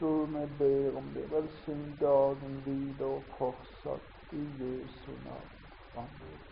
Du, 0.00 0.24
vi 0.24 0.46
ber 0.58 0.96
om 0.98 1.12
det. 1.14 1.30
Velsign 1.30 1.84
dagen 2.00 2.62
videre 2.66 3.08
og 3.08 3.22
fortsatt 3.38 4.32
i 4.32 4.42
Jesu 4.62 5.12
navn. 5.26 5.54
Amen. 5.96 6.43